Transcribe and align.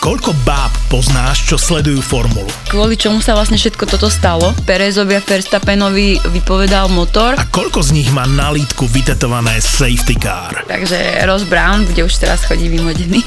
Koľko 0.00 0.32
báb 0.48 0.79
poznáš, 0.90 1.46
čo 1.46 1.54
sledujú 1.54 2.02
formulu? 2.02 2.50
Kvôli 2.66 2.98
čomu 2.98 3.22
sa 3.22 3.38
vlastne 3.38 3.54
všetko 3.54 3.86
toto 3.86 4.10
stalo? 4.10 4.50
Perezovi 4.66 5.14
a 5.14 5.22
Verstappenovi 5.22 6.18
vypovedal 6.34 6.90
motor. 6.90 7.38
A 7.38 7.46
koľko 7.46 7.78
z 7.86 7.94
nich 7.94 8.10
má 8.10 8.26
na 8.26 8.50
lítku 8.50 8.90
vytetované 8.90 9.62
safety 9.62 10.18
car? 10.18 10.66
Takže 10.66 11.22
Ross 11.30 11.46
Brown 11.46 11.86
bude 11.86 12.02
už 12.02 12.10
teraz 12.18 12.42
chodí 12.42 12.66
vymodený. 12.66 13.22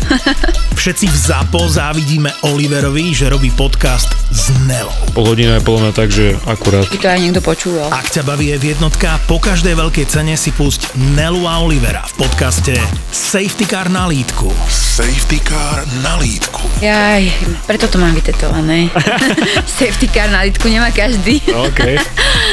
Všetci 0.80 1.08
v 1.08 1.16
ZAPO 1.16 1.60
závidíme 1.72 2.28
Oliverovi, 2.44 3.16
že 3.16 3.32
robí 3.32 3.48
podcast 3.56 4.12
s 4.28 4.52
Nelou. 4.68 4.92
Pol 5.16 5.32
hodina 5.32 5.56
je 5.56 5.64
podľa 5.64 5.80
mňa 5.88 5.92
tak, 5.96 6.08
že 6.12 6.36
akurát. 6.44 6.84
By 6.92 6.98
to 7.00 7.08
aj 7.08 7.20
niekto 7.24 7.40
počúval. 7.40 7.88
Ak 7.88 8.12
ťa 8.12 8.20
baví 8.28 8.52
v 8.52 8.76
jednotka, 8.76 9.16
po 9.24 9.40
každej 9.40 9.80
veľkej 9.80 10.06
cene 10.12 10.36
si 10.36 10.52
pusť 10.52 10.92
Nelu 11.16 11.48
a 11.48 11.64
Olivera 11.64 12.04
v 12.04 12.28
podcaste 12.28 12.76
Safety 13.08 13.64
Car 13.64 13.88
na 13.88 14.04
lítku. 14.04 14.52
Safety 14.92 15.40
car 15.40 15.88
na 16.04 16.20
lítku. 16.20 16.60
Jaj, 16.82 17.22
preto 17.62 17.86
to 17.86 17.94
mám 17.94 18.10
vytetované. 18.10 18.90
Safety 19.78 20.10
car 20.10 20.34
na 20.34 20.42
lítku 20.42 20.66
nemá 20.66 20.90
každý. 20.90 21.38
OK. 21.46 21.78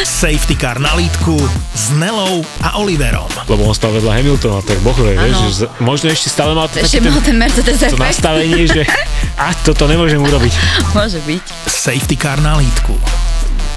Safety 0.05 0.53
Car 0.53 0.77
na 0.77 0.93
lítku 0.93 1.33
s 1.73 1.89
Nelou 1.97 2.45
a 2.61 2.77
Oliverom. 2.77 3.25
Lebo 3.49 3.65
on 3.65 3.73
stal 3.73 3.89
vedľa 3.89 4.21
Hamiltona, 4.21 4.61
tak 4.61 4.77
bohuje, 4.79 5.17
vieš, 5.17 5.37
že 5.41 5.51
z- 5.65 5.69
možno 5.81 6.07
ešte 6.07 6.29
stále 6.29 6.53
mal 6.53 6.69
Ešte 6.69 7.01
ten, 7.01 7.09
mal 7.09 7.25
ten 7.25 7.35
Mercedes 7.35 7.81
to 7.81 7.97
nastavenie, 7.97 8.69
že 8.69 8.85
a 9.43 9.49
toto 9.65 9.89
nemôžem 9.89 10.21
urobiť. 10.21 10.53
Môže 10.93 11.19
byť. 11.25 11.43
Safety 11.65 12.13
Car 12.13 12.37
na 12.37 12.53
lítku. 12.55 12.93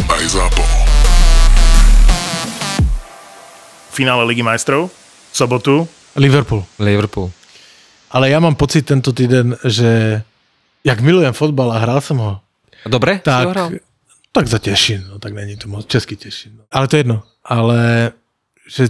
Aj 0.05 0.21
ZAPO. 0.21 0.65
finále 3.93 4.25
Ligy 4.25 4.41
majstrov, 4.41 4.89
sobotu. 5.33 5.85
Liverpool. 6.17 6.65
Liverpool. 6.77 7.29
Ale 8.09 8.29
ja 8.29 8.41
mám 8.41 8.57
pocit 8.57 8.85
tento 8.85 9.13
týden, 9.13 9.57
že 9.65 10.21
jak 10.85 10.99
milujem 11.01 11.33
fotbal 11.33 11.73
a 11.73 11.79
hral 11.79 12.01
som 12.01 12.19
ho, 12.19 12.33
Dobre? 12.87 13.23
si 13.23 13.31
ho 13.31 13.31
tak, 13.31 13.47
hral? 13.55 13.69
tak 14.33 14.47
za 14.49 14.59
Tešín, 14.59 15.07
no 15.09 15.19
tak 15.19 15.33
není 15.33 15.57
to 15.57 15.69
moc, 15.69 15.87
český 15.87 16.17
Tešín. 16.17 16.59
no. 16.59 16.63
Ale 16.71 16.89
to 16.89 16.97
je 16.97 17.01
jedno. 17.01 17.23
Ale 17.45 18.13
že 18.67 18.89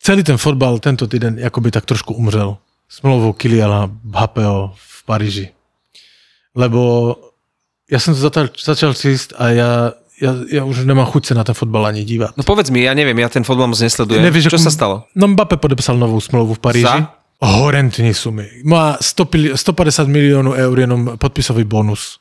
celý 0.00 0.22
ten 0.22 0.36
fotbal 0.36 0.78
tento 0.78 1.08
týden 1.08 1.40
akoby 1.40 1.70
tak 1.70 1.84
trošku 1.84 2.14
umřel. 2.14 2.56
Smlouvou 2.88 3.32
Kiliana 3.32 3.88
Mbappého 3.88 4.72
v 4.76 4.98
Paríži. 5.08 5.46
Lebo 6.54 7.12
ja 7.90 7.98
som 7.98 8.14
to 8.14 8.20
začal, 8.22 8.46
začal 8.54 8.92
číst 8.94 9.34
a 9.34 9.50
ja, 9.50 9.70
ja, 10.22 10.30
ja 10.46 10.62
už 10.62 10.86
nemám 10.86 11.08
chuť 11.10 11.32
sa 11.32 11.34
na 11.34 11.44
ten 11.44 11.56
fotbal 11.56 11.88
ani 11.90 12.06
dívať. 12.06 12.38
No 12.38 12.46
povedz 12.46 12.70
mi, 12.70 12.84
ja 12.86 12.94
neviem, 12.94 13.16
ja 13.18 13.26
ten 13.26 13.42
fotbal 13.42 13.66
moc 13.66 13.80
nesledujem. 13.80 14.22
Nevieš, 14.22 14.52
Čo 14.52 14.60
ako- 14.60 14.66
sa 14.68 14.72
stalo? 14.72 14.96
No 15.18 15.26
Mbappé 15.34 15.58
podepsal 15.58 15.98
novú 15.98 16.20
smlouvu 16.22 16.54
v 16.54 16.60
Paríži. 16.62 16.86
Za? 16.86 17.10
Horentní 17.44 18.14
sumy. 18.14 18.50
Má 18.64 18.98
100, 19.00 19.24
pili- 19.24 19.54
150 19.54 20.08
miliónů 20.08 20.52
eur 20.52 20.80
jenom 20.80 21.18
podpisový 21.18 21.64
bonus. 21.64 22.20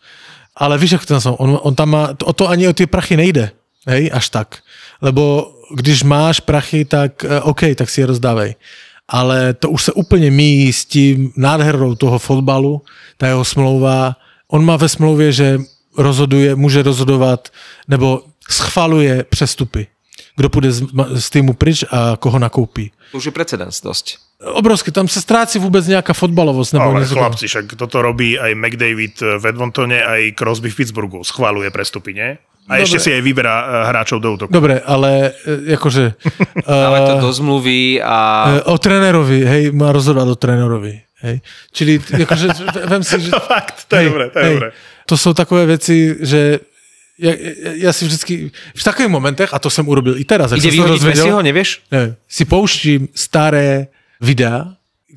Ale 0.55 0.77
víš, 0.77 0.91
jak 0.91 1.05
to 1.05 1.21
tam 1.21 1.35
on, 1.39 1.59
on 1.61 1.75
tam 1.75 1.89
má, 1.89 2.09
o 2.23 2.33
to 2.33 2.49
ani 2.49 2.67
o 2.67 2.73
ty 2.73 2.85
prachy 2.85 3.17
nejde. 3.17 3.51
Hej, 3.87 4.11
až 4.13 4.29
tak. 4.29 4.57
Lebo 5.01 5.51
když 5.75 6.03
máš 6.03 6.39
prachy, 6.39 6.85
tak 6.85 7.25
eh, 7.25 7.41
OK, 7.41 7.61
tak 7.75 7.89
si 7.89 8.01
je 8.01 8.07
rozdávej. 8.07 8.55
Ale 9.07 9.53
to 9.53 9.69
už 9.69 9.83
se 9.83 9.91
úplně 9.91 10.31
míjí 10.31 10.73
s 10.73 10.85
tím 10.85 11.31
nádherou 11.37 11.95
toho 11.95 12.19
fotbalu, 12.19 12.81
ta 13.17 13.27
jeho 13.27 13.45
smlouva. 13.45 14.15
On 14.47 14.65
má 14.65 14.77
ve 14.77 14.89
smlouvě, 14.89 15.31
že 15.31 15.59
rozhoduje, 15.97 16.55
může 16.55 16.83
rozhodovat, 16.83 17.49
nebo 17.87 18.23
schvaluje 18.49 19.23
přestupy. 19.23 19.87
Kdo 20.35 20.49
půjde 20.49 20.71
z, 20.71 20.83
z 21.15 21.29
týmu 21.29 21.53
pryč 21.53 21.83
a 21.91 22.17
koho 22.19 22.39
nakoupí. 22.39 22.91
Už 23.13 23.25
je 23.25 23.31
precedens 23.31 23.81
dosť. 23.81 24.17
Obrovské, 24.43 24.91
tam 24.91 25.07
se 25.07 25.21
ztrácí 25.21 25.59
vůbec 25.59 25.87
nějaká 25.87 26.13
fotbalovosť. 26.13 26.73
Nebo 26.73 26.85
Ale 26.85 27.01
něco 27.01 27.15
chlapci, 27.15 27.47
však 27.47 27.75
toto 27.75 28.01
robí 28.01 28.39
aj 28.39 28.55
McDavid 28.55 29.21
v 29.39 29.45
Edmontone, 29.45 30.03
aj 30.03 30.31
Crosby 30.35 30.69
v 30.69 30.75
Pittsburghu. 30.75 31.23
Schváluje 31.23 31.71
prestupy, 31.71 32.13
nie? 32.13 32.37
A 32.63 32.79
Dobre. 32.79 32.83
ešte 32.87 32.99
si 32.99 33.09
aj 33.11 33.21
vyberá 33.21 33.55
eh, 33.59 33.87
hráčov 33.91 34.23
do 34.23 34.39
útoku. 34.39 34.51
Dobre, 34.51 34.79
ale 34.79 35.35
akože... 35.67 36.15
Ale 36.67 36.97
to 37.07 37.15
do 37.19 37.31
zmluvy 37.35 37.99
a... 37.99 38.47
o 38.71 38.79
trénerovi, 38.79 39.43
hej, 39.43 39.63
má 39.75 39.91
rozhodovať 39.91 40.27
o 40.31 40.37
trénerovi. 40.39 40.95
Hej. 41.23 41.43
Čili, 41.75 41.99
akože, 41.99 42.47
vem 42.87 43.03
si, 43.03 43.19
že... 43.19 43.31
Fakt, 43.51 43.87
to 43.91 43.95
je 43.99 44.07
dobré, 44.07 44.25
to 44.31 44.39
je 44.39 44.49
dobré. 44.55 44.69
To 45.05 45.15
jsou 45.17 45.33
takové 45.33 45.65
věci, 45.65 46.15
že 46.23 46.59
ja, 47.19 47.29
ja, 47.35 47.71
ja 47.87 47.91
si 47.93 48.07
vždycky, 48.09 48.49
v 48.51 48.83
takových 48.83 49.11
momentech, 49.11 49.49
a 49.53 49.59
to 49.59 49.69
jsem 49.69 49.85
urobil 49.87 50.17
i 50.17 50.25
teraz, 50.25 50.51
jak 50.51 50.59
Ide 50.59 50.65
som 50.65 50.71
sa 50.71 50.75
vyhodiť 50.75 50.99
dozvedel- 50.99 51.25
Messiho, 51.29 51.39
nevieš? 51.45 51.69
ne, 51.91 52.03
si 52.25 52.43
pouštím 52.47 53.01
staré 53.13 53.92
videa, 54.23 54.65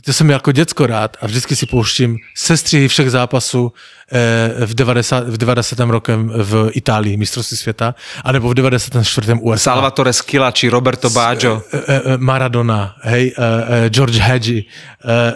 kde 0.05 0.13
jsem 0.13 0.31
jako 0.31 0.53
děcko 0.53 0.87
rád 0.87 1.17
a 1.21 1.27
vždycky 1.27 1.57
si 1.57 1.67
pouštím 1.67 2.17
sestřihy 2.35 2.89
všech 2.89 3.11
zápasů 3.11 3.73
eh, 4.13 4.67
v, 4.67 4.75
90, 4.75 5.29
v 5.29 5.37
90. 5.37 5.81
rokem 5.81 6.33
v 6.35 6.71
Itálii, 6.73 7.17
mistrovství 7.17 7.57
světa, 7.57 7.95
anebo 8.25 8.49
v 8.49 8.55
94. 8.55 9.33
USA. 9.41 9.71
Salvatore 9.71 10.13
Skila 10.13 10.51
či 10.51 10.69
Roberto 10.69 11.11
Baggio. 11.11 11.63
Eh, 11.73 11.81
eh, 11.89 12.03
Maradona, 12.17 12.97
hej, 13.03 13.35
George 13.89 14.19
Hadži, 14.19 14.65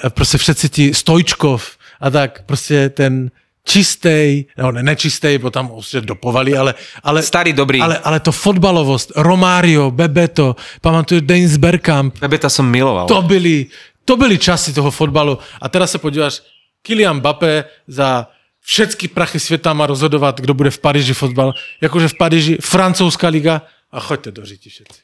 eh, 0.04 0.10
prostě 0.10 0.38
všetci 0.38 0.69
ti, 0.69 0.94
Stojčkov 0.94 1.62
a 2.00 2.10
tak, 2.10 2.42
prostě 2.47 2.88
ten 2.88 3.31
čistej, 3.70 4.50
no 4.58 4.75
ne, 4.75 4.82
nečistej, 4.82 5.38
bo 5.38 5.50
tam 5.50 5.69
prostě 5.70 6.00
dopovali, 6.00 6.56
ale, 6.58 6.75
ale, 7.03 7.22
Starý, 7.22 7.53
dobrý. 7.53 7.78
ale, 7.81 7.98
ale 8.03 8.20
to 8.20 8.32
fotbalovost, 8.32 9.12
Romário, 9.16 9.91
Bebeto, 9.91 10.56
pamatuju 10.82 11.20
Dennis 11.20 11.56
Bergkamp, 11.56 12.19
Bebeta 12.19 12.50
som 12.50 12.66
miloval. 12.66 13.06
to 13.06 13.22
byly, 13.22 13.66
to 14.04 14.16
byly 14.16 14.38
časy 14.38 14.72
toho 14.75 14.91
fotbalu. 14.91 15.38
A 15.62 15.69
teraz 15.69 15.91
se 15.91 15.98
podíváš, 15.98 16.42
Kylian 16.82 17.16
Mbappé 17.22 17.64
za 17.86 18.26
všetky 18.60 19.08
prachy 19.08 19.41
světa 19.41 19.72
má 19.72 19.87
rozhodovat, 19.87 20.41
kdo 20.41 20.54
bude 20.54 20.70
v 20.70 20.78
Paríži 20.78 21.14
fotbal. 21.14 21.54
Jakože 21.81 22.08
v 22.08 22.14
Paríži 22.16 22.54
francouzská 22.60 23.28
liga 23.28 23.62
a 23.92 24.00
choďte 24.00 24.31
do 24.32 24.42
řiti 24.47 24.70
všetci. 24.70 25.00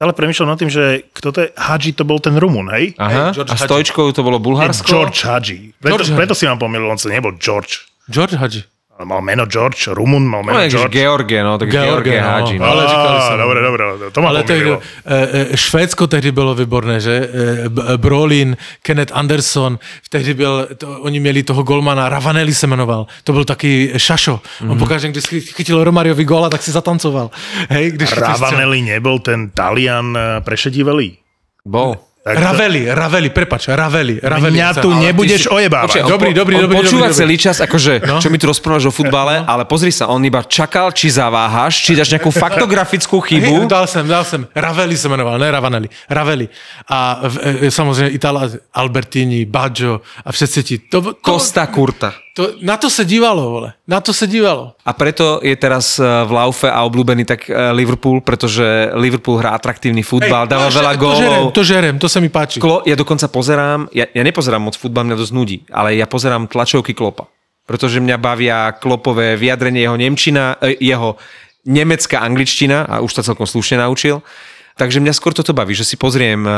Ale 0.00 0.16
premyšľam 0.16 0.48
nad 0.48 0.56
tým, 0.56 0.72
že 0.72 1.04
kto 1.12 1.28
to 1.28 1.38
je, 1.44 1.48
Hadži 1.60 1.92
to 1.92 2.08
bol 2.08 2.16
ten 2.16 2.32
Rumun, 2.32 2.72
hej? 2.72 2.96
Aha, 2.96 3.36
George 3.36 3.52
a 3.52 3.56
Hadži. 3.56 3.68
stojčkou 3.68 4.12
to 4.16 4.24
bolo 4.24 4.40
Bulharsko? 4.40 4.88
George 4.88 5.20
Hadži. 5.28 5.76
Preto, 5.76 6.00
George 6.00 6.16
preto 6.16 6.32
si 6.32 6.48
vám 6.48 6.56
pomýlil, 6.56 6.88
on 6.88 6.96
sa 6.96 7.12
nebol 7.12 7.36
George. 7.36 7.84
George 8.10 8.36
Hadži. 8.36 8.62
Ale 9.00 9.08
mal 9.08 9.20
meno 9.24 9.46
George, 9.48 9.88
Rumun 9.96 10.28
mal 10.28 10.42
No, 10.44 10.46
meno 10.52 10.60
jak 10.60 10.70
George. 10.70 10.92
George, 11.00 11.42
no, 11.42 11.58
tak 11.58 11.70
George 11.72 11.88
George, 11.88 12.20
no. 12.20 12.28
Hadži. 12.28 12.58
No. 12.58 12.64
Ale 12.66 12.82
říkali 12.88 13.16
Á, 13.18 13.28
som. 13.28 13.38
Dobre, 13.38 13.60
dobre, 13.62 13.84
to 14.12 14.20
ma 14.20 14.28
Ale 14.28 14.42
pomýlilo. 14.44 14.80
e, 15.06 15.48
e, 15.52 15.56
Švédsko 15.56 16.06
tehdy 16.06 16.32
bylo 16.32 16.54
výborné, 16.54 17.00
že? 17.00 17.14
E, 17.16 17.96
Brolin, 17.96 18.56
Kenneth 18.82 19.12
Anderson, 19.16 19.78
tehdy 20.10 20.34
byl, 20.34 20.68
to, 20.78 21.00
oni 21.00 21.20
měli 21.20 21.42
toho 21.42 21.62
golmana, 21.62 22.08
Ravanelli 22.08 22.54
se 22.54 22.66
jmenoval, 22.66 23.06
to 23.24 23.32
byl 23.32 23.44
taky 23.44 23.92
Šašo. 23.96 24.40
Mhm. 24.60 24.70
On 24.70 24.78
pokaždé, 24.78 25.08
když 25.08 25.24
chy- 25.24 25.40
chytil 25.40 25.84
Romariovi 25.84 26.24
góla, 26.24 26.48
tak 26.50 26.62
si 26.62 26.70
zatancoval. 26.70 27.30
Hej, 27.70 27.90
když. 27.90 28.12
Ravanelli 28.12 28.82
nebol 28.82 29.18
ten 29.18 29.50
Talian 29.50 30.18
prešedivelý. 30.44 31.16
Bol. 31.64 31.96
Tak 32.20 32.36
to- 32.36 32.42
Raveli, 32.42 32.84
Raveli, 32.86 33.28
prepač, 33.30 33.62
Raveli. 33.66 34.20
Raveli 34.20 34.52
Mňa 34.52 34.68
tu 34.76 34.92
Ale 34.92 35.00
nebudeš 35.02 35.40
Počkaj, 35.42 35.56
ojebávať. 35.56 35.96
on 35.98 36.10
Dobrý, 36.10 36.30
dobrý, 36.30 36.54
on 36.54 36.62
dobrý, 36.62 36.76
počúva 36.78 37.08
dobrý, 37.08 37.16
celý 37.16 37.36
čas, 37.38 37.56
akože, 37.58 38.04
No. 38.04 38.20
čo 38.20 38.28
mi 38.28 38.36
tu 38.36 38.44
rozprávaš 38.44 38.84
o 38.84 38.92
futbale, 38.92 39.40
ale 39.42 39.64
pozri 39.64 39.88
sa, 39.88 40.04
on 40.06 40.20
iba 40.20 40.42
čakal, 40.42 40.92
či 40.92 41.08
zaváhaš, 41.08 41.80
či 41.80 41.96
dáš 41.96 42.12
nejakú 42.12 42.28
faktografickú 42.30 43.20
chybu. 43.26 43.64
dal 43.66 43.86
jsem, 43.86 44.04
dal 44.04 44.24
jsem. 44.24 44.44
Raveli 44.52 44.96
se 44.96 45.08
jmenoval, 45.08 45.38
ne 45.38 45.48
Ravanelli. 45.50 45.88
Raveli. 46.06 46.48
A 46.86 47.20
v, 47.24 47.34
e, 47.62 47.70
samozřejmě 47.70 48.08
Itala, 48.10 48.42
Albertini, 48.74 49.44
Baggio 49.44 50.00
a 50.20 50.28
všetci 50.32 50.60
ti. 50.62 50.74
To, 50.92 51.00
to, 51.00 51.14
Costa 51.24 51.66
Curta. 51.66 52.12
to, 52.36 52.48
na 52.62 52.76
to 52.76 52.90
se 52.90 53.04
dívalo, 53.04 53.50
vole. 53.50 53.72
Na 53.88 54.00
to 54.00 54.12
se 54.12 54.26
dívalo. 54.26 54.72
A 54.86 54.92
preto 54.92 55.40
je 55.42 55.56
teraz 55.56 55.98
eh, 55.98 56.04
v 56.24 56.32
laufe 56.32 56.70
a 56.70 56.80
obľúbený 56.86 57.24
tak 57.26 57.50
eh, 57.50 57.72
Liverpool, 57.72 58.20
pretože 58.22 58.62
Liverpool 58.94 59.36
hrá 59.36 59.50
atraktívny 59.50 60.00
futbal, 60.02 60.46
dáva 60.46 60.70
to, 60.70 60.78
veľa 60.78 60.92
že- 60.94 60.98
To 61.00 61.10
žerem, 61.14 61.30
gólov. 61.36 61.52
to 61.52 61.62
žerem, 61.64 61.94
to 61.98 62.08
se 62.10 62.18
mi 62.18 62.26
páči. 62.26 62.58
Klo, 62.58 62.82
ja 62.82 62.98
dokonca 62.98 63.30
pozerám, 63.30 63.86
ja, 63.94 64.10
ja 64.10 64.22
nepozerám 64.26 64.58
moc 64.58 64.74
futbal, 64.74 65.06
mňa 65.06 65.16
dosť 65.16 65.32
nudí, 65.32 65.62
ale 65.70 65.94
ja 65.94 66.10
pozerám 66.10 66.50
tlačovky 66.50 66.90
Klopa. 66.90 67.30
Pretože 67.70 68.02
mňa 68.02 68.16
bavia 68.18 68.74
Klopové 68.74 69.38
vyjadrenie, 69.38 69.86
jeho 69.86 69.94
nemčina, 69.94 70.58
eh, 70.58 70.74
jeho 70.82 71.14
nemecká 71.62 72.26
angličtina, 72.26 72.90
a 72.90 72.98
už 72.98 73.14
sa 73.14 73.22
celkom 73.22 73.46
slušne 73.46 73.78
naučil. 73.78 74.26
Takže 74.74 74.98
mňa 74.98 75.14
skôr 75.14 75.30
toto 75.30 75.54
baví, 75.54 75.78
že 75.78 75.86
si 75.86 75.94
pozriem 75.94 76.42
eh, 76.42 76.52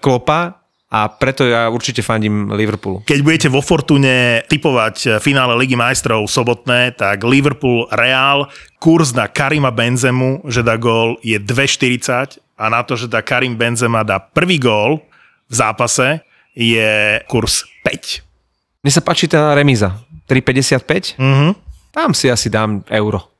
Klopa 0.00 0.64
a 0.88 1.00
preto 1.12 1.44
ja 1.44 1.68
určite 1.68 2.00
fandím 2.00 2.48
Liverpoolu. 2.48 3.04
Keď 3.04 3.20
budete 3.20 3.48
vo 3.52 3.60
Fortune 3.60 4.40
typovať 4.48 5.20
finále 5.20 5.52
Ligy 5.60 5.76
majstrov 5.76 6.24
sobotné, 6.24 6.96
tak 6.96 7.28
Liverpool 7.28 7.84
Real, 7.92 8.48
kurz 8.80 9.12
na 9.12 9.28
Karima 9.28 9.68
Benzemu, 9.68 10.48
že 10.48 10.64
dá 10.64 10.80
gól, 10.80 11.20
je 11.20 11.36
2,40 11.36 12.47
a 12.58 12.66
na 12.66 12.82
to, 12.82 12.98
že 12.98 13.06
dá 13.06 13.22
Karim 13.22 13.54
Benzema 13.54 14.02
dá 14.02 14.18
prvý 14.18 14.58
gól 14.58 14.98
v 15.46 15.54
zápase, 15.54 16.26
je 16.58 17.22
kurz 17.30 17.62
5. 17.86 18.82
Mne 18.82 18.92
sa 18.92 19.00
páči 19.00 19.30
tá 19.30 19.54
remíza. 19.54 19.94
3,55? 20.26 21.14
Mhm. 21.16 21.50
Tam 21.94 22.10
si 22.12 22.28
asi 22.28 22.50
dám 22.50 22.84
euro. 22.90 23.32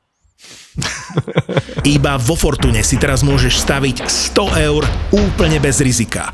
Iba 1.83 2.15
vo 2.17 2.39
Fortune 2.39 2.87
si 2.87 2.97
teraz 2.97 3.27
môžeš 3.27 3.59
staviť 3.67 4.07
100 4.07 4.67
eur 4.71 4.83
úplne 5.11 5.59
bez 5.59 5.83
rizika. 5.83 6.31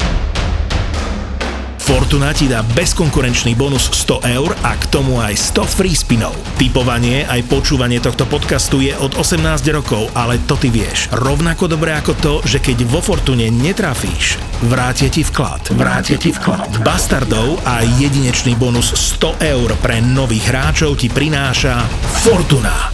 Fortuna 1.84 2.32
ti 2.32 2.48
dá 2.48 2.64
bezkonkurenčný 2.64 3.52
bonus 3.60 3.92
100 3.92 4.24
eur 4.40 4.56
a 4.64 4.72
k 4.72 4.88
tomu 4.88 5.20
aj 5.20 5.36
100 5.52 5.68
free 5.68 5.92
spinov. 5.92 6.32
Typovanie 6.56 7.28
aj 7.28 7.44
počúvanie 7.44 8.00
tohto 8.00 8.24
podcastu 8.24 8.80
je 8.80 8.96
od 8.96 9.12
18 9.20 9.44
rokov, 9.68 10.08
ale 10.16 10.40
to 10.48 10.56
ty 10.56 10.72
vieš. 10.72 11.12
Rovnako 11.12 11.68
dobré 11.68 11.92
ako 11.92 12.16
to, 12.16 12.34
že 12.48 12.64
keď 12.64 12.88
vo 12.88 13.04
Fortune 13.04 13.52
netrafíš, 13.52 14.40
vrátia 14.64 15.12
ti 15.12 15.28
vklad. 15.28 15.76
Vrátia 15.76 16.16
ti 16.16 16.32
vklad. 16.32 16.80
Bastardov 16.80 17.60
a 17.68 17.84
jedinečný 17.84 18.56
bonus 18.56 18.96
100 19.20 19.44
eur 19.44 19.76
pre 19.84 20.00
nových 20.00 20.56
hráčov 20.56 20.96
ti 20.96 21.12
prináša 21.12 21.84
Fortuna. 22.24 22.88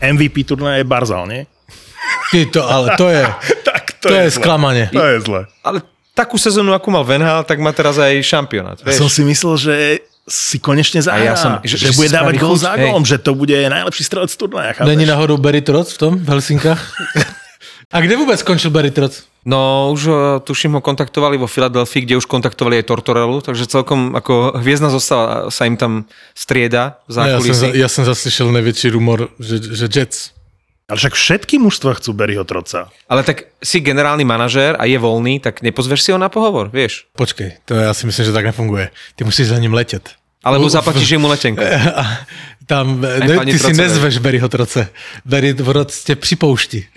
MVP 0.00 0.48
turnaja 0.48 0.80
je 0.80 0.88
Barzal, 0.88 1.28
nie? 1.28 1.44
Ty 2.32 2.40
to, 2.48 2.64
ale 2.64 2.96
to 2.96 3.12
je, 3.12 3.20
tak 3.68 4.00
to 4.00 4.08
je 4.08 4.32
zle. 4.32 4.40
sklamanie. 4.40 4.88
To 4.96 5.04
je 5.04 5.20
zle. 5.20 5.44
Ale 5.60 5.84
takú 6.18 6.34
sezónu, 6.34 6.70
akú 6.70 6.90
mal 6.90 7.02
Venhal, 7.02 7.40
tak 7.42 7.56
má 7.56 7.70
teraz 7.70 7.94
aj 7.96 8.18
šampionát. 8.20 8.78
Ja 8.80 8.90
Vieš? 8.90 8.98
som 8.98 9.08
si 9.08 9.22
myslel, 9.22 9.54
že 9.56 9.74
si 10.26 10.58
konečne 10.58 10.98
zahrá, 10.98 11.24
ja 11.24 11.34
som- 11.34 11.62
že, 11.62 11.78
že- 11.78 11.88
že, 11.88 11.96
bude 11.96 12.10
dávať 12.10 12.34
gol 12.36 12.52
za 12.52 12.74
gólom, 12.74 13.00
že 13.02 13.16
to 13.16 13.32
bude 13.32 13.54
najlepší 13.54 14.02
strelec 14.02 14.28
turnaja. 14.30 14.74
chápeš? 14.74 14.84
Není 14.86 15.06
náhodou 15.06 15.36
Barry 15.36 15.62
Trotz 15.62 15.94
v 15.94 15.98
tom, 15.98 16.12
v 16.16 16.28
Helsinkách? 16.28 16.82
A 17.88 18.04
kde 18.04 18.20
vôbec 18.20 18.36
skončil 18.36 18.68
Barry 18.68 18.92
Trotz? 18.92 19.24
No 19.42 19.88
už 19.88 20.02
eh, 20.04 20.14
tuším 20.44 20.76
ho 20.76 20.82
kontaktovali 20.82 21.40
vo 21.40 21.48
Filadelfii, 21.48 22.04
kde 22.04 22.20
už 22.20 22.28
kontaktovali 22.28 22.76
aj 22.76 22.84
Tortorellu, 22.84 23.40
takže 23.40 23.64
celkom 23.64 24.12
ako 24.12 24.60
hviezdna 24.60 24.92
zostava 24.92 25.48
sa 25.48 25.64
im 25.64 25.72
tam 25.72 26.04
strieda 26.36 27.00
v 27.08 27.16
No, 27.16 27.24
ja, 27.24 27.40
som, 27.40 27.48
zákulisí. 27.48 27.66
ja 27.72 27.88
som 27.88 28.04
zaslyšel 28.04 28.52
najväčší 28.52 28.88
rumor, 28.92 29.32
že, 29.40 29.56
že 29.64 29.88
Jets. 29.88 30.36
Ale 30.88 30.96
však 30.96 31.14
všetky 31.20 31.60
mužstva 31.60 32.00
chcú 32.00 32.16
Berryho 32.16 32.48
Troca. 32.48 32.88
Ale 33.12 33.20
tak 33.20 33.52
si 33.60 33.84
generálny 33.84 34.24
manažér 34.24 34.80
a 34.80 34.88
je 34.88 34.96
voľný, 34.96 35.36
tak 35.36 35.60
nepozveš 35.60 36.00
si 36.00 36.16
ho 36.16 36.18
na 36.18 36.32
pohovor, 36.32 36.72
vieš. 36.72 37.04
Počkej, 37.12 37.60
to 37.68 37.76
ja 37.76 37.92
si 37.92 38.08
myslím, 38.08 38.24
že 38.24 38.32
tak 38.32 38.48
nefunguje. 38.48 38.88
Ty 39.12 39.28
musíš 39.28 39.52
za 39.52 39.60
ním 39.60 39.76
letět. 39.76 40.16
Alebo 40.40 40.64
zaplatíš 40.64 41.12
mu 41.20 41.28
letenku. 41.28 41.60
Tam, 42.68 43.00
ne, 43.00 43.44
ty 43.44 43.58
si 43.58 43.64
Trocové. 43.64 43.82
nezveš 43.82 44.18
Barryho 44.18 44.48
Troce. 44.48 44.88
Barry 45.24 45.54
Troc 45.54 46.04
tě 46.04 46.16
připouští. 46.16 46.84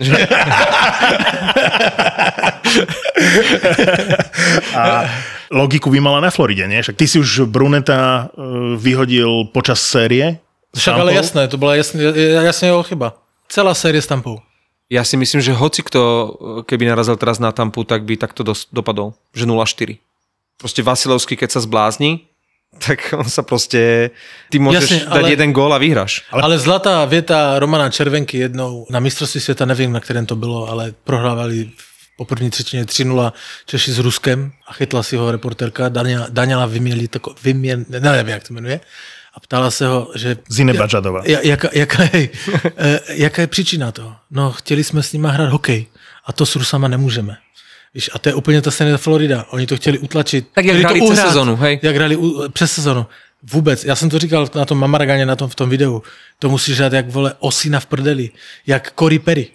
A 4.74 5.04
logiku 5.50 5.90
by 5.90 6.00
mala 6.00 6.20
na 6.20 6.30
Floride, 6.30 6.68
nie? 6.68 6.82
Však 6.82 6.96
ty 6.96 7.08
si 7.08 7.18
už 7.20 7.40
Bruneta 7.44 8.28
uh, 8.32 8.76
vyhodil 8.76 9.44
počas 9.52 9.80
série. 9.84 10.36
Však 10.76 10.94
ale 10.96 11.14
jasné, 11.14 11.48
to 11.48 11.56
byla 11.56 11.74
jasně, 11.76 12.04
jasně 12.44 12.68
jeho 12.68 12.82
chyba. 12.82 13.21
Celá 13.52 13.76
série 13.76 14.00
s 14.00 14.08
Tampou. 14.08 14.40
Ja 14.88 15.04
si 15.04 15.20
myslím, 15.20 15.44
že 15.44 15.52
hoci 15.52 15.84
kto, 15.84 16.00
keby 16.64 16.88
narazil 16.88 17.20
teraz 17.20 17.36
na 17.36 17.52
Tampu, 17.52 17.84
tak 17.84 18.00
by 18.08 18.16
takto 18.16 18.40
dos- 18.40 18.64
dopadol. 18.72 19.12
Že 19.36 19.44
0-4. 19.44 20.00
Proste 20.56 20.80
Vasilovský, 20.80 21.36
keď 21.36 21.52
sa 21.52 21.60
zblázni, 21.60 22.24
tak 22.80 23.12
on 23.12 23.28
sa 23.28 23.44
proste... 23.44 24.08
Ty 24.48 24.56
môžeš 24.56 25.04
Jasne, 25.04 25.12
dať 25.12 25.24
ale- 25.28 25.32
jeden 25.36 25.52
gól 25.52 25.68
a 25.68 25.76
vyhráš. 25.76 26.24
Ale, 26.32 26.48
ale 26.48 26.56
zlatá 26.56 27.04
věta 27.04 27.60
Romana 27.60 27.92
Červenky 27.92 28.38
jednou 28.40 28.86
na 28.88 29.00
mistrovství 29.00 29.40
světa, 29.40 29.64
nevím, 29.68 29.92
na 29.92 30.00
kterém 30.00 30.24
to 30.26 30.36
bylo, 30.36 30.68
ale 30.72 30.96
prohrávali 31.04 31.70
po 32.16 32.24
první 32.24 32.50
třetině 32.50 32.84
3-0 32.84 33.32
Češi 33.66 33.92
s 33.92 33.98
Ruskem 33.98 34.52
a 34.68 34.72
chytla 34.72 35.02
si 35.02 35.16
ho 35.16 35.28
reporterka 35.32 35.88
Daniela, 35.88 36.26
Daniela 36.32 36.66
Vyměli, 36.66 37.08
tako, 37.08 37.34
Vyměn, 37.42 37.84
ne, 37.88 38.00
nevím, 38.00 38.28
jak 38.28 38.48
to 38.48 38.54
jmenuje, 38.54 38.80
a 39.34 39.40
ptala 39.40 39.70
se 39.70 39.86
ho, 39.86 40.10
že... 40.14 40.36
Zine 40.48 40.74
Badžadová. 40.74 41.22
Ja, 41.24 41.40
jaká, 41.42 41.68
jaká, 41.72 42.02
je, 42.02 42.28
eh, 42.76 43.00
jaká 43.08 43.42
je 43.42 43.46
příčina 43.46 43.92
toho? 43.92 44.16
No, 44.30 44.52
chtěli 44.52 44.84
jsme 44.84 45.02
s 45.02 45.12
nima 45.12 45.30
hrát 45.30 45.50
hokej 45.50 45.86
a 46.26 46.32
to 46.32 46.46
s 46.46 46.56
Rusama 46.56 46.88
nemůžeme. 46.88 47.36
Víš, 47.94 48.10
a 48.14 48.18
to 48.18 48.28
je 48.28 48.34
úplně 48.34 48.62
ta 48.62 48.70
stejná 48.70 48.96
Florida. 48.96 49.46
Oni 49.50 49.66
to 49.66 49.76
chtěli 49.76 49.98
utlačit. 49.98 50.48
Tak 50.52 50.64
jak 50.64 50.98
to 50.98 51.10
přes 51.10 51.20
sezonu, 51.20 51.56
hej? 51.56 51.80
Jak 51.82 51.96
hrali 51.96 52.16
u, 52.16 52.48
přes 52.48 52.72
sezonu. 52.72 53.06
Vůbec. 53.42 53.84
Já 53.84 53.96
jsem 53.96 54.10
to 54.10 54.18
říkal 54.18 54.48
na 54.54 54.64
tom 54.64 54.78
Mamaraganě, 54.78 55.26
na 55.26 55.36
tom, 55.36 55.48
v 55.48 55.54
tom 55.54 55.70
videu. 55.70 56.02
To 56.38 56.48
musíš 56.48 56.78
hrát 56.78 56.92
jak 56.92 57.10
vole 57.10 57.34
osina 57.38 57.80
v 57.80 57.86
prdeli. 57.86 58.30
Jak 58.66 58.92
Cory 58.98 59.18
Perry. 59.18 59.48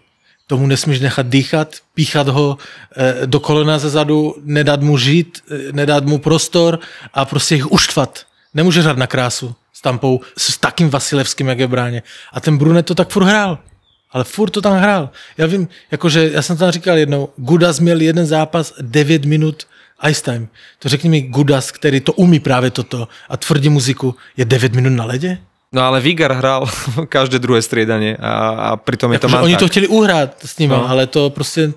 Tomu 0.47 0.68
nesmíš 0.68 1.00
nechat 1.00 1.27
dýchat, 1.27 1.75
píchat 1.94 2.27
ho 2.27 2.57
eh, 2.97 3.27
do 3.27 3.39
kolena 3.39 3.79
ze 3.79 3.89
zadu, 3.89 4.35
nedat 4.44 4.81
mu 4.81 4.97
žít, 4.97 5.39
eh, 5.51 5.71
nedat 5.71 6.06
mu 6.06 6.18
prostor 6.18 6.79
a 7.13 7.25
prostě 7.25 7.56
jich 7.56 7.71
uštvat. 7.71 8.25
Nemůže 8.53 8.81
hrát 8.81 8.97
na 8.97 9.07
krásu 9.07 9.56
s 9.77 9.81
Tampou, 9.81 10.21
s, 10.38 10.53
s 10.53 10.57
takým 10.57 10.89
Vasilevským, 10.89 11.47
jak 11.47 11.59
je 11.59 11.68
v 11.68 11.69
bráně. 11.69 12.00
A 12.33 12.41
ten 12.41 12.57
Brunet 12.57 12.85
to 12.85 12.95
tak 12.95 13.09
furt 13.09 13.29
hrál. 13.29 13.57
Ale 14.12 14.24
furt 14.24 14.50
to 14.50 14.62
tam 14.62 14.77
hrál. 14.77 15.09
Já 15.38 15.45
vím, 15.45 15.68
jakože, 15.91 16.29
já 16.33 16.41
jsem 16.41 16.57
tam 16.57 16.71
říkal 16.71 16.97
jednou, 16.97 17.29
Gudas 17.38 17.79
měl 17.79 18.01
jeden 18.01 18.25
zápas 18.25 18.74
9 18.81 19.25
minut 19.25 19.68
ice 20.09 20.24
time. 20.24 20.47
To 20.79 20.89
řekni 20.89 21.09
mi 21.09 21.21
Gudas, 21.21 21.71
který 21.71 22.00
to 22.00 22.13
umí 22.13 22.39
právě 22.39 22.71
toto 22.71 23.07
a 23.29 23.38
tvrdí 23.38 23.69
muziku, 23.69 24.15
je 24.38 24.45
9 24.45 24.74
minut 24.74 24.89
na 24.89 25.06
ledě? 25.06 25.38
No 25.71 25.81
ale 25.81 26.01
Vigar 26.01 26.31
hral 26.31 26.65
každé 27.09 27.39
druhé 27.39 27.62
striedanie 27.62 28.18
a, 28.18 28.50
a 28.50 28.75
pritom 28.75 29.13
je 29.13 29.19
to 29.19 29.27
oni 29.27 29.57
to 29.57 29.68
chtěli 29.68 29.88
uhrát 29.88 30.39
s 30.45 30.57
ním, 30.57 30.69
no. 30.69 30.89
ale 30.89 31.07
to 31.07 31.29
prostě 31.29 31.74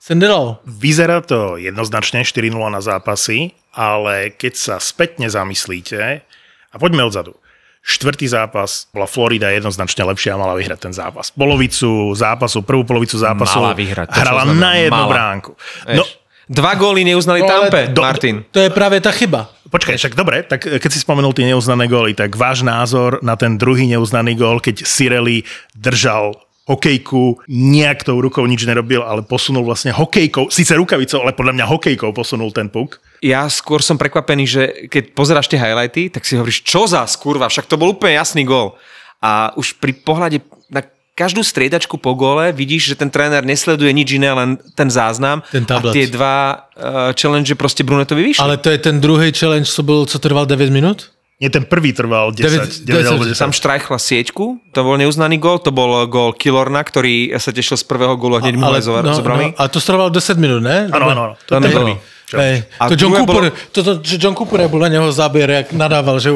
se 0.00 0.14
nedalo. 0.14 0.58
Vyzerá 0.66 1.20
to 1.20 1.60
jednoznačne 1.60 2.24
4-0 2.24 2.56
na 2.72 2.80
zápasy, 2.80 3.52
ale 3.76 4.32
keď 4.32 4.52
sa 4.56 4.74
spätne 4.80 5.28
zamyslíte, 5.28 6.24
a 6.68 6.76
poďme 6.76 7.04
odzadu. 7.04 7.34
Štvrtý 7.78 8.28
zápas 8.28 8.90
bola 8.90 9.06
Florida 9.06 9.48
jednoznačne 9.48 10.04
lepšia 10.04 10.34
a 10.34 10.40
mala 10.40 10.52
vyhrať 10.58 10.78
ten 10.82 10.92
zápas. 10.92 11.30
Polovicu 11.32 12.12
zápasu, 12.12 12.60
prvú 12.60 12.84
polovicu 12.84 13.16
zápasu 13.16 13.62
Mala 13.62 13.72
vyhrať, 13.72 14.06
to 14.12 14.18
hrala 14.18 14.42
znamená 14.44 14.60
na 14.60 14.72
jednu 14.76 15.02
mala. 15.06 15.12
bránku. 15.14 15.50
No, 15.94 16.04
Dva 16.48 16.72
góly 16.74 17.04
neuznali 17.04 17.44
No, 17.44 17.48
Tampe, 17.48 17.92
do- 17.92 18.00
Martin. 18.02 18.44
To 18.50 18.60
je 18.60 18.70
právě 18.72 19.00
ta 19.04 19.12
chyba. 19.12 19.52
Počkaj, 19.68 19.96
však 20.00 20.14
dobre, 20.16 20.42
tak 20.48 20.64
keď 20.64 20.90
si 20.92 20.96
spomenul 21.04 21.36
tie 21.36 21.44
neuznané 21.44 21.84
góly, 21.92 22.16
tak 22.16 22.32
váš 22.32 22.64
názor 22.64 23.20
na 23.20 23.36
ten 23.36 23.60
druhý 23.60 23.84
neuznaný 23.84 24.32
gól, 24.32 24.56
keď 24.56 24.80
Sireli 24.80 25.44
držal 25.76 26.32
hokejku, 26.64 27.44
nejak 27.48 28.00
tou 28.04 28.16
rukou 28.20 28.44
nič 28.48 28.64
nerobil, 28.64 29.04
ale 29.04 29.20
posunul 29.24 29.64
vlastne 29.64 29.92
hokejkou, 29.92 30.48
síce 30.48 30.72
rukavicou, 30.72 31.20
ale 31.20 31.36
podľa 31.36 31.52
mňa 31.52 31.64
hokejkou 31.68 32.16
posunul 32.16 32.48
ten 32.48 32.72
puk. 32.72 32.96
Ja 33.18 33.50
skôr 33.50 33.82
som 33.82 33.98
prekvapený, 33.98 34.44
že 34.46 34.62
keď 34.86 35.14
pozeráš 35.14 35.50
tie 35.50 35.58
highlighty, 35.58 36.10
tak 36.12 36.22
si 36.22 36.38
hovoríš, 36.38 36.62
čo 36.62 36.86
za 36.86 37.02
skurva, 37.10 37.50
však 37.50 37.66
to 37.66 37.74
bol 37.74 37.90
úplne 37.94 38.14
jasný 38.14 38.46
gól. 38.46 38.78
A 39.18 39.50
už 39.58 39.82
pri 39.82 39.92
pohľade 39.98 40.38
na 40.70 40.86
každú 41.18 41.42
striedačku 41.42 41.98
po 41.98 42.14
góle 42.14 42.54
vidíš, 42.54 42.94
že 42.94 42.98
ten 43.02 43.10
tréner 43.10 43.42
nesleduje 43.42 43.90
nič 43.90 44.14
iné, 44.14 44.30
len 44.30 44.54
ten 44.78 44.86
záznam. 44.86 45.42
Ten 45.50 45.66
a 45.66 45.82
tie 45.90 46.06
dva 46.06 46.70
uh, 46.78 47.10
challenge 47.18 47.50
proste 47.58 47.82
Brunetovi 47.82 48.22
vyšli. 48.30 48.38
Ale 48.38 48.62
to 48.62 48.70
je 48.70 48.78
ten 48.78 49.02
druhý 49.02 49.34
challenge, 49.34 49.66
co 49.66 49.82
byl, 49.82 50.06
co 50.06 50.18
trval 50.22 50.46
9 50.46 50.70
minut? 50.70 51.10
Nie, 51.38 51.50
ten 51.54 51.62
prvý 51.62 51.94
trval 51.94 52.34
10, 52.34 52.82
9, 52.82 52.98
9, 52.98 53.06
alebo 53.14 53.24
10. 53.30 53.38
Tam 53.38 53.54
štrajchla 53.54 53.98
sieťku, 53.98 54.74
to 54.74 54.78
bol 54.82 54.98
neuznaný 54.98 55.38
gól, 55.38 55.62
to 55.62 55.70
bol 55.70 56.02
gól 56.10 56.34
Kilorna, 56.34 56.82
ktorý 56.82 57.30
sa 57.38 57.54
tešil 57.54 57.78
z 57.78 57.86
prvého 57.86 58.18
gólu, 58.18 58.42
hneď 58.42 58.58
mu 58.58 58.66
ale, 58.66 58.82
no, 58.82 59.14
zobrali. 59.14 59.54
no, 59.54 59.58
a 59.58 59.70
to 59.70 59.78
trvalo 59.78 60.10
10 60.10 60.34
minut, 60.34 60.66
ne? 60.66 60.90
Áno, 60.90 61.14
áno, 61.14 61.22
áno. 61.30 61.34
To 61.46 61.62
To 61.62 61.66
je 61.70 61.94
Hej, 62.28 62.68
to 62.88 62.94
John 63.00 63.12
Cooper, 63.16 63.34
bolo- 63.48 63.52
to, 63.72 63.80
to, 63.80 63.92
John 64.04 64.36
Cooper 64.36 64.68
bol 64.68 64.84
na 64.84 64.92
neho 64.92 65.08
záber, 65.08 65.48
jak 65.48 65.72
nadával, 65.72 66.20
že 66.20 66.28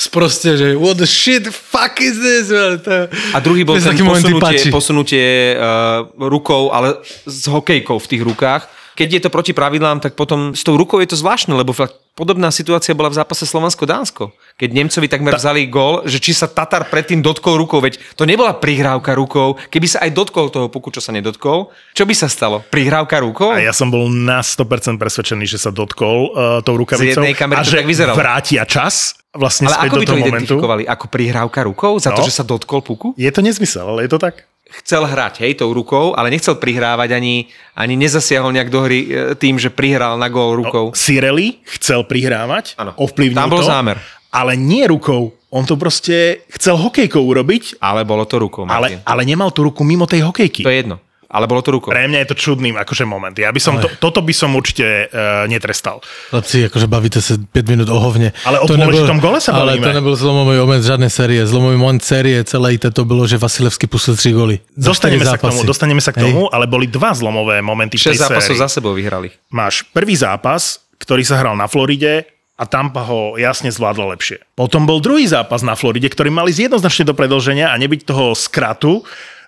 sproste, 0.00 0.56
že 0.60 0.72
what 0.80 0.96
the 0.96 1.04
shit, 1.04 1.44
fuck 1.52 2.00
is 2.00 2.16
this? 2.16 2.48
To, 2.80 3.12
A 3.36 3.38
druhý 3.44 3.68
bol 3.68 3.76
ten 3.76 3.92
posunutie, 4.00 4.72
posunutie 4.72 5.28
uh, 5.60 6.08
rukou, 6.16 6.72
ale 6.72 7.04
s 7.28 7.44
hokejkou 7.52 8.00
v 8.00 8.06
tých 8.08 8.22
rukách. 8.24 8.62
Keď 8.92 9.08
je 9.08 9.20
to 9.24 9.30
proti 9.32 9.52
pravidlám, 9.52 10.00
tak 10.00 10.12
potom 10.12 10.52
s 10.52 10.60
tou 10.60 10.76
rukou 10.76 11.00
je 11.00 11.08
to 11.08 11.16
zvláštne, 11.16 11.56
lebo 11.56 11.72
podobná 12.12 12.52
situácia 12.52 12.92
bola 12.92 13.08
v 13.08 13.16
zápase 13.16 13.48
Slovensko-Dánsko. 13.48 14.36
Keď 14.60 14.68
Nemcovi 14.68 15.08
takmer 15.08 15.32
vzali 15.32 15.64
gól, 15.64 16.04
že 16.04 16.20
či 16.20 16.36
sa 16.36 16.44
Tatar 16.44 16.92
predtým 16.92 17.24
dotkol 17.24 17.56
rukou, 17.56 17.80
veď 17.80 17.96
to 18.14 18.28
nebola 18.28 18.52
prihrávka 18.52 19.16
rukou. 19.16 19.56
Keby 19.72 19.86
sa 19.88 19.98
aj 20.04 20.12
dotkol 20.12 20.52
toho 20.52 20.68
puku, 20.68 20.92
čo 20.92 21.00
sa 21.00 21.08
nedotkol, 21.08 21.72
čo 21.96 22.04
by 22.04 22.12
sa 22.12 22.28
stalo? 22.28 22.60
Prihrávka 22.68 23.16
rukou? 23.24 23.56
A 23.56 23.64
ja 23.64 23.72
som 23.72 23.88
bol 23.88 24.12
na 24.12 24.44
100% 24.44 25.00
presvedčený, 25.00 25.48
že 25.48 25.56
sa 25.56 25.72
dotkol 25.72 26.18
uh, 26.28 26.60
tou 26.60 26.76
rukavicou. 26.76 27.16
Z 27.16 27.16
jednej 27.16 27.32
kamery 27.32 27.58
a 27.58 27.64
to 27.64 27.72
že 27.72 27.80
tak 27.80 28.12
vrátia 28.12 28.62
čas 28.68 29.16
vlastne 29.32 29.72
ale 29.72 29.88
ako 29.88 29.94
by 29.96 30.04
to 30.04 30.12
momentu. 30.12 30.28
identifikovali? 30.36 30.82
Ako 30.84 31.04
prihrávka 31.08 31.64
rukou? 31.64 31.96
Za 31.96 32.12
to, 32.12 32.20
No. 32.20 32.28
že 32.28 32.32
sa 32.36 32.44
dotkol 32.44 32.84
puku? 32.84 33.16
Je 33.16 33.32
to 33.32 33.40
nezmysel, 33.40 33.88
ale 33.88 34.04
je 34.04 34.12
to 34.12 34.20
tak. 34.20 34.44
Chcel 34.80 35.04
hrať, 35.04 35.44
hej, 35.44 35.60
tou 35.60 35.68
rukou, 35.70 36.16
ale 36.16 36.32
nechcel 36.32 36.56
prihrávať 36.56 37.12
ani, 37.12 37.52
ani 37.76 37.94
nezasiahol 38.00 38.52
nejak 38.56 38.72
do 38.72 38.80
hry 38.88 39.00
e, 39.04 39.08
tým, 39.36 39.60
že 39.60 39.68
prihral 39.68 40.16
na 40.16 40.32
gól 40.32 40.56
rukou. 40.56 40.96
Sireli 40.96 41.60
chcel 41.76 42.08
prihrávať, 42.08 42.80
Áno. 42.80 42.96
ovplyvnil 42.96 43.36
Tam 43.36 43.52
bol 43.52 43.60
to, 43.60 43.68
zámer. 43.68 44.00
ale 44.32 44.56
nie 44.56 44.88
rukou. 44.88 45.36
On 45.52 45.68
to 45.68 45.76
proste 45.76 46.40
chcel 46.48 46.80
hokejkou 46.80 47.20
urobiť, 47.20 47.76
Ale 47.76 48.08
bolo 48.08 48.24
to 48.24 48.40
rukou, 48.40 48.64
ale, 48.64 49.04
ale 49.04 49.22
nemal 49.28 49.52
tú 49.52 49.68
ruku 49.68 49.84
mimo 49.84 50.08
tej 50.08 50.24
hokejky. 50.24 50.64
To 50.64 50.72
je 50.72 50.80
jedno. 50.80 50.96
Ale 51.32 51.48
bolo 51.48 51.64
to 51.64 51.72
rukou. 51.72 51.88
Pre 51.88 52.04
mňa 52.08 52.28
je 52.28 52.28
to 52.28 52.36
čudný 52.36 52.76
akože 52.76 53.08
moment. 53.08 53.32
Ja 53.32 53.48
by 53.48 53.56
som 53.56 53.80
to, 53.80 53.88
toto 53.96 54.20
by 54.20 54.36
som 54.36 54.52
určite 54.52 55.08
uh, 55.08 55.48
netrestal. 55.48 56.04
Chlapci, 56.28 56.68
akože 56.68 56.86
bavíte 56.86 57.24
se 57.24 57.40
pět 57.52 57.68
minut 57.72 57.88
o 57.88 57.96
hovně. 58.00 58.32
Ale 58.44 58.60
o 58.60 58.68
To 58.68 58.76
dôležitom 58.76 59.16
gole 59.16 59.40
sa 59.40 59.56
Ale 59.56 59.80
bavíme. 59.80 59.86
to 59.88 59.92
nebyl 59.96 60.14
zlomový 60.16 60.60
moment 60.60 60.84
žádné 60.84 61.08
série. 61.08 61.40
Zlomový 61.46 61.76
moment 61.80 62.04
série 62.04 62.44
celé 62.44 62.76
to 62.78 63.04
bylo, 63.04 63.24
že 63.26 63.40
Vasilevský 63.40 63.86
pustil 63.88 64.16
tři 64.16 64.32
goly. 64.32 64.60
Za 64.76 64.92
Dostaneme 64.92 65.24
sa, 65.24 65.40
k 65.40 65.48
tomu, 65.48 65.64
dostaneme 65.64 66.00
sa 66.04 66.12
k 66.12 66.20
Hej. 66.20 66.24
tomu, 66.28 66.52
ale 66.52 66.68
boli 66.68 66.84
dva 66.86 67.16
zlomové 67.16 67.64
momenty 67.64 67.96
v 67.96 68.12
tej 68.12 68.20
6 68.20 68.28
zápasov 68.28 68.52
sérii. 68.52 68.60
za 68.60 68.68
sebou 68.68 68.92
vyhrali. 68.92 69.32
Máš 69.48 69.88
prvý 69.88 70.12
zápas, 70.12 70.84
ktorý 71.00 71.24
sa 71.24 71.40
hral 71.40 71.56
na 71.56 71.64
Floride 71.64 72.28
a 72.60 72.68
Tampa 72.68 73.02
ho 73.08 73.40
jasne 73.40 73.72
zvládla 73.72 74.12
lepšie. 74.12 74.44
Potom 74.52 74.84
bol 74.84 75.00
druhý 75.00 75.24
zápas 75.24 75.64
na 75.64 75.72
Floride, 75.74 76.12
ktorý 76.12 76.28
mali 76.28 76.52
jednoznačne 76.52 77.08
do 77.08 77.16
predlženia 77.16 77.72
a 77.72 77.76
nebyť 77.80 78.04
toho 78.04 78.36
skratu, 78.36 79.02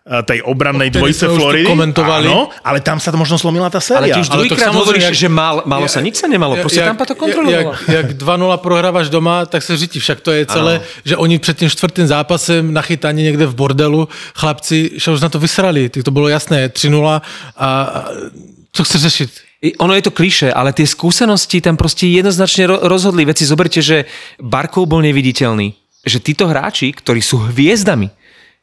tej 0.04 0.44
obrannej 0.44 0.92
Odtedy 0.92 1.00
dvojice 1.00 1.24
už 1.32 1.38
Floridy. 1.40 1.64
komentovali. 1.64 2.28
Áno, 2.28 2.52
ale 2.60 2.84
tam 2.84 3.00
sa 3.00 3.08
to 3.08 3.16
možno 3.16 3.40
slomila 3.40 3.72
tá 3.72 3.80
Ale 3.80 3.88
séria. 4.04 4.14
ty 4.14 4.20
už 4.20 4.28
Ale 4.28 4.36
to 4.36 4.52
druhýkrát 4.52 4.72
hovoríš, 4.76 5.04
jak- 5.08 5.16
že 5.16 5.28
mal, 5.32 5.64
malo 5.64 5.88
sa, 5.88 6.04
nič 6.04 6.20
sa 6.20 6.28
nemalo, 6.28 6.60
proste 6.60 6.84
Tampa 6.84 7.08
to 7.08 7.16
kontrolovala. 7.16 7.72
Jak, 7.88 7.88
jak 7.88 8.06
2-0 8.20 8.52
prohrávaš 8.60 9.08
doma, 9.08 9.48
tak 9.48 9.64
sa 9.64 9.72
říti, 9.72 9.96
však 9.96 10.20
to 10.20 10.28
je 10.36 10.44
celé, 10.44 10.72
ano. 10.76 10.84
že 11.08 11.14
oni 11.16 11.38
před 11.40 11.56
tím 11.56 11.70
čtvrtým 11.72 12.04
zápasem 12.06 12.60
nachytaní 12.68 13.22
někde 13.24 13.46
v 13.48 13.54
bordelu, 13.56 14.08
chlapci 14.36 14.92
že 15.00 15.10
už 15.10 15.20
na 15.24 15.28
to 15.32 15.40
vysrali, 15.40 15.88
to 15.88 16.10
bylo 16.12 16.28
jasné, 16.28 16.68
3-0 16.68 17.00
a, 17.08 17.20
a 17.56 18.04
co 18.72 18.84
chce 18.84 18.98
řešit? 18.98 19.30
I 19.64 19.72
Ono 19.80 19.94
je 19.96 20.04
to 20.04 20.10
kliše, 20.12 20.52
ale 20.52 20.76
tie 20.76 20.84
skúsenosti 20.84 21.64
tam 21.64 21.80
proste 21.80 22.04
jednoznačne 22.04 22.68
ro- 22.68 22.84
rozhodli. 22.84 23.24
Veci 23.24 23.48
zoberte, 23.48 23.80
že 23.80 24.04
Barkov 24.36 24.84
bol 24.84 25.00
neviditeľný. 25.00 25.72
Že 26.04 26.18
títo 26.20 26.44
hráči, 26.44 26.92
ktorí 26.92 27.24
sú 27.24 27.40
hviezdami, 27.48 28.12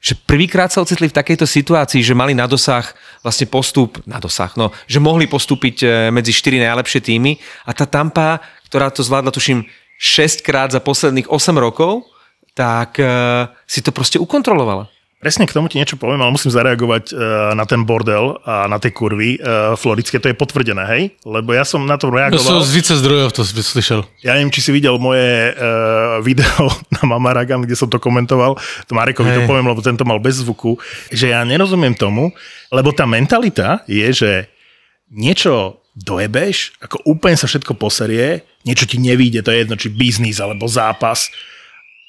že 0.02 0.18
prvýkrát 0.18 0.74
sa 0.74 0.82
ocitli 0.82 1.08
v 1.08 1.14
takejto 1.14 1.46
situácii, 1.46 2.02
že 2.02 2.18
mali 2.18 2.34
na 2.34 2.50
dosah 2.50 2.90
vlastne 3.22 3.46
postup, 3.46 4.02
na 4.10 4.18
dosah, 4.18 4.50
no, 4.58 4.74
že 4.90 4.98
mohli 4.98 5.30
postúpiť 5.30 5.76
e, 5.82 5.88
medzi 6.10 6.34
štyri 6.34 6.58
najlepšie 6.58 7.06
týmy 7.06 7.38
a 7.70 7.72
tá 7.78 7.86
Tampa, 7.86 8.42
ktorá 8.66 8.90
to 8.90 9.06
zvládla, 9.06 9.30
tuším, 9.30 9.70
6 10.02 10.42
krát 10.42 10.74
za 10.74 10.82
posledných 10.82 11.30
8 11.30 11.54
rokov, 11.62 12.10
tak 12.58 12.98
uh, 12.98 13.48
si 13.70 13.86
to 13.86 13.94
proste 13.94 14.18
ukontrolovala. 14.18 14.90
Presne 15.22 15.46
k 15.46 15.54
tomu 15.54 15.70
ti 15.70 15.78
niečo 15.78 16.02
poviem, 16.02 16.18
ale 16.18 16.34
musím 16.34 16.50
zareagovať 16.50 17.14
uh, 17.14 17.54
na 17.54 17.62
ten 17.70 17.86
bordel 17.86 18.42
a 18.42 18.66
na 18.66 18.82
tie 18.82 18.90
kurvy 18.90 19.38
uh, 19.38 19.78
floridské. 19.78 20.18
To 20.18 20.26
je 20.26 20.34
potvrdené, 20.34 20.82
hej? 20.90 21.04
Lebo 21.22 21.54
ja 21.54 21.62
som 21.62 21.86
na 21.86 21.94
to 21.94 22.10
To 22.10 22.18
reagoval. 22.18 22.42
som 22.42 22.66
z 22.66 22.74
více 22.74 22.94
zdrojov 22.98 23.30
to 23.30 23.46
slyšel. 23.46 24.02
Ja 24.26 24.34
neviem, 24.34 24.50
či 24.50 24.66
si 24.66 24.74
videl 24.74 24.98
moje 24.98 25.54
uh, 25.54 26.18
video 26.26 26.74
na 26.98 27.06
Mamaragam, 27.06 27.62
kde 27.62 27.78
som 27.78 27.86
to 27.86 28.02
komentoval. 28.02 28.58
To 28.90 28.92
Marekovi 28.98 29.30
to 29.30 29.46
Hej. 29.46 29.50
poviem, 29.50 29.70
lebo 29.70 29.86
tento 29.86 30.02
mal 30.10 30.18
bez 30.18 30.42
zvuku. 30.42 30.82
Že 31.14 31.38
ja 31.38 31.46
nerozumiem 31.46 31.94
tomu, 31.94 32.34
lebo 32.74 32.90
tá 32.90 33.06
mentalita 33.06 33.86
je, 33.86 34.10
že 34.10 34.32
niečo 35.14 35.86
dojebeš, 35.94 36.82
ako 36.82 37.04
úplne 37.06 37.38
sa 37.38 37.46
všetko 37.46 37.78
poserie, 37.78 38.42
niečo 38.66 38.90
ti 38.90 38.98
nevíde, 38.98 39.46
to 39.46 39.54
je 39.54 39.62
jedno, 39.68 39.76
či 39.78 39.92
biznis 39.92 40.42
alebo 40.42 40.66
zápas 40.66 41.30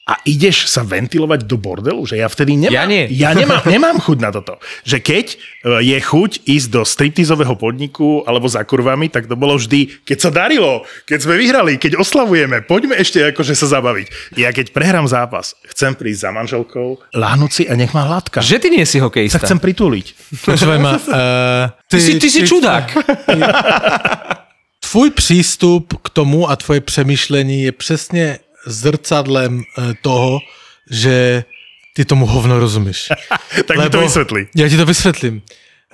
a 0.02 0.18
ideš 0.26 0.66
sa 0.66 0.82
ventilovať 0.82 1.46
do 1.46 1.54
bordelu, 1.54 2.02
že 2.02 2.18
ja 2.18 2.26
vtedy 2.26 2.58
nemám, 2.58 2.74
Ja 2.74 2.84
nie. 2.90 3.06
ja 3.14 3.30
nemám, 3.38 3.62
nemám 3.62 4.02
chuť 4.02 4.18
na 4.18 4.34
toto. 4.34 4.58
Že 4.82 4.98
keď 4.98 5.26
e, 5.30 5.36
je 5.78 5.98
chuť 6.02 6.42
ísť 6.42 6.68
do 6.74 6.82
striptizového 6.82 7.54
podniku 7.54 8.26
alebo 8.26 8.50
za 8.50 8.66
kurvami, 8.66 9.06
tak 9.06 9.30
to 9.30 9.38
bolo 9.38 9.54
vždy, 9.54 10.02
keď 10.02 10.18
sa 10.18 10.34
darilo, 10.34 10.82
keď 11.06 11.18
sme 11.22 11.38
vyhrali, 11.38 11.78
keď 11.78 12.02
oslavujeme, 12.02 12.66
poďme 12.66 12.98
ešte 12.98 13.22
akože 13.30 13.54
sa 13.54 13.78
zabaviť. 13.78 14.34
Ja 14.42 14.50
keď 14.50 14.74
prehrám 14.74 15.06
zápas, 15.06 15.54
chcem 15.70 15.94
prísť 15.94 16.26
za 16.26 16.30
manželkou, 16.34 16.98
láhnuť 17.14 17.50
si 17.54 17.62
a 17.70 17.78
nech 17.78 17.94
ma 17.94 18.02
hladka. 18.02 18.42
Že 18.42 18.58
ty 18.58 18.68
nie 18.74 18.82
si 18.82 18.98
sa 18.98 19.06
hokejista. 19.06 19.38
chcem 19.38 19.62
prituliť. 19.62 20.18
Počúvaj 20.42 20.78
ma, 20.82 20.98
uh, 20.98 21.70
Ty, 21.92 21.98
si, 22.02 22.18
ty 22.18 22.26
si 22.26 22.42
čudák. 22.42 22.90
Tvůj 24.92 25.10
přístup 25.10 25.94
k 26.02 26.08
tomu 26.10 26.50
a 26.50 26.56
tvoje 26.56 26.80
přemýšlení 26.80 27.62
je 27.62 27.72
přesně 27.72 28.38
zrcadlem 28.66 29.62
eh, 29.62 29.94
toho, 30.02 30.40
že 30.90 31.44
ty 31.94 32.04
tomu 32.04 32.26
hovno 32.26 32.58
rozumíš. 32.58 33.08
tak 33.66 33.76
mi 33.78 33.90
to 33.90 34.00
vysvetlí. 34.00 34.46
Já 34.56 34.68
ti 34.68 34.76
to 34.76 34.86
vysvětlím. 34.86 35.42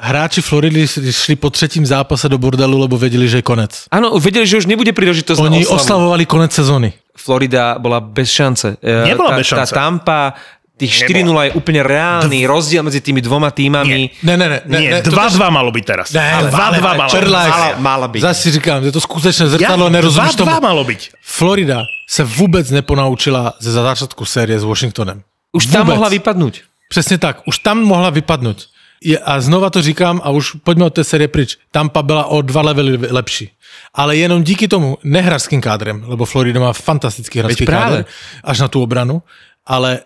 Hráči 0.01 0.43
Floridy 0.43 0.87
šli 1.11 1.37
po 1.37 1.51
třetím 1.51 1.87
zápase 1.87 2.29
do 2.29 2.39
bordelu, 2.39 2.79
lebo 2.79 2.99
věděli, 2.99 3.29
že 3.29 3.39
je 3.39 3.43
konec. 3.43 3.85
Áno, 3.91 4.15
vedeli, 4.23 4.47
že 4.47 4.63
už 4.63 4.71
nebude 4.71 4.95
príležitosť 4.95 5.43
Oni 5.43 5.67
na 5.67 5.67
oslavu. 5.67 5.75
oslavovali 5.75 6.23
konec 6.27 6.55
sezóny. 6.55 6.95
Florida 7.19 7.75
bola 7.83 7.99
bez 7.99 8.31
šance. 8.31 8.79
E, 8.79 9.11
Nebola 9.11 9.35
tá, 9.35 9.37
bez 9.43 9.47
šance. 9.51 9.75
Tá 9.75 9.83
Tampa, 9.83 10.39
tých 10.79 10.93
4-0 11.11 11.27
Nebola. 11.27 11.43
je 11.45 11.53
úplne 11.59 11.81
reálny 11.83 12.47
rozdiel 12.47 12.87
medzi 12.87 13.03
tými 13.03 13.19
dvoma 13.19 13.51
týmami. 13.51 14.23
Ne, 14.23 14.35
ne, 14.39 14.47
ne. 14.49 14.59
ne, 14.65 14.79
Nie, 14.79 14.91
ne 14.91 15.01
2-2 15.03 15.11
toto- 15.11 15.51
malo 15.51 15.71
byť 15.75 15.85
teraz. 15.85 16.07
Ne, 16.15 16.23
ale 16.23 16.49
2-2 16.55 16.81
malo. 16.95 17.11
Mala- 17.11 17.77
mala 17.83 18.07
byť. 18.09 18.21
Zase 18.23 18.41
si 18.43 18.51
říkám, 18.63 18.85
je 18.87 18.93
to 18.95 19.01
skutečné 19.03 19.45
Ja, 19.45 19.53
zrcadlo, 19.59 19.91
nerozumíš 19.91 20.39
2-2 20.39 20.39
tomu. 20.39 20.61
malo 20.63 20.83
byť. 20.87 21.01
Florida 21.23 21.83
se 22.09 22.23
vůbec 22.25 22.71
neponaučila 22.71 23.53
ze 23.59 23.73
začátku 23.75 24.25
série 24.25 24.55
s 24.61 24.65
Washingtonem. 24.65 25.23
Už 25.53 25.67
tam 25.67 25.83
Vůbec. 25.83 25.95
mohla 25.95 26.09
vypadnúť. 26.09 26.55
Přesně 26.89 27.19
tak, 27.19 27.43
už 27.47 27.59
tam 27.59 27.83
mohla 27.83 28.11
vypadnout. 28.11 28.67
Je, 29.05 29.19
a 29.19 29.41
znova 29.41 29.71
to 29.71 29.83
říkám 29.83 30.21
a 30.25 30.31
už 30.31 30.53
pojďme 30.65 30.85
od 30.85 30.95
té 30.95 31.05
série 31.05 31.29
pryč. 31.29 31.57
Tampa 31.71 32.03
byla 32.03 32.25
o 32.25 32.43
dva 32.43 32.63
levely 32.63 32.99
lepší. 33.11 33.51
Ale 33.95 34.17
jenom 34.17 34.43
díky 34.43 34.69
tomu, 34.69 34.99
ne 35.05 35.21
hráčským 35.21 35.61
kádrem, 35.61 36.05
lebo 36.07 36.25
Florida 36.25 36.61
má 36.61 36.73
fantastický 36.73 37.43
práve. 37.67 37.97
kádr, 37.97 38.05
až 38.45 38.59
na 38.61 38.69
tu 38.69 38.83
obranu, 38.83 39.23
ale 39.67 40.01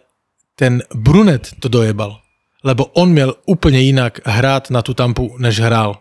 ten 0.57 0.83
Brunet 0.95 1.49
to 1.61 1.69
dojebal. 1.69 2.19
Lebo 2.65 2.85
on 2.85 3.11
měl 3.11 3.35
úplně 3.47 3.81
jinak 3.81 4.21
hrát 4.25 4.71
na 4.71 4.83
tu 4.83 4.95
Tampu, 4.95 5.37
než 5.39 5.61
hrál. 5.61 5.99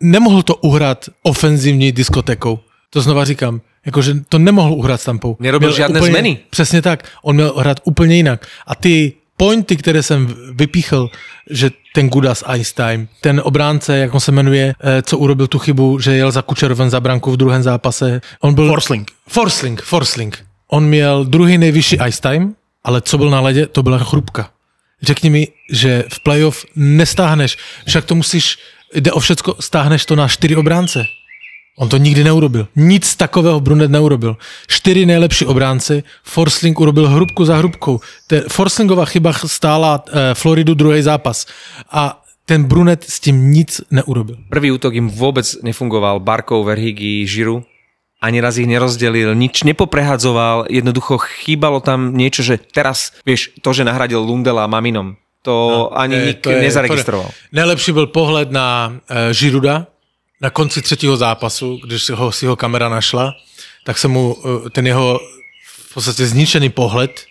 Nemohl 0.00 0.42
to 0.42 0.54
uhrát 0.54 1.08
ofenzivní 1.22 1.92
diskotekou. 1.92 2.58
To 2.90 3.00
znova 3.00 3.24
říkám, 3.24 3.60
jakože 3.86 4.14
to 4.28 4.38
nemohl 4.38 4.72
uhrát 4.72 5.00
s 5.00 5.04
Tampou. 5.04 5.36
Nerobil 5.40 5.72
žádné 5.72 6.00
úplně, 6.00 6.12
zmeny. 6.12 6.38
Přesně 6.50 6.82
tak. 6.82 7.08
On 7.22 7.34
měl 7.34 7.54
hrát 7.56 7.80
úplně 7.84 8.16
jinak. 8.16 8.46
A 8.66 8.74
ty 8.74 9.12
pointy, 9.36 9.76
které 9.76 10.02
jsem 10.02 10.34
vypíchl, 10.52 11.10
že 11.50 11.70
ten 11.94 12.08
Gudas 12.08 12.44
Ice 12.56 12.74
Time, 12.74 13.08
ten 13.20 13.40
obránce, 13.44 13.98
jak 13.98 14.14
on 14.14 14.20
se 14.20 14.32
jmenuje, 14.32 14.74
eh, 14.80 15.02
co 15.02 15.18
urobil 15.18 15.46
tu 15.46 15.58
chybu, 15.58 15.98
že 15.98 16.12
jel 16.12 16.30
za 16.30 16.42
Kučerovem 16.42 16.90
za 16.90 17.00
branku 17.00 17.32
v 17.32 17.36
druhém 17.36 17.62
zápase. 17.62 18.20
On 18.40 18.54
byl... 18.54 18.68
Forsling. 18.68 19.10
Forsling, 19.28 19.82
Forsling. 19.82 20.44
On 20.68 20.84
měl 20.84 21.24
druhý 21.24 21.58
nejvyšší 21.58 21.98
ice 22.08 22.20
time, 22.20 22.54
ale 22.84 23.00
co 23.00 23.18
byl 23.18 23.30
na 23.30 23.40
ledě, 23.40 23.66
to 23.66 23.82
byla 23.82 23.98
chrupka. 23.98 24.50
Řekni 25.02 25.30
mi, 25.30 25.48
že 25.70 26.04
v 26.12 26.22
playoff 26.22 26.64
nestáhneš, 26.76 27.58
však 27.86 28.04
to 28.04 28.14
musíš, 28.14 28.58
jde 28.94 29.12
o 29.12 29.20
všecko, 29.20 29.56
stáhneš 29.60 30.06
to 30.06 30.16
na 30.16 30.28
čtyři 30.28 30.56
obránce. 30.56 31.04
On 31.78 31.88
to 31.88 31.96
nikdy 31.96 32.24
neurobil. 32.24 32.68
Nic 32.76 33.16
takového 33.16 33.60
Brunet 33.60 33.90
neurobil. 33.90 34.36
Čtyři 34.68 35.06
nejlepší 35.06 35.46
obránci, 35.46 36.02
Forsling 36.22 36.80
urobil 36.80 37.08
hrubku 37.08 37.44
za 37.44 37.56
hrubkou. 37.56 38.00
Te, 38.26 38.44
chyba 39.04 39.32
stála 39.32 40.04
eh, 40.06 40.34
Floridu 40.34 40.74
druhý 40.74 41.02
zápas. 41.02 41.46
A 41.90 42.22
ten 42.46 42.64
Brunet 42.64 43.04
s 43.04 43.20
tím 43.20 43.50
nic 43.50 43.80
neurobil. 43.90 44.36
Prvý 44.50 44.70
útok 44.74 44.94
im 44.94 45.08
vôbec 45.08 45.46
nefungoval. 45.62 46.20
Barkov, 46.20 46.66
Verhigi, 46.66 47.26
Žiru. 47.26 47.64
Ani 48.22 48.38
raz 48.40 48.54
ich 48.56 48.70
nerozdelil, 48.70 49.34
nič 49.34 49.66
nepoprehadzoval, 49.66 50.70
jednoducho 50.70 51.18
chýbalo 51.18 51.82
tam 51.82 52.14
niečo, 52.14 52.46
že 52.46 52.54
teraz, 52.54 53.10
vieš, 53.26 53.50
to, 53.58 53.74
že 53.74 53.82
nahradil 53.82 54.22
Lundela 54.22 54.70
Maminom, 54.70 55.18
to 55.42 55.50
no, 55.50 55.98
ani 55.98 56.14
Eh, 56.16 56.26
nik 56.26 56.38
to 56.40 56.50
je- 56.54 56.62
nezaregistroval. 56.62 57.26
to 57.26 57.34
je- 57.34 57.48
Nejlepší 57.52 57.92
byl 57.92 58.06
pohled 58.06 58.50
na 58.54 58.94
uh, 58.94 59.16
Žiruda 59.34 59.86
na 60.40 60.50
konci 60.50 60.82
třetího 60.82 61.16
zápasu, 61.16 61.78
když 61.86 62.10
ho, 62.10 62.32
si 62.32 62.46
ho 62.46 62.56
kamera 62.56 62.88
našla, 62.88 63.34
tak 63.84 63.98
se 63.98 64.08
mu 64.08 64.34
uh, 64.34 64.68
ten 64.70 64.86
jeho 64.86 65.18
v 65.90 65.94
podstatě 65.94 66.26
zničený 66.26 66.68
pohled, 66.70 67.26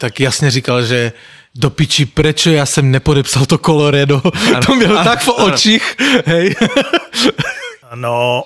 tak 0.00 0.20
jasně 0.20 0.50
říkal, 0.50 0.82
že 0.84 1.12
do 1.56 1.70
piči, 1.70 2.06
prečo 2.06 2.50
já 2.50 2.66
jsem 2.66 2.90
nepodepsal 2.90 3.46
to 3.46 3.58
Colorado. 3.58 4.20
to 4.66 4.74
měl 4.76 5.04
tak 5.04 5.20
v 5.24 5.28
očích, 5.28 5.96
hej. 6.26 6.54
No, 7.94 8.44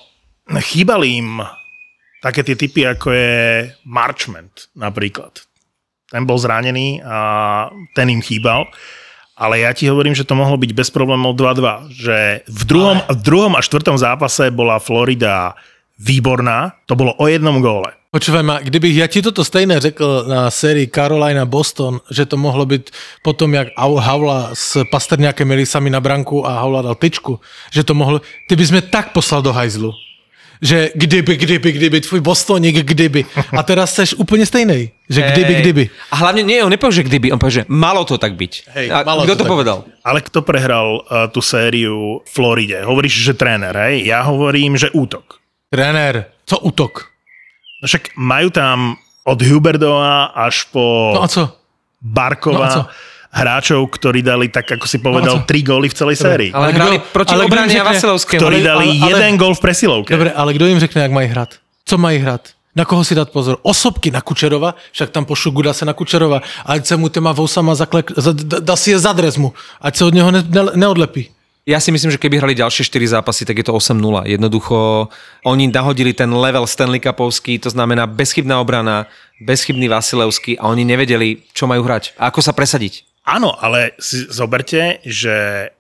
chýbali 0.61 1.09
im 1.09 1.43
také 2.21 2.45
tie 2.45 2.57
typy, 2.57 2.87
ako 2.87 3.09
je 3.13 3.33
Marchment 3.85 4.71
napríklad. 4.77 5.41
Ten 6.11 6.29
bol 6.29 6.39
zranený 6.39 7.01
a 7.01 7.17
ten 7.97 8.11
im 8.13 8.23
chýbal. 8.23 8.69
Ale 9.41 9.65
ja 9.65 9.73
ti 9.73 9.89
hovorím, 9.89 10.13
že 10.13 10.29
to 10.29 10.37
mohlo 10.37 10.61
byť 10.61 10.71
bez 10.77 10.93
problémov 10.93 11.33
2-2. 11.33 11.97
Že 11.97 12.19
v 12.45 12.63
druhom, 12.69 12.99
v 13.09 13.21
druhom 13.25 13.57
a 13.57 13.65
štvrtom 13.65 13.97
zápase 13.97 14.53
bola 14.53 14.77
Florida 14.77 15.57
výborná. 15.97 16.77
To 16.85 16.93
bolo 16.93 17.17
o 17.17 17.25
jednom 17.25 17.57
góle. 17.65 17.97
Počúvaj 18.11 18.43
ma, 18.43 18.59
kdybych 18.59 18.97
ja 18.99 19.07
ti 19.07 19.23
toto 19.23 19.47
stejné 19.47 19.79
řekl 19.79 20.27
na 20.27 20.51
sérii 20.51 20.91
Carolina 20.91 21.47
Boston, 21.47 22.03
že 22.11 22.27
to 22.27 22.35
mohlo 22.35 22.67
byť 22.67 22.91
potom, 23.23 23.55
jak 23.55 23.71
Havla 23.79 24.51
s 24.51 24.83
Pastrňákem 24.91 25.47
měli 25.47 25.63
sami 25.63 25.95
na 25.95 26.03
branku 26.03 26.43
a 26.43 26.59
Havla 26.59 26.83
dal 26.83 26.99
tyčku, 26.99 27.39
že 27.71 27.87
to 27.87 27.95
mohlo, 27.95 28.19
ty 28.51 28.59
bys 28.59 28.75
mě 28.75 28.83
tak 28.83 29.15
poslal 29.15 29.47
do 29.47 29.53
hajzlu. 29.55 29.95
Že 30.61 30.93
kdyby, 30.95 31.37
kdyby, 31.37 31.73
kdyby, 31.73 32.01
tvůj 32.01 32.21
Bostoník, 32.21 32.77
kdyby. 32.77 33.25
A 33.57 33.63
teraz 33.63 33.95
seš 33.95 34.15
úplně 34.15 34.47
stejný. 34.47 34.91
Že 35.09 35.23
kdyby, 35.23 35.55
kdyby. 35.55 35.85
A 36.13 36.17
hlavne 36.17 36.45
nie, 36.45 36.61
on 36.61 36.69
nepovie, 36.69 37.01
že 37.01 37.09
kdyby, 37.09 37.33
on 37.33 37.41
povie, 37.41 37.65
že 37.65 37.69
malo 37.73 38.05
to 38.05 38.21
tak 38.21 38.37
byť. 38.37 38.53
Hej, 38.77 38.87
a 38.93 39.03
malo 39.03 39.25
kto 39.25 39.33
to 39.33 39.37
to 39.41 39.45
tak 39.49 39.53
povedal? 39.57 39.79
Ale 40.05 40.21
kto 40.21 40.39
prehral 40.45 41.01
uh, 41.01 41.33
tú 41.33 41.41
sériu 41.41 42.21
v 42.21 42.29
Floride? 42.29 42.85
Hovoríš, 42.85 43.25
že 43.25 43.33
tréner, 43.33 43.73
hej? 43.73 44.05
Ja 44.05 44.21
hovorím, 44.29 44.77
že 44.77 44.93
útok. 44.93 45.41
Trenér, 45.73 46.29
co 46.45 46.61
útok? 46.61 47.09
No 47.81 47.89
však 47.89 48.13
majú 48.21 48.53
tam 48.53 49.01
od 49.25 49.41
Huberdova 49.41 50.37
až 50.37 50.69
po 50.69 51.17
No 51.17 51.25
a 51.25 51.29
co? 51.29 51.49
Barkova 52.05 52.59
No 52.59 52.65
a 52.65 52.69
co? 52.69 52.81
Hráčov, 53.31 53.87
ktorí 53.89 54.21
dali, 54.21 54.51
tak 54.51 54.67
ako 54.69 54.87
si 54.87 54.99
povedal, 54.99 55.41
No 55.41 55.47
tri 55.47 55.63
góly 55.63 55.87
v 55.87 55.95
celej 55.95 56.17
sérii. 56.19 56.51
Ale, 56.51 56.71
Ale 56.71 56.73
hrali 56.75 56.97
kdo- 56.99 57.07
proti 57.15 57.33
ale 57.35 57.43
obrane 57.47 57.73
a 57.73 57.85
Vaselovskému. 57.87 58.41
Ktorí 58.43 58.59
dali 58.61 58.87
ale- 58.91 58.99
ale- 58.99 59.11
jeden 59.15 59.33
gól 59.39 59.55
v 59.55 59.63
presilovke. 59.63 60.11
Dobre, 60.11 60.31
ale 60.31 60.51
kdo 60.55 60.67
jim 60.67 60.79
řekne, 60.79 61.03
jak 61.03 61.13
mají 61.13 61.29
hrát? 61.29 61.55
Co 61.87 61.99
mají 61.99 62.19
hrát? 62.19 62.43
Na 62.77 62.85
koho 62.85 63.03
si 63.05 63.15
dát 63.15 63.31
pozor? 63.31 63.59
Osobky 63.63 64.11
na 64.11 64.21
Kučerova, 64.21 64.75
však 64.93 65.11
tam 65.11 65.25
pošlu 65.27 65.51
Gudase 65.51 65.83
na 65.85 65.93
Kučerova, 65.93 66.39
ať 66.67 66.87
se 66.87 66.97
mu 66.97 67.09
těma 67.09 67.33
vousama 67.33 67.75
zaklek, 67.75 68.11
za, 68.17 68.31
dá- 68.63 68.77
si 68.79 68.91
je 68.91 68.99
za 68.99 69.13
dres 69.13 69.37
mu, 69.37 69.53
ať 69.83 69.97
se 69.97 70.05
od 70.05 70.15
něho 70.15 70.31
ne, 70.31 70.43
ne, 70.49 70.63
neodlepí. 70.75 71.31
Ja 71.69 71.79
si 71.79 71.93
myslím, 71.93 72.11
že 72.11 72.19
keby 72.19 72.39
hrali 72.41 72.55
ďalšie 72.57 72.83
4 72.89 73.07
zápasy, 73.11 73.45
tak 73.45 73.59
je 73.59 73.67
to 73.69 73.75
8-0. 73.77 74.23
Jednoducho, 74.25 75.07
oni 75.45 75.69
nahodili 75.69 76.15
ten 76.15 76.33
level 76.33 76.67
Stanley 76.67 76.99
Cupovský, 76.99 77.59
to 77.59 77.71
znamená 77.71 78.07
bezchybná 78.07 78.59
obrana, 78.59 79.07
bezchybný 79.45 79.87
Vasilevský 79.87 80.59
a 80.59 80.67
oni 80.67 80.83
nevedeli, 80.85 81.43
čo 81.53 81.67
majú 81.67 81.83
hrať 81.85 82.17
a 82.19 82.31
ako 82.33 82.41
sa 82.43 82.57
presadiť. 82.57 83.05
Áno, 83.31 83.55
ale 83.55 83.95
si 84.03 84.27
zoberte, 84.27 84.99
že 85.07 85.71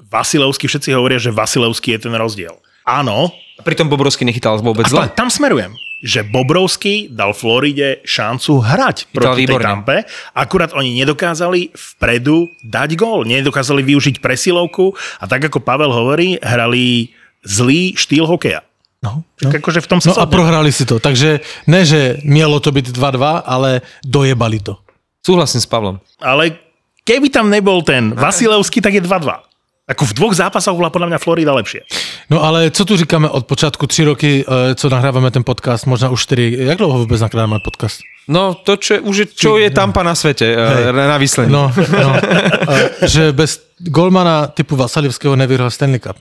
Vasilevský, 0.00 0.64
všetci 0.64 0.96
hovoria, 0.96 1.20
že 1.20 1.36
Vasilevský 1.36 1.92
je 1.96 2.08
ten 2.08 2.14
rozdiel. 2.16 2.56
Áno, 2.88 3.28
Pritom 3.60 3.86
Bobrovský 3.86 4.26
nechytal 4.26 4.58
vôbec 4.58 4.88
zle. 4.90 5.06
tam, 5.14 5.28
tam 5.28 5.30
smerujem 5.30 5.76
že 6.04 6.20
Bobrovský 6.20 7.08
dal 7.08 7.32
Floride 7.32 8.04
šancu 8.04 8.60
hrať 8.60 9.08
proti 9.08 9.48
tej 9.48 9.56
výborne. 9.56 9.64
Tampe. 9.64 9.96
Akurát 10.36 10.76
oni 10.76 10.92
nedokázali 11.00 11.72
vpredu 11.72 12.52
dať 12.60 12.92
gól, 13.00 13.24
nedokázali 13.24 13.80
využiť 13.80 14.20
presilovku 14.20 14.92
a 14.92 15.24
tak 15.24 15.48
ako 15.48 15.64
Pavel 15.64 15.88
hovorí, 15.88 16.36
hrali 16.44 17.08
zlý 17.40 17.96
štýl 17.96 18.28
hokeja. 18.28 18.60
No, 19.00 19.24
Tak 19.36 19.64
akože 19.64 19.80
v 19.84 19.88
tom 19.88 19.98
sa 20.00 20.12
no 20.12 20.20
a 20.20 20.28
prohrali 20.28 20.72
si 20.72 20.84
to. 20.84 21.00
Takže 21.00 21.40
ne, 21.68 21.80
že 21.84 22.20
mělo 22.24 22.60
to 22.60 22.72
být 22.72 22.92
2-2, 22.92 23.44
ale 23.44 23.80
dojebali 24.04 24.60
to. 24.60 24.80
Súhlasím 25.24 25.60
s 25.60 25.68
Pavlom. 25.68 26.00
Ale 26.20 26.63
keby 27.04 27.28
tam 27.30 27.52
nebol 27.52 27.84
ten 27.84 28.10
Vasilevský, 28.16 28.80
tak 28.80 28.96
je 28.96 29.02
2-2. 29.04 29.54
Ako 29.84 30.08
v 30.08 30.16
dvoch 30.16 30.32
zápasoch 30.32 30.72
bola 30.72 30.88
podľa 30.88 31.12
mňa 31.12 31.18
Florida 31.20 31.52
lepšie. 31.52 31.84
No 32.32 32.40
ale 32.40 32.72
co 32.72 32.84
tu 32.84 32.96
říkáme 32.96 33.28
od 33.28 33.46
počátku, 33.46 33.86
tři 33.86 34.04
roky, 34.04 34.44
eh, 34.48 34.74
co 34.74 34.88
nahráváme 34.88 35.30
ten 35.30 35.44
podcast, 35.44 35.86
možná 35.86 36.08
už 36.08 36.22
čtyři, 36.22 36.56
jak 36.60 36.78
dlouho 36.78 36.98
vůbec 36.98 37.20
nakládáme 37.20 37.60
podcast? 37.64 38.00
No 38.28 38.54
to, 38.54 38.76
čo, 38.80 39.04
už 39.04 39.16
je, 39.16 39.26
čo 39.36 39.60
je 39.60 39.68
Tampa 39.68 40.00
na 40.00 40.16
svete, 40.16 40.56
Hej. 40.56 40.96
na 40.96 41.16
výslení. 41.20 41.52
No, 41.52 41.68
no. 41.92 42.16
Eh, 42.64 43.08
že 43.08 43.32
bez 43.32 43.60
golmana 43.78 44.46
typu 44.46 44.76
Vasalivského 44.76 45.36
nevyhrál 45.36 45.70
Stanley 45.70 46.00
Cup. 46.00 46.16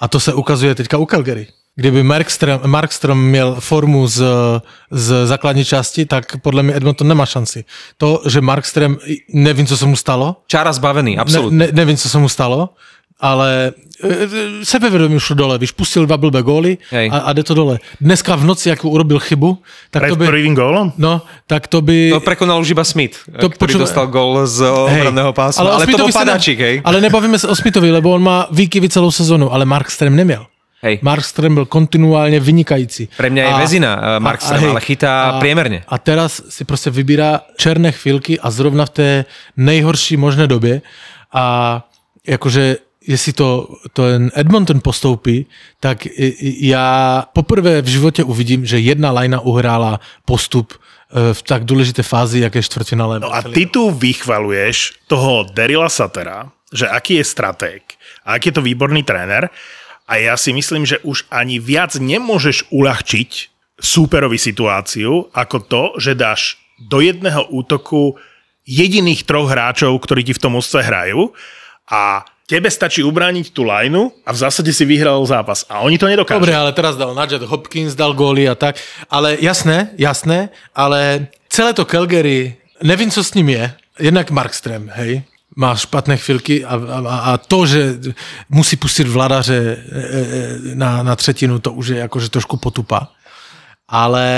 A 0.00 0.08
to 0.08 0.20
se 0.20 0.32
ukazuje 0.32 0.74
teďka 0.74 0.96
u 0.96 1.06
Calgary. 1.06 1.46
Kdyby 1.76 2.02
Markström, 2.02 2.60
Markström 2.68 3.14
měl 3.16 3.56
formu 3.60 4.06
z, 4.06 4.22
z 4.90 5.26
základní 5.26 5.64
části, 5.64 6.06
tak 6.06 6.36
podle 6.42 6.62
mě 6.62 6.76
Edmonton 6.76 7.08
nemá 7.08 7.26
šanci. 7.26 7.64
To, 7.96 8.22
že 8.28 8.40
Markström, 8.40 8.96
nevím, 9.32 9.66
co 9.66 9.76
se 9.76 9.86
mu 9.86 9.96
stalo, 9.96 10.36
Čára 10.46 10.72
zbavený, 10.72 11.16
ne, 11.16 11.22
absolútne. 11.22 11.56
ne, 11.66 11.68
nevím, 11.72 11.96
co 11.96 12.08
se 12.08 12.18
mu 12.18 12.28
stalo, 12.28 12.68
ale 13.20 13.72
e, 14.04 14.64
sebevědomí 14.64 15.20
šlo 15.20 15.36
dole, 15.36 15.58
víš, 15.58 15.72
pustil 15.72 16.06
dva 16.06 16.16
blbé 16.16 16.42
góly 16.42 16.78
a, 17.10 17.18
a 17.18 17.32
jde 17.32 17.42
to 17.42 17.54
dole. 17.54 17.78
Dneska 18.00 18.36
v 18.36 18.44
noci, 18.44 18.68
jak 18.68 18.84
urobil 18.84 19.18
chybu, 19.18 19.58
tak 19.90 20.02
to 20.02 20.06
Pred 20.06 20.18
by... 20.18 20.26
prvým 20.26 20.54
gólom? 20.54 20.92
No, 20.98 21.22
tak 21.46 21.66
to 21.72 21.80
by... 21.80 22.10
To 22.12 22.20
prekonal 22.20 22.60
už 22.60 22.70
iba 22.70 22.84
Smith, 22.84 23.16
To 23.32 23.48
to, 23.48 23.48
ktorý 23.48 23.72
počúva- 23.72 23.84
dostal 23.88 24.06
gol 24.12 24.44
z 24.46 24.68
obranného 24.68 25.32
pásma. 25.32 25.62
Ale, 25.64 25.70
ale 25.72 25.84
to 25.88 25.98
bol 26.04 26.12
ne- 26.12 26.20
padáčik, 26.20 26.58
hej? 26.60 26.74
Ale 26.84 27.00
nebavíme 27.00 27.38
se 27.38 27.48
o 27.48 27.54
Smithovi, 27.56 27.88
lebo 27.90 28.12
on 28.12 28.22
má 28.22 28.44
výkyvy 28.52 28.88
celou 28.92 29.08
sezonu, 29.10 29.48
ale 29.52 29.64
Markström 29.64 30.12
neměl. 30.12 30.46
Hej. 30.82 30.98
Markström 31.02 31.54
byl 31.54 31.66
kontinuálně 31.66 32.40
vynikající. 32.40 33.08
Pre 33.16 33.30
mňa 33.30 33.42
je 33.42 33.52
väzina, 33.54 33.92
eh, 33.94 34.20
Markström, 34.20 34.58
hej, 34.58 34.70
ale 34.70 34.80
chytá 34.82 35.38
priemerne. 35.38 35.86
A 35.86 35.98
teraz 35.98 36.42
si 36.48 36.64
prostě 36.64 36.90
vybírá 36.90 37.40
černé 37.56 37.92
chvilky 37.92 38.40
a 38.40 38.50
zrovna 38.50 38.86
v 38.86 38.90
té 38.90 39.24
nejhorší 39.56 40.16
možné 40.16 40.46
době 40.46 40.82
a 41.32 41.78
jakože 42.26 42.76
jestli 43.06 43.32
to, 43.32 43.68
to 43.92 44.02
ten 44.10 44.30
Edmonton 44.34 44.80
postoupí, 44.80 45.46
tak 45.80 46.06
já 46.42 47.24
poprvé 47.32 47.82
v 47.82 47.86
životě 47.86 48.24
uvidím, 48.24 48.66
že 48.66 48.78
jedna 48.78 49.10
lajna 49.10 49.40
uhrála 49.40 50.00
postup 50.24 50.72
eh, 50.74 51.34
v 51.34 51.42
tak 51.42 51.64
důležité 51.64 52.02
fázi, 52.02 52.40
jak 52.40 52.54
je 52.54 52.62
čtvrtfinále. 52.62 53.20
No 53.20 53.34
a 53.34 53.42
ty 53.42 53.66
tu 53.66 53.90
vychvaluješ 53.90 54.92
toho 55.06 55.46
Derila 55.54 55.88
Satera, 55.88 56.50
že 56.72 56.88
aký 56.88 57.14
je 57.14 57.24
stratég 57.24 57.82
a 58.24 58.32
aký 58.32 58.48
je 58.48 58.52
to 58.52 58.62
výborný 58.62 59.02
tréner 59.02 59.50
a 60.06 60.18
ja 60.18 60.34
si 60.36 60.52
myslím, 60.52 60.84
že 60.84 61.00
už 61.06 61.26
ani 61.30 61.62
viac 61.62 61.94
nemôžeš 61.96 62.70
uľahčiť 62.74 63.30
súperovi 63.82 64.38
situáciu 64.38 65.30
ako 65.34 65.56
to, 65.66 65.82
že 65.98 66.18
dáš 66.18 66.60
do 66.78 67.02
jedného 67.02 67.46
útoku 67.50 68.18
jediných 68.66 69.26
troch 69.26 69.50
hráčov, 69.50 69.94
ktorí 69.98 70.22
ti 70.22 70.34
v 70.34 70.42
tom 70.42 70.58
ústve 70.58 70.82
hrajú 70.86 71.34
a 71.90 72.22
tebe 72.46 72.70
stačí 72.70 73.02
ubrániť 73.02 73.50
tú 73.54 73.64
lajnu 73.66 74.12
a 74.26 74.30
v 74.30 74.38
zásade 74.38 74.70
si 74.70 74.84
vyhral 74.84 75.22
zápas. 75.26 75.66
A 75.66 75.82
oni 75.82 75.98
to 75.98 76.10
nedokážu. 76.10 76.42
Dobre, 76.42 76.54
ale 76.54 76.74
teraz 76.74 76.94
dal 76.98 77.14
Nadžet 77.16 77.42
Hopkins, 77.48 77.96
dal 77.96 78.14
góly 78.14 78.46
a 78.46 78.54
tak. 78.54 78.78
Ale 79.08 79.38
jasné, 79.40 79.90
jasné, 79.98 80.52
ale 80.74 81.32
celé 81.48 81.72
to 81.72 81.88
Calgary, 81.88 82.58
nevím, 82.82 83.10
co 83.10 83.24
s 83.24 83.34
ním 83.34 83.48
je. 83.48 83.64
Jednak 83.98 84.30
Markström, 84.30 84.88
hej, 84.94 85.22
má 85.56 85.76
špatné 85.76 86.16
chvilky 86.16 86.64
a, 86.64 86.74
a, 86.74 87.18
a 87.18 87.36
to, 87.36 87.66
že 87.66 87.98
musí 88.48 88.76
pustit 88.76 89.08
vladaře 89.08 89.56
e, 89.56 90.00
e, 90.00 90.74
na, 90.74 91.02
na 91.02 91.16
třetinu, 91.16 91.58
to 91.58 91.72
už 91.72 91.86
je 91.86 91.98
jakože 91.98 92.28
trošku 92.28 92.56
potupa. 92.56 93.08
Ale 93.88 94.32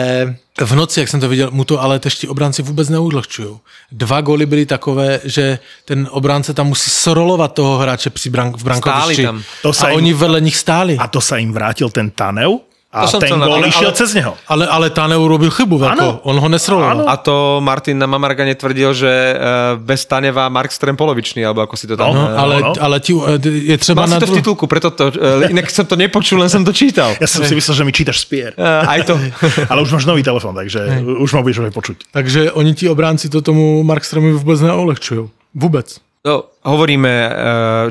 v 0.61 0.73
noci, 0.75 1.01
jak 1.01 1.09
jsem 1.09 1.21
to 1.21 1.29
viděl, 1.29 1.51
mu 1.51 1.65
to 1.65 1.83
ale 1.83 1.99
tež 1.99 2.15
ti 2.15 2.29
obránci 2.29 2.63
vůbec 2.63 2.89
neudlehčují. 2.89 3.59
Dva 3.93 4.21
góly 4.21 4.47
byly 4.47 4.67
takové, 4.67 5.21
že 5.25 5.59
ten 5.85 6.09
obránce 6.11 6.55
tam 6.55 6.67
musí 6.67 6.91
srolovat 6.91 7.55
toho 7.55 7.79
hráče 7.79 8.11
při 8.11 8.31
brank, 8.31 8.57
v 8.57 8.65
brankovišti. 8.65 9.23
Stáli 9.23 9.23
tam. 9.23 9.43
To 9.63 9.73
sa 9.73 9.87
a 9.87 9.91
im- 9.91 9.97
oni 9.97 10.13
vedle 10.13 10.41
nich 10.41 10.57
stáli. 10.57 10.99
A 10.99 11.07
to 11.07 11.21
sa 11.21 11.39
im 11.39 11.53
vrátil 11.55 11.91
ten 11.91 12.11
Tanev 12.11 12.51
a 12.95 13.11
To 13.11 13.19
som 13.19 13.21
ten 13.21 13.35
gól 13.35 13.67
išiel 13.67 13.91
ale- 13.91 13.99
cez 13.99 14.15
neho. 14.15 14.39
Ale, 14.47 14.71
ale 14.71 14.87
Taneu 14.95 15.27
robil 15.27 15.51
chybu 15.51 15.83
veľkú. 15.83 16.23
On 16.23 16.37
ho 16.39 16.49
nesroloval. 16.49 17.03
Áno. 17.03 17.11
A 17.11 17.19
to 17.19 17.59
Martin 17.59 17.99
na 17.99 18.07
Mamargane 18.07 18.55
tvrdil, 18.55 18.95
že 18.95 19.11
eh, 19.11 19.39
bez 19.83 20.07
Taneva 20.07 20.47
Markström 20.47 20.95
polovičný, 20.95 21.43
alebo 21.43 21.67
ako 21.67 21.75
si 21.75 21.91
to 21.91 21.99
tam... 21.99 22.15
No, 22.15 22.23
eh, 22.23 22.39
Ale, 22.39 22.55
no. 22.63 22.73
ale 22.79 23.03
ti, 23.03 23.11
je 23.43 23.75
třeba 23.79 24.07
Mal 24.07 24.15
na 24.15 24.23
si 24.23 24.27
to 24.27 24.27
v 24.31 24.37
titulku, 24.39 24.71
preto 24.71 24.95
to, 24.95 25.11
eh, 25.11 25.51
inak 25.51 25.67
som 25.75 25.91
to 25.91 25.99
nepočul, 25.99 26.39
len 26.39 26.47
som 26.47 26.63
to 26.63 26.71
čítal. 26.71 27.19
Ja 27.19 27.27
som 27.27 27.43
si 27.43 27.59
myslel, 27.59 27.75
že 27.75 27.83
mi 27.83 27.91
čítaš 27.91 28.23
spier. 28.23 28.55
Eh, 28.55 28.63
Aj 28.87 29.03
to. 29.03 29.19
Ale 29.71 29.83
už 29.83 29.91
máš 29.91 30.07
nový 30.07 30.23
telefon, 30.23 30.55
takže 30.55 31.03
už 31.03 31.35
ma 31.35 31.43
budeš 31.43 31.67
počuť. 31.75 32.15
Takže 32.15 32.55
oni 32.55 32.79
ti 32.79 32.87
obránci 32.87 33.27
to 33.27 33.43
tomu 33.43 33.83
Markstromovi 33.83 34.39
vůbec 34.39 34.61
neolehčujú. 34.61 35.31
Vůbec. 35.55 36.01
No, 36.25 36.45
hovoríme, 36.65 37.11
eh, 37.11 37.33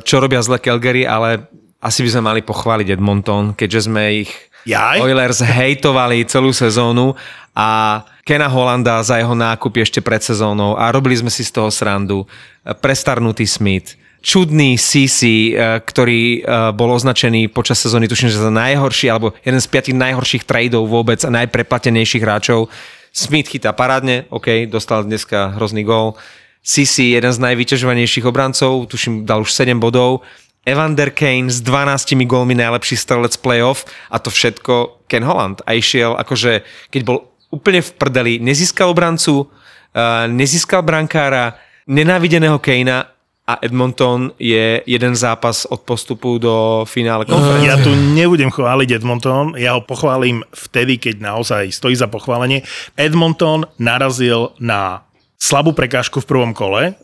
čo 0.02 0.20
robia 0.20 0.42
zle 0.42 0.58
Calgary, 0.60 1.06
ale 1.08 1.46
asi 1.84 2.02
by 2.04 2.10
sme 2.10 2.22
mali 2.22 2.42
pochváliť 2.42 2.98
Edmonton, 2.98 3.54
keďže 3.54 3.92
sme 3.92 4.26
ich 4.26 4.32
Jaj? 4.64 5.04
Oilers 5.04 5.44
hejtovali 5.44 6.24
celú 6.24 6.56
sezónu 6.56 7.16
a 7.52 8.02
Kena 8.24 8.48
Holanda 8.48 9.04
za 9.04 9.20
jeho 9.20 9.36
nákup 9.36 9.84
ešte 9.84 10.00
pred 10.00 10.24
sezónou 10.24 10.80
a 10.80 10.88
robili 10.90 11.20
sme 11.20 11.28
si 11.28 11.44
z 11.44 11.52
toho 11.52 11.68
srandu. 11.68 12.24
Prestarnutý 12.80 13.44
Smith, 13.44 14.00
čudný 14.24 14.80
CC, 14.80 15.52
eh, 15.52 15.84
ktorý 15.84 16.40
eh, 16.40 16.44
bol 16.72 16.96
označený 16.96 17.52
počas 17.52 17.84
sezóny, 17.84 18.08
tuším, 18.08 18.32
že 18.32 18.40
za 18.40 18.50
najhorší, 18.50 19.12
alebo 19.12 19.36
jeden 19.44 19.60
z 19.60 19.68
piatich 19.68 20.00
najhorších 20.00 20.48
tradeov 20.48 20.88
vôbec 20.88 21.20
a 21.28 21.30
najpreplatenejších 21.30 22.24
hráčov. 22.24 22.72
Smith 23.14 23.52
chytá 23.52 23.76
parádne, 23.76 24.26
OK, 24.32 24.66
dostal 24.66 25.06
dneska 25.06 25.54
hrozný 25.60 25.86
gól. 25.86 26.18
CC, 26.64 27.20
jeden 27.20 27.30
z 27.30 27.44
najvyťažovanejších 27.44 28.24
obrancov, 28.24 28.88
tuším, 28.88 29.28
dal 29.28 29.44
už 29.44 29.52
7 29.52 29.84
bodov. 29.84 30.24
Evander 30.64 31.12
Kane 31.12 31.52
s 31.52 31.60
12 31.60 32.16
gólmi 32.24 32.56
najlepší 32.56 32.96
strelec 32.96 33.36
playoff 33.44 33.84
a 34.08 34.20
to 34.20 34.32
všetko 34.32 35.04
Ken 35.12 35.28
Holland. 35.28 35.60
A 35.68 35.76
išiel 35.76 36.16
akože, 36.16 36.64
keď 36.88 37.02
bol 37.04 37.18
úplne 37.52 37.84
v 37.84 37.92
prdeli, 38.00 38.34
nezískal 38.40 38.90
obrancu, 38.90 39.46
uh, 39.46 40.26
nezískal 40.32 40.82
brankára, 40.82 41.60
nenávideného 41.86 42.58
Kanea 42.64 43.14
a 43.44 43.60
Edmonton 43.60 44.32
je 44.40 44.80
jeden 44.88 45.14
zápas 45.20 45.68
od 45.68 45.84
postupu 45.84 46.40
do 46.40 46.88
finále 46.88 47.28
konferencie. 47.28 47.68
Ja 47.68 47.76
tu 47.76 47.92
nebudem 47.92 48.48
chváliť 48.48 49.04
Edmonton, 49.04 49.60
ja 49.60 49.76
ho 49.76 49.84
pochválim 49.84 50.48
vtedy, 50.56 50.96
keď 50.96 51.20
naozaj 51.20 51.76
stojí 51.76 51.92
za 51.92 52.08
pochválenie. 52.08 52.64
Edmonton 52.96 53.68
narazil 53.76 54.56
na 54.64 55.04
slabú 55.36 55.76
prekážku 55.76 56.24
v 56.24 56.30
prvom 56.32 56.52
kole 56.56 56.96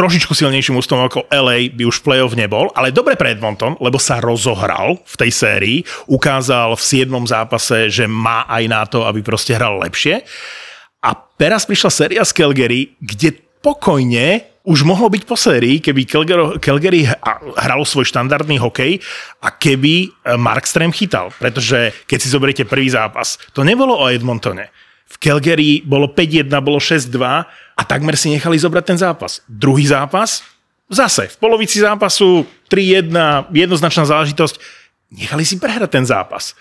trošičku 0.00 0.32
silnejším 0.32 0.80
ústom 0.80 1.04
ako 1.04 1.28
LA 1.28 1.68
by 1.76 1.84
už 1.84 2.00
v 2.00 2.04
play-off 2.08 2.32
nebol, 2.32 2.72
ale 2.72 2.88
dobre 2.88 3.20
pre 3.20 3.36
Edmonton, 3.36 3.76
lebo 3.84 4.00
sa 4.00 4.16
rozohral 4.16 4.96
v 5.04 5.14
tej 5.20 5.28
sérii, 5.28 5.78
ukázal 6.08 6.72
v 6.72 7.04
7. 7.04 7.12
zápase, 7.28 7.92
že 7.92 8.08
má 8.08 8.48
aj 8.48 8.64
na 8.64 8.88
to, 8.88 9.04
aby 9.04 9.20
proste 9.20 9.52
hral 9.52 9.76
lepšie. 9.84 10.24
A 11.04 11.12
teraz 11.36 11.68
prišla 11.68 11.92
séria 11.92 12.22
z 12.24 12.32
Calgary, 12.32 12.96
kde 12.96 13.36
pokojne 13.60 14.48
už 14.64 14.88
mohlo 14.88 15.12
byť 15.12 15.22
po 15.28 15.36
sérii, 15.36 15.84
keby 15.84 16.08
Calgary, 16.08 16.56
Calgary 16.60 17.00
hralo 17.60 17.84
svoj 17.84 18.08
štandardný 18.08 18.56
hokej 18.56 19.04
a 19.44 19.52
keby 19.52 20.08
eh, 20.08 20.36
Markström 20.40 20.96
chytal. 20.96 21.28
Pretože 21.36 21.92
keď 22.08 22.18
si 22.24 22.32
zoberiete 22.32 22.64
prvý 22.64 22.88
zápas, 22.88 23.36
to 23.52 23.64
nebolo 23.68 24.00
o 24.00 24.08
Edmontone. 24.08 24.72
V 25.10 25.16
Calgary 25.18 25.82
bolo 25.82 26.06
5-1, 26.06 26.46
bolo 26.62 26.78
6-2 26.78 27.18
a 27.50 27.82
takmer 27.82 28.14
si 28.14 28.30
nechali 28.30 28.54
zobrať 28.54 28.84
ten 28.86 28.98
zápas. 28.98 29.42
Druhý 29.50 29.90
zápas, 29.90 30.46
zase 30.86 31.26
v 31.26 31.36
polovici 31.36 31.82
zápasu 31.82 32.46
3-1, 32.70 33.50
jednoznačná 33.50 34.06
záležitosť, 34.06 34.62
nechali 35.10 35.42
si 35.42 35.58
prehrať 35.58 35.90
ten 35.90 36.06
zápas. 36.06 36.54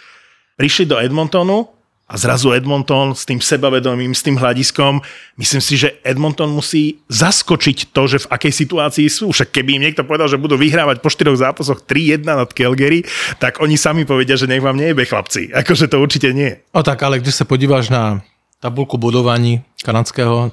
Prišli 0.58 0.90
do 0.90 0.98
Edmontonu 0.98 1.70
a 2.10 2.18
zrazu 2.18 2.58
Edmonton 2.58 3.14
s 3.14 3.22
tým 3.22 3.38
sebavedomím, 3.38 4.18
s 4.18 4.26
tým 4.26 4.34
hľadiskom, 4.34 4.98
myslím 5.38 5.62
si, 5.62 5.78
že 5.78 6.02
Edmonton 6.02 6.50
musí 6.50 7.06
zaskočiť 7.06 7.94
to, 7.94 8.02
že 8.10 8.26
v 8.26 8.30
akej 8.34 8.54
situácii 8.66 9.08
sú. 9.14 9.30
Však 9.30 9.54
keby 9.54 9.78
im 9.78 9.86
niekto 9.86 10.02
povedal, 10.02 10.26
že 10.26 10.42
budú 10.42 10.58
vyhrávať 10.58 11.06
po 11.06 11.14
štyroch 11.14 11.38
zápasoch 11.38 11.86
3-1 11.86 12.26
nad 12.26 12.50
Calgary, 12.50 13.06
tak 13.38 13.62
oni 13.62 13.78
sami 13.78 14.10
povedia, 14.10 14.34
že 14.34 14.50
nech 14.50 14.66
vám 14.66 14.82
nejebe 14.82 15.06
chlapci. 15.06 15.54
Akože 15.54 15.86
to 15.86 16.02
určite 16.02 16.34
nie. 16.34 16.58
No 16.74 16.82
tak, 16.82 16.98
ale 17.06 17.22
když 17.22 17.36
se 17.36 17.46
podíváš 17.46 17.94
na 17.94 18.26
tabulku 18.60 18.98
bodování 18.98 19.62
kanadského 19.84 20.52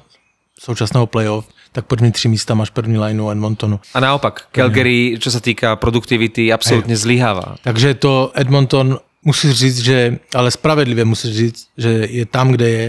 současného 0.59 1.07
playoff, 1.07 1.47
tak 1.71 1.85
první 1.85 2.11
tři 2.11 2.27
místa 2.27 2.53
máš 2.53 2.69
první 2.69 2.97
lineu 2.97 3.29
Edmontonu. 3.29 3.79
A 3.93 3.99
naopak, 3.99 4.47
Calgary, 4.51 5.17
čo 5.21 5.29
sa 5.29 5.37
týka 5.37 5.75
produktivity, 5.77 6.49
absolútne 6.49 6.97
zlyháva. 6.97 7.61
Takže 7.61 7.93
to 8.01 8.31
Edmonton 8.33 8.97
musíš 9.21 9.51
říct, 9.51 9.79
že, 9.79 10.17
ale 10.35 10.51
spravedlivě 10.51 11.05
musíš 11.05 11.35
říct, 11.37 11.67
že 11.77 11.89
je 12.09 12.25
tam, 12.25 12.51
kde 12.51 12.69
je, 12.69 12.85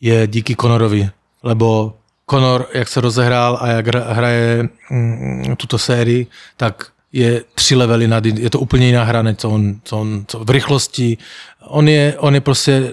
je 0.00 0.26
díky 0.26 0.56
Conorovi. 0.56 1.10
Lebo 1.42 1.94
Conor, 2.30 2.66
jak 2.74 2.88
se 2.88 3.00
rozehrál 3.00 3.58
a 3.60 3.68
jak 3.68 3.86
hra- 3.86 4.06
hraje 4.08 4.68
mm, 4.90 5.56
tuto 5.56 5.78
sérii, 5.78 6.26
tak 6.56 6.88
je 7.12 7.44
tři 7.54 7.74
levely 7.76 8.08
nad, 8.08 8.26
je 8.26 8.50
to 8.50 8.60
úplně 8.60 8.86
jiná 8.86 9.04
hra, 9.04 9.22
než 9.22 9.36
co 9.36 9.50
on, 9.50 9.80
co 9.84 9.98
on 10.00 10.24
co 10.28 10.44
v 10.44 10.50
rychlosti. 10.50 11.18
On 11.68 11.88
je, 11.88 12.14
on 12.18 12.34
je 12.34 12.40
prostě 12.40 12.92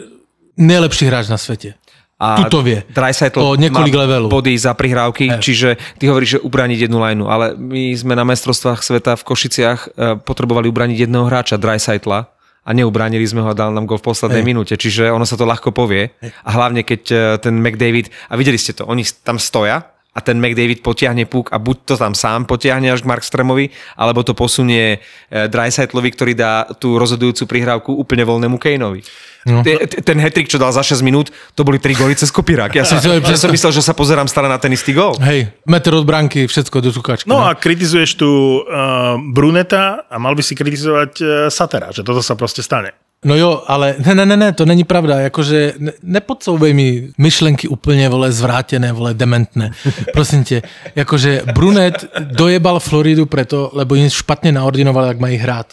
nejlepší 0.58 1.06
hráč 1.06 1.28
na 1.28 1.38
světě. 1.38 1.74
A 2.22 2.38
Tutovie. 2.38 2.86
Dreisaitl 2.94 3.42
O 3.42 3.58
niekoľko 3.58 3.98
levelov. 3.98 4.30
body 4.30 4.54
za 4.54 4.78
prihrávky, 4.78 5.26
Hej. 5.26 5.42
čiže 5.42 5.70
ty 5.98 6.06
hovoríš, 6.06 6.38
že 6.38 6.40
ubraniť 6.46 6.86
jednu 6.86 7.02
lineu, 7.02 7.26
ale 7.26 7.58
my 7.58 7.98
sme 7.98 8.14
na 8.14 8.22
mestrovstvách 8.22 8.86
sveta 8.86 9.18
v 9.18 9.26
Košiciach 9.26 9.80
e, 9.82 9.88
potrebovali 10.22 10.70
ubraniť 10.70 11.10
jedného 11.10 11.26
hráča, 11.26 11.58
Dreisaitla, 11.58 12.30
a 12.62 12.70
neubránili 12.78 13.26
sme 13.26 13.42
ho 13.42 13.50
a 13.50 13.58
dal 13.58 13.74
nám 13.74 13.90
go 13.90 13.98
v 13.98 14.06
poslednej 14.06 14.46
Hej. 14.46 14.50
minúte, 14.54 14.74
čiže 14.78 15.10
ono 15.10 15.26
sa 15.26 15.34
to 15.34 15.50
ľahko 15.50 15.74
povie. 15.74 16.14
A 16.46 16.50
hlavne 16.54 16.86
keď 16.86 17.02
e, 17.10 17.18
ten 17.42 17.58
McDavid, 17.58 18.14
a 18.30 18.38
videli 18.38 18.62
ste 18.62 18.78
to, 18.78 18.86
oni 18.86 19.02
tam 19.26 19.42
stoja 19.42 19.90
a 20.12 20.20
ten 20.20 20.44
McDavid 20.44 20.84
potiahne 20.84 21.24
puk 21.24 21.56
a 21.56 21.58
buď 21.58 21.78
to 21.88 21.96
tam 21.96 22.12
sám 22.12 22.44
potiahne 22.44 22.92
až 22.92 23.08
k 23.08 23.10
Markstremovi, 23.10 23.72
alebo 23.96 24.28
to 24.28 24.36
posunie 24.36 25.00
e, 25.32 25.48
Dreisaitlovi, 25.48 26.10
ktorý 26.12 26.34
dá 26.36 26.68
tú 26.76 27.00
rozhodujúcu 27.00 27.48
prihrávku 27.48 27.96
úplne 27.96 28.28
voľnému 28.28 28.60
Kaneovi. 28.60 29.08
No. 29.42 29.66
Ten 30.06 30.22
hetrik, 30.22 30.46
čo 30.46 30.62
dal 30.62 30.70
za 30.70 30.86
6 30.86 31.02
minút, 31.02 31.34
to 31.58 31.66
boli 31.66 31.82
3 31.82 31.98
góly 31.98 32.14
cez 32.14 32.30
kopírák. 32.30 32.78
Ja 32.78 32.86
som, 32.86 33.02
ja 33.34 33.40
som 33.40 33.50
myslel, 33.50 33.74
že 33.74 33.82
sa 33.82 33.98
pozerám 33.98 34.30
stále 34.30 34.46
na 34.46 34.62
ten 34.62 34.70
istý 34.70 34.94
gól. 34.94 35.18
Hej, 35.18 35.50
metr 35.66 35.98
od 35.98 36.06
branky, 36.06 36.46
všetko 36.46 36.78
do 36.78 36.94
cukačky. 36.94 37.26
No 37.26 37.42
a 37.42 37.58
kritizuješ 37.58 38.22
tu 38.22 38.30
uh, 38.62 39.18
Bruneta 39.18 40.06
a 40.06 40.16
mal 40.22 40.38
by 40.38 40.44
si 40.46 40.54
kritizovať 40.54 41.12
uh, 41.24 41.28
Satera, 41.50 41.90
že 41.90 42.06
toto 42.06 42.22
sa 42.22 42.38
proste 42.38 42.62
stane. 42.62 42.94
No 43.26 43.36
jo, 43.36 43.64
ale 43.68 43.96
ne, 44.06 44.16
ne, 44.16 44.26
ne, 44.26 44.38
ne, 44.38 44.54
to 44.54 44.66
není 44.66 44.84
pravda, 44.84 45.20
jakože 45.20 45.74
ne, 45.80 45.92
nepodsouvej 46.04 46.74
mi 46.74 47.10
myšlenky 47.18 47.68
úplně, 47.68 48.10
vole, 48.10 48.32
zvrátené, 48.32 48.92
vole, 48.92 49.14
dementné. 49.14 49.72
Prosím 50.14 50.44
tě, 50.44 50.62
jakože 50.96 51.42
Brunet 51.54 52.06
dojebal 52.20 52.80
Floridu 52.80 53.26
preto, 53.26 53.70
lebo 53.74 53.96
jim 53.96 54.10
špatně 54.10 54.52
naordinoval, 54.52 55.06
jak 55.06 55.20
mají 55.20 55.38
hrát. 55.38 55.66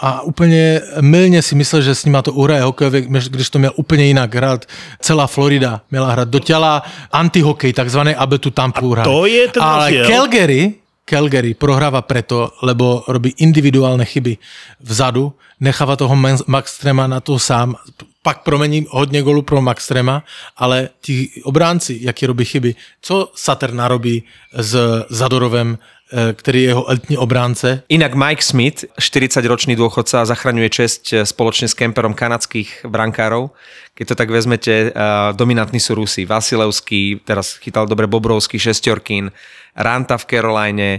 A 0.00 0.22
úplně 0.22 0.80
mylně 1.00 1.42
si 1.42 1.54
myslel, 1.54 1.82
že 1.82 1.94
s 1.94 2.04
nima 2.04 2.22
to 2.22 2.32
uhraje 2.32 2.62
hokejově, 2.62 3.00
když 3.30 3.50
to 3.50 3.58
měl 3.58 3.72
úplně 3.76 4.04
jinak 4.04 4.34
hrát. 4.34 4.64
Celá 5.00 5.26
Florida 5.26 5.80
měla 5.90 6.10
hrát 6.12 6.28
do 6.28 6.38
těla 6.38 6.82
antihokej, 7.12 7.72
takzvaný, 7.72 8.14
aby 8.14 8.38
tu 8.38 8.50
Tampu 8.50 8.90
hrali. 8.92 9.10
to 9.10 9.26
je 9.26 9.48
ten 9.48 9.62
Ale. 9.62 9.92
Calgary, 10.06 10.74
Calgary 11.08 11.56
prohráva 11.56 12.04
preto, 12.04 12.52
lebo 12.60 13.00
robí 13.08 13.32
individuálne 13.40 14.04
chyby 14.04 14.36
vzadu, 14.84 15.32
necháva 15.60 15.96
toho 15.96 16.12
Men- 16.12 16.44
Maxtrema 16.46 17.06
na 17.08 17.20
to 17.24 17.38
sám, 17.40 17.74
pak 18.22 18.44
promení 18.44 18.84
hodně 18.90 19.22
golu 19.22 19.42
pro 19.42 19.62
Maxtrema, 19.64 20.20
ale 20.56 20.88
ti 21.00 21.30
obránci, 21.44 21.98
jaký 22.04 22.26
robí 22.26 22.44
chyby, 22.44 22.74
co 23.00 23.32
Sater 23.34 23.72
narobí 23.72 24.22
s 24.52 24.76
Zadorovem, 25.08 25.78
eh, 26.12 26.32
který 26.32 26.62
je 26.62 26.68
jeho 26.68 26.88
elitní 26.88 27.16
obránce, 27.18 27.82
Inak 27.88 28.14
Mike 28.14 28.42
Smith, 28.42 28.84
40-ročný 29.00 29.76
dôchodca, 29.76 30.24
zachraňuje 30.24 30.68
česť 30.70 31.02
e, 31.12 31.16
spoločne 31.26 31.68
s 31.68 31.74
kemperom 31.74 32.14
kanadských 32.14 32.88
brankárov. 32.88 33.50
Keď 33.94 34.06
to 34.08 34.14
tak 34.14 34.30
vezmete, 34.30 34.94
uh, 34.94 35.34
dominantní 35.34 35.82
sú 35.82 35.98
Rusi. 35.98 36.22
Vasilevský, 36.22 37.18
teraz 37.26 37.58
chytal 37.58 37.90
dobre 37.90 38.06
Bobrovský, 38.06 38.54
Šestorkín, 38.54 39.34
Ranta 39.74 40.14
v 40.14 40.24
Caroline, 40.30 40.90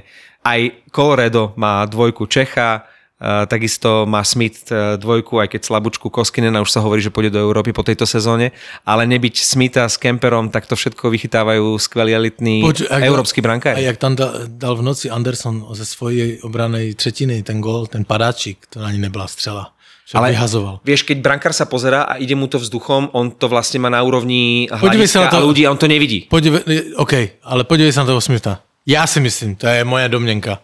aj 0.43 0.91
Colorado 0.91 1.55
má 1.55 1.87
dvojku 1.87 2.27
Čecha, 2.27 2.83
takisto 3.45 4.07
má 4.07 4.23
Smith 4.23 4.71
uh, 4.71 4.95
dvojku, 4.95 5.37
aj 5.37 5.51
keď 5.51 5.61
slabúčku 5.61 6.07
Koskinena 6.07 6.63
už 6.63 6.71
sa 6.71 6.79
hovorí, 6.79 6.99
že 6.99 7.11
pôjde 7.11 7.35
do 7.35 7.43
Európy 7.43 7.75
po 7.75 7.83
tejto 7.83 8.07
sezóne, 8.07 8.55
ale 8.81 9.03
nebyť 9.05 9.35
Smitha 9.43 9.85
s 9.85 9.99
Kemperom, 9.99 10.47
tak 10.47 10.65
to 10.65 10.75
všetko 10.75 11.11
vychytávajú 11.11 11.75
skvelí 11.75 12.15
elitní 12.15 12.63
ak- 12.63 13.03
európsky 13.03 13.39
A 13.39 13.43
brankári. 13.43 13.83
jak 13.83 13.97
tam 13.97 14.15
dal, 14.15 14.47
dal 14.47 14.75
v 14.75 14.83
noci 14.83 15.11
Anderson 15.11 15.67
ze 15.75 15.83
svojej 15.85 16.39
obranej 16.41 16.95
třetiny 16.95 17.43
ten 17.43 17.59
gol, 17.59 17.87
ten 17.87 18.07
padáčik, 18.07 18.63
to 18.71 18.79
ani 18.79 18.97
nebyla 18.97 19.27
střela. 19.27 19.75
Že 20.09 20.17
Ale 20.17 20.29
vyhazoval. 20.33 20.75
vieš, 20.81 21.05
keď 21.05 21.21
brankár 21.21 21.53
sa 21.53 21.69
pozerá 21.69 22.01
a 22.01 22.17
ide 22.17 22.33
mu 22.33 22.49
to 22.49 22.57
vzduchom, 22.57 23.13
on 23.13 23.29
to 23.29 23.45
vlastne 23.45 23.77
má 23.77 23.93
na 23.93 24.01
úrovni 24.01 24.65
Podívej 24.65 25.05
sa 25.05 25.19
na 25.21 25.29
to- 25.29 25.37
a 25.37 25.45
ľudí 25.45 25.67
a 25.67 25.71
on 25.71 25.77
to 25.77 25.85
nevidí. 25.85 26.25
Podívej, 26.25 26.97
OK, 26.97 27.13
ale 27.45 27.61
podívej 27.61 27.93
sa 27.93 28.01
na 28.01 28.09
toho 28.09 28.21
Smitha. 28.21 28.57
Já 28.89 29.05
si 29.07 29.19
myslím, 29.19 29.55
to 29.55 29.67
je 29.67 29.83
moje 29.85 30.09
domněnka, 30.09 30.59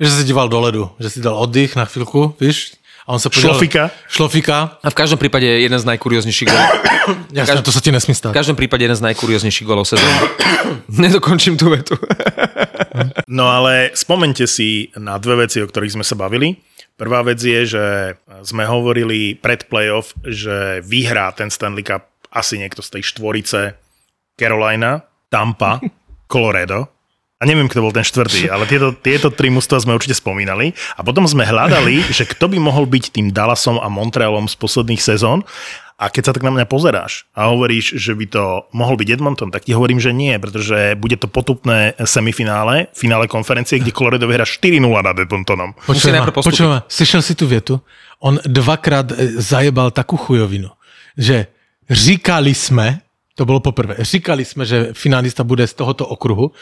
že 0.00 0.10
se 0.10 0.24
díval 0.24 0.48
do 0.48 0.60
ledu, 0.60 0.90
že 1.00 1.10
si 1.10 1.20
dal 1.20 1.36
oddych 1.36 1.76
na 1.76 1.84
chvilku, 1.84 2.34
víš? 2.40 2.72
A 3.06 3.12
on 3.14 3.20
se 3.20 3.30
podíval... 3.30 3.54
Šlofika. 3.54 3.90
Šlofika. 4.08 4.78
A 4.82 4.90
v 4.90 4.94
každom 4.98 5.18
prípade 5.18 5.46
jeden 5.46 5.78
z 5.78 5.84
najkurióznejších 5.86 6.48
golov. 6.50 6.68
Jasne, 7.38 7.62
to 7.62 7.70
sa 7.70 7.78
ti 7.78 7.94
nesmí 7.94 8.14
V 8.14 8.18
stať. 8.18 8.34
každom 8.34 8.58
prípade 8.58 8.82
jeden 8.82 8.98
z 8.98 9.02
najkurióznejších 9.06 9.62
golov 9.62 9.86
sezóny. 9.86 10.10
Nedokončím 11.06 11.54
tú 11.54 11.70
vetu. 11.70 11.94
No 13.28 13.52
ale 13.52 13.92
spomente 13.92 14.48
si 14.48 14.88
na 14.96 15.20
dve 15.20 15.44
veci, 15.44 15.60
o 15.60 15.68
ktorých 15.68 16.00
sme 16.00 16.04
sa 16.06 16.16
bavili. 16.16 16.56
Prvá 16.96 17.20
vec 17.20 17.36
je, 17.36 17.76
že 17.76 17.84
sme 18.40 18.64
hovorili 18.64 19.36
pred 19.36 19.68
playoff, 19.68 20.16
že 20.24 20.80
vyhrá 20.80 21.28
ten 21.36 21.52
Stanley 21.52 21.84
Cup 21.84 22.08
asi 22.32 22.56
niekto 22.56 22.80
z 22.80 22.96
tej 22.96 23.02
štvorice 23.12 23.76
Carolina, 24.32 25.04
Tampa, 25.28 25.76
Colorado. 26.24 26.88
A 27.36 27.44
neviem, 27.44 27.68
kto 27.68 27.84
bol 27.84 27.92
ten 27.92 28.00
štvrtý, 28.00 28.48
ale 28.48 28.64
tieto, 28.64 28.96
tieto 28.96 29.28
tri 29.28 29.52
mužstva 29.52 29.84
sme 29.84 29.92
určite 29.92 30.16
spomínali. 30.16 30.72
A 30.96 31.04
potom 31.04 31.28
sme 31.28 31.44
hľadali, 31.44 32.00
že 32.16 32.24
kto 32.24 32.48
by 32.48 32.56
mohol 32.56 32.88
byť 32.88 33.12
tým 33.12 33.28
Dallasom 33.28 33.76
a 33.76 33.92
Montrealom 33.92 34.48
z 34.48 34.56
posledných 34.56 35.02
sezón. 35.04 35.44
A 35.96 36.12
keď 36.12 36.28
sa 36.28 36.32
tak 36.36 36.44
na 36.44 36.52
mňa 36.52 36.68
pozeráš 36.68 37.24
a 37.32 37.48
hovoríš, 37.48 37.96
že 37.96 38.12
by 38.12 38.28
to 38.28 38.68
mohol 38.76 39.00
byť 39.00 39.16
Edmonton, 39.16 39.48
tak 39.48 39.64
ti 39.64 39.72
hovorím, 39.72 39.96
že 39.96 40.12
nie, 40.12 40.36
pretože 40.36 40.92
bude 41.00 41.16
to 41.16 41.24
potupné 41.24 41.96
semifinále, 42.04 42.92
finále 42.92 43.24
konferencie, 43.24 43.80
kde 43.80 43.96
Colorado 43.96 44.28
vyhrá 44.28 44.44
4-0 44.44 44.76
nad 44.84 45.16
Edmontonom. 45.16 45.72
Počujem, 45.88 46.20
slyšel 46.84 47.22
si 47.24 47.32
tu 47.32 47.48
větu? 47.48 47.80
On 48.20 48.36
dvakrát 48.44 49.12
eh, 49.12 49.40
zajebal 49.40 49.88
takú 49.88 50.20
chujovinu, 50.20 50.68
že 51.16 51.48
říkali 51.88 52.52
jsme, 52.52 53.00
to 53.32 53.44
bylo 53.44 53.60
poprvé, 53.60 53.96
říkali 54.00 54.44
jsme, 54.44 54.64
že 54.68 54.88
finalista 54.92 55.44
bude 55.44 55.64
z 55.66 55.74
tohoto 55.74 56.06
okruhu. 56.06 56.52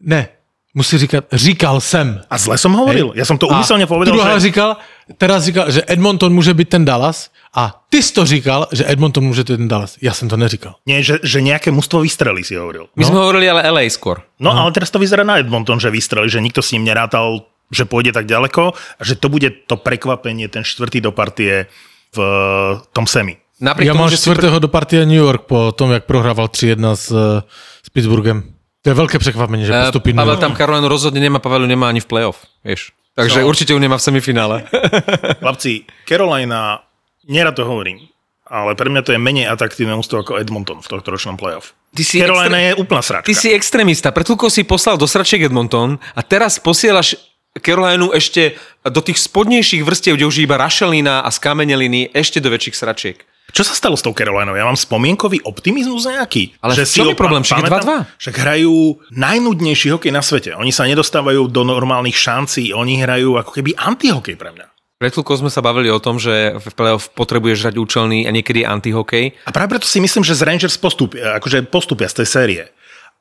Ne, 0.00 0.28
musí 0.74 0.98
říkat, 0.98 1.24
říkal 1.32 1.80
jsem. 1.80 2.20
A 2.30 2.38
zle 2.38 2.58
som 2.58 2.72
hovoril. 2.72 3.12
Ja 3.18 3.24
som 3.26 3.38
to 3.38 3.50
umyselne 3.50 3.86
povedal, 3.86 4.14
druhá 4.14 4.38
že... 4.38 4.50
říkal, 4.50 4.76
teraz 5.18 5.44
říkal, 5.44 5.70
že 5.70 5.82
Edmonton 5.86 6.32
může 6.32 6.54
být 6.54 6.68
ten 6.68 6.84
Dallas 6.84 7.30
a 7.54 7.84
ty 7.90 8.02
jsi 8.02 8.12
to 8.14 8.26
říkal, 8.26 8.66
že 8.72 8.84
Edmonton 8.86 9.24
může 9.24 9.42
být 9.42 9.56
ten 9.56 9.68
Dallas. 9.68 9.96
Já 10.02 10.12
jsem 10.14 10.28
to 10.28 10.36
neříkal. 10.36 10.74
Nie, 10.86 11.02
že, 11.02 11.18
že 11.22 11.42
nejaké 11.42 11.74
mužstvo 11.74 12.00
vystrelí, 12.00 12.46
si 12.46 12.54
hovoril. 12.54 12.86
My 12.94 13.04
sme 13.04 13.18
hovorili 13.18 13.50
ale 13.50 13.66
LA 13.66 13.90
skôr. 13.90 14.22
No, 14.38 14.54
ale 14.54 14.70
teraz 14.70 14.90
to 14.94 15.02
vyzerá 15.02 15.26
na 15.26 15.42
Edmonton, 15.42 15.82
že 15.82 15.90
vystrelí, 15.90 16.30
že 16.30 16.38
nikto 16.38 16.62
s 16.62 16.70
ním 16.72 16.86
nerátal, 16.86 17.50
že 17.74 17.84
pôjde 17.84 18.14
tak 18.14 18.30
ďaleko 18.30 18.74
a 18.74 19.02
že 19.02 19.18
to 19.18 19.26
bude 19.26 19.50
to 19.66 19.74
prekvapenie, 19.74 20.46
ten 20.46 20.62
štvrtý 20.62 21.02
do 21.02 21.10
partie 21.10 21.66
v 22.14 22.18
eh, 22.18 22.78
tom 22.94 23.06
semi. 23.10 23.36
Napriek 23.60 23.86
Já 23.86 23.92
tomu, 23.92 24.00
mám 24.00 24.10
že 24.10 24.16
si 24.16 24.22
čtvrtého 24.22 24.58
do 24.58 24.68
partie 24.68 25.06
New 25.06 25.20
York 25.20 25.44
po 25.44 25.72
tom, 25.72 25.92
jak 25.92 26.08
prohrával 26.08 26.48
3-1 26.48 26.96
s, 26.96 27.12
eh, 27.12 27.42
s 27.82 27.88
Pittsburghem. 27.90 28.59
To 28.80 28.86
je 28.86 28.96
veľké 28.96 29.16
překvapení, 29.16 29.64
že 29.64 29.72
Eh, 29.72 29.80
postupí 29.84 30.10
Pavel 30.10 30.36
tam 30.36 30.52
Karolinu 30.52 30.88
rozhodne 30.88 31.20
nemá, 31.20 31.36
Pavelu 31.36 31.64
nemá 31.64 31.88
ani 31.88 32.00
v 32.00 32.06
playoff, 32.06 32.40
vieš. 32.60 32.96
Takže 33.12 33.40
No. 33.40 33.46
určite 33.46 33.72
ju 33.72 33.78
nemá 33.78 33.96
v 33.96 34.02
semifinále. 34.02 34.56
Chlapci, 35.40 35.84
Carolina, 36.04 36.80
nerad 37.24 37.52
to 37.52 37.62
hovorím, 37.62 38.08
ale 38.46 38.72
pre 38.72 38.88
mňa 38.88 39.02
to 39.02 39.12
je 39.12 39.20
menej 39.20 39.46
atraktívne 39.46 39.92
ústvo 39.92 40.18
ako 40.18 40.40
Edmonton 40.40 40.80
v 40.80 40.88
tohto 40.88 41.10
ročnom 41.10 41.36
playoff. 41.36 41.76
Ty 41.90 42.02
si 42.02 42.16
Carolina 42.18 42.56
extré- 42.56 42.64
je 42.64 42.72
úplná 42.76 43.02
sračka. 43.02 43.26
Ty 43.26 43.34
si 43.34 43.48
extrémista. 43.50 44.08
Pred 44.08 44.24
chvíľkou 44.24 44.48
si 44.48 44.62
poslal 44.62 44.94
do 44.94 45.04
sračiek 45.04 45.42
Edmonton 45.42 46.00
a 46.14 46.20
teraz 46.22 46.56
posielaš 46.56 47.18
Carolinu 47.52 48.14
ešte 48.14 48.54
do 48.80 49.02
tých 49.02 49.18
spodnejších 49.18 49.82
vrstiev, 49.82 50.14
kde 50.14 50.24
už 50.24 50.38
je 50.38 50.46
iba 50.46 50.54
rašelina 50.54 51.20
a 51.20 51.28
skameneliny, 51.28 52.08
ešte 52.10 52.38
do 52.38 52.48
väčších 52.48 52.78
sračiek. 52.78 53.18
Čo 53.50 53.62
sa 53.66 53.74
stalo 53.74 53.98
s 53.98 54.02
tou 54.02 54.14
Carolinou? 54.14 54.56
Ja 54.56 54.66
mám 54.66 54.78
spomienkový 54.78 55.42
optimizmus 55.44 56.06
nejaký. 56.06 56.56
Ale 56.62 56.78
v 56.78 56.86
čom 56.86 57.10
je 57.10 57.18
problém? 57.18 57.42
Však 57.42 57.58
je 57.58 57.64
pamätám, 57.66 58.06
2:2. 58.08 58.22
Však 58.22 58.34
hrajú 58.40 58.74
najnudnejší 59.12 59.88
hokej 59.94 60.12
na 60.14 60.22
svete. 60.22 60.54
Oni 60.56 60.70
sa 60.70 60.86
nedostávajú 60.86 61.50
do 61.50 61.62
normálnych 61.66 62.16
šancí, 62.16 62.72
oni 62.72 63.02
hrajú 63.02 63.36
ako 63.36 63.50
keby 63.60 63.76
antihokej 63.76 64.36
pre 64.38 64.54
mňa. 64.54 64.66
Pred 65.00 65.16
chvíľkou 65.16 65.40
sme 65.40 65.48
sa 65.48 65.64
bavili 65.64 65.88
o 65.88 65.96
tom, 65.96 66.20
že 66.20 66.60
v 66.60 66.76
playoff 66.76 67.08
potrebuješ 67.16 67.64
hrať 67.64 67.76
účelný 67.80 68.28
a 68.28 68.30
niekedy 68.36 68.68
antihokej. 68.68 69.48
A 69.48 69.50
práve 69.50 69.72
preto 69.72 69.88
si 69.88 69.96
myslím, 69.96 70.20
že 70.20 70.36
z 70.36 70.44
Rangers 70.44 70.76
postupia, 70.76 71.40
akože 71.40 71.64
postupia 71.72 72.04
z 72.04 72.20
tej 72.20 72.28
série. 72.28 72.62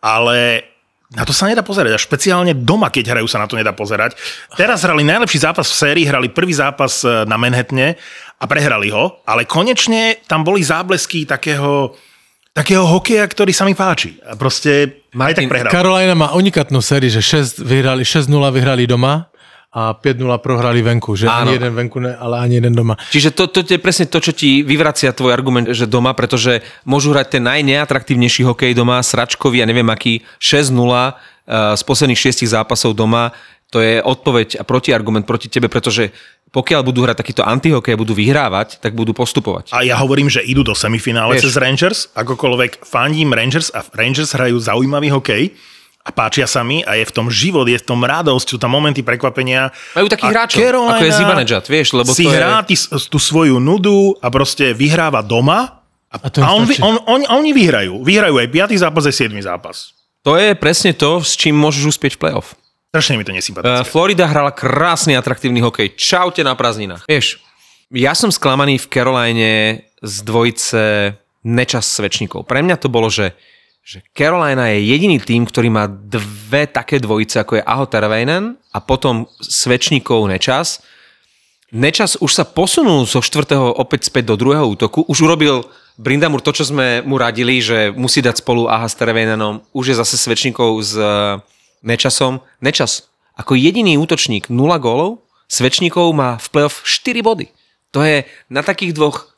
Ale 0.03 0.67
na 1.09 1.25
to 1.25 1.33
sa 1.33 1.49
nedá 1.49 1.65
pozerať. 1.65 1.97
A 1.97 1.99
špeciálne 2.01 2.53
doma, 2.53 2.93
keď 2.93 3.17
hrajú, 3.17 3.25
sa 3.25 3.41
na 3.41 3.49
to 3.49 3.57
nedá 3.57 3.73
pozerať. 3.73 4.13
Teraz 4.53 4.85
hrali 4.85 5.01
najlepší 5.01 5.41
zápas 5.41 5.65
v 5.65 5.75
sérii, 5.75 6.05
hrali 6.05 6.29
prvý 6.29 6.53
zápas 6.53 7.01
e, 7.01 7.25
na 7.25 7.33
Manhattane 7.33 7.97
a 8.37 8.45
prehrali 8.45 8.93
ho, 8.93 9.17
ale 9.25 9.49
konečne 9.49 10.21
tam 10.29 10.45
boli 10.45 10.61
záblesky 10.61 11.25
takého, 11.25 11.97
takého 12.53 12.85
hokeja, 12.85 13.25
ktorý 13.25 13.49
sa 13.49 13.65
mi 13.65 13.73
páči. 13.73 14.21
Proste 14.37 15.01
aj 15.09 15.33
tak 15.33 15.49
Martin, 15.49 15.49
prehrali. 15.49 15.73
Carolina 15.73 16.13
má 16.13 16.29
unikátnu 16.37 16.77
sérii, 16.77 17.09
že 17.09 17.25
6 17.25 17.57
vyhrali, 17.65 18.05
6-0 18.05 18.29
vyhrali 18.29 18.85
doma 18.85 19.33
a 19.69 19.93
5-0 19.93 20.25
prohrali 20.41 20.81
venku. 20.81 21.13
Že 21.13 21.29
Áno. 21.29 21.53
ani 21.53 21.61
jeden 21.61 21.73
venku, 21.77 22.01
ne, 22.01 22.17
ale 22.17 22.41
ani 22.41 22.57
jeden 22.57 22.73
doma. 22.73 22.97
Čiže 23.13 23.37
to, 23.37 23.45
to 23.53 23.61
je 23.61 23.77
presne 23.77 24.09
to, 24.09 24.17
čo 24.17 24.33
ti 24.33 24.65
vyvracia 24.65 25.13
tvoj 25.13 25.29
argument, 25.29 25.69
že 25.69 25.85
doma, 25.85 26.17
pretože 26.17 26.65
môžu 26.89 27.13
hrať 27.13 27.37
ten 27.37 27.43
najneatraktívnejší 27.45 28.49
hokej 28.49 28.73
doma, 28.73 28.97
sračkový 29.05 29.61
a 29.61 29.69
neviem 29.69 29.85
aký, 29.93 30.25
6-0 30.41 30.73
uh, 30.73 31.13
z 31.77 31.81
posledných 31.85 32.17
šiestich 32.17 32.49
zápasov 32.49 32.97
doma. 32.97 33.29
To 33.69 33.77
je 33.77 34.01
odpoveď 34.01 34.57
a 34.57 34.65
protiargument 34.65 35.29
proti 35.29 35.45
tebe, 35.45 35.69
pretože 35.69 36.09
pokiaľ 36.49 36.81
budú 36.81 37.05
hrať 37.05 37.21
takýto 37.21 37.45
antihokej 37.45 37.93
a 37.93 38.01
budú 38.01 38.17
vyhrávať, 38.17 38.81
tak 38.81 38.97
budú 38.97 39.13
postupovať. 39.13 39.69
A 39.69 39.85
ja 39.85 39.93
hovorím, 40.01 40.33
že 40.33 40.41
idú 40.41 40.65
do 40.65 40.73
semifinále 40.73 41.37
Vieš. 41.37 41.53
cez 41.53 41.61
Rangers, 41.61 41.99
akokoľvek 42.17 42.81
fandím 42.81 43.29
Rangers 43.29 43.69
a 43.69 43.85
Rangers 43.85 44.33
hrajú 44.33 44.57
zaujímavý 44.57 45.13
hokej 45.13 45.53
a 45.99 46.09
páčia 46.15 46.47
sa 46.47 46.63
mi 46.63 46.81
a 46.81 46.95
je 46.95 47.05
v 47.05 47.13
tom 47.13 47.27
život, 47.27 47.67
je 47.67 47.77
v 47.77 47.85
tom 47.85 48.01
radosť, 48.01 48.47
sú 48.55 48.57
tam 48.57 48.73
momenty 48.73 49.03
prekvapenia. 49.03 49.69
Majú 49.93 50.07
takých 50.07 50.31
A 50.31 50.33
hráčov, 50.33 50.57
Carolina 50.63 50.95
ako 50.95 51.05
je 51.05 51.13
Zibanejad, 51.13 51.65
vieš, 51.67 51.87
lebo 51.93 52.11
si 52.15 52.25
to 52.25 52.31
je... 52.31 52.37
hrá 52.39 52.63
ty, 52.63 52.75
tú 53.11 53.19
svoju 53.19 53.59
nudu 53.59 54.15
a 54.23 54.31
proste 54.31 54.71
vyhráva 54.71 55.19
doma 55.21 55.79
a, 56.09 56.17
A 56.17 56.27
to 56.33 56.41
a 56.41 56.49
on, 56.57 56.65
on, 56.81 56.95
on, 57.05 57.21
oni 57.29 57.53
vyhrajú. 57.53 58.01
Vyhrajú 58.01 58.41
aj 58.41 58.47
5. 58.73 58.81
zápas, 58.81 59.03
aj 59.05 59.15
7. 59.29 59.37
zápas. 59.45 59.93
To 60.25 60.33
je 60.35 60.57
presne 60.57 60.91
to, 60.97 61.21
s 61.21 61.37
čím 61.37 61.53
môžeš 61.53 61.95
uspieť 61.95 62.17
v 62.17 62.21
playoff. 62.27 62.57
Strašne 62.89 63.21
mi 63.21 63.23
to 63.23 63.29
Uh, 63.29 63.37
nesympatické. 63.37 63.85
Florida 63.85 64.25
hrala 64.25 64.49
krásny 64.49 65.13
atraktívny 65.13 65.61
hokej. 65.61 65.93
Čaute 65.93 66.41
na 66.41 66.57
prázdninách. 66.57 67.05
Vieš, 67.05 67.37
ja 67.93 68.17
som 68.17 68.33
sklamaný 68.33 68.81
v 68.81 68.89
Caroline 68.89 69.53
z 70.01 70.15
dvojice 70.25 71.13
nečas 71.45 71.85
svečníkov. 71.85 72.49
Pre 72.49 72.59
mňa 72.65 72.75
to 72.81 72.89
bolo, 72.89 73.13
že, 73.13 73.37
že 73.83 74.05
Carolina 74.13 74.69
je 74.69 74.85
jediný 74.85 75.17
tým, 75.17 75.49
ktorý 75.49 75.73
má 75.73 75.89
dve 75.89 76.69
také 76.69 77.01
dvojice, 77.01 77.41
ako 77.41 77.57
je 77.57 77.65
Aho 77.65 77.85
Terveinen 77.89 78.59
a 78.69 78.77
potom 78.83 79.25
svečníkov 79.41 80.29
nečas. 80.29 80.83
Nečas 81.73 82.17
už 82.17 82.31
sa 82.33 82.45
posunul 82.45 83.05
zo 83.09 83.21
štvrtého 83.21 83.77
opäť 83.77 84.09
späť 84.09 84.33
do 84.33 84.35
druhého 84.37 84.65
útoku. 84.65 85.05
Už 85.05 85.25
urobil 85.25 85.65
Brindamur 85.99 86.39
to, 86.39 86.55
čo 86.55 86.63
sme 86.63 87.03
mu 87.03 87.19
radili, 87.19 87.59
že 87.59 87.91
musí 87.91 88.23
dať 88.23 88.39
spolu 88.39 88.71
Aha 88.71 88.87
s 88.87 88.95
Terveinenom. 88.95 89.67
Už 89.75 89.91
je 89.91 89.99
zase 89.99 90.15
svečníkov 90.15 90.79
s 90.79 90.95
eh, 90.95 91.37
Nečasom. 91.83 92.39
Nečas 92.63 93.09
ako 93.35 93.55
jediný 93.55 93.95
útočník 93.99 94.47
0 94.51 94.55
gólov, 94.79 95.23
svečníkov 95.47 96.11
má 96.11 96.35
v 96.39 96.47
playoff 96.51 96.83
4 96.87 97.19
body. 97.23 97.47
To 97.95 98.03
je 98.03 98.27
na 98.51 98.61
takých 98.61 98.93
dvoch 98.95 99.33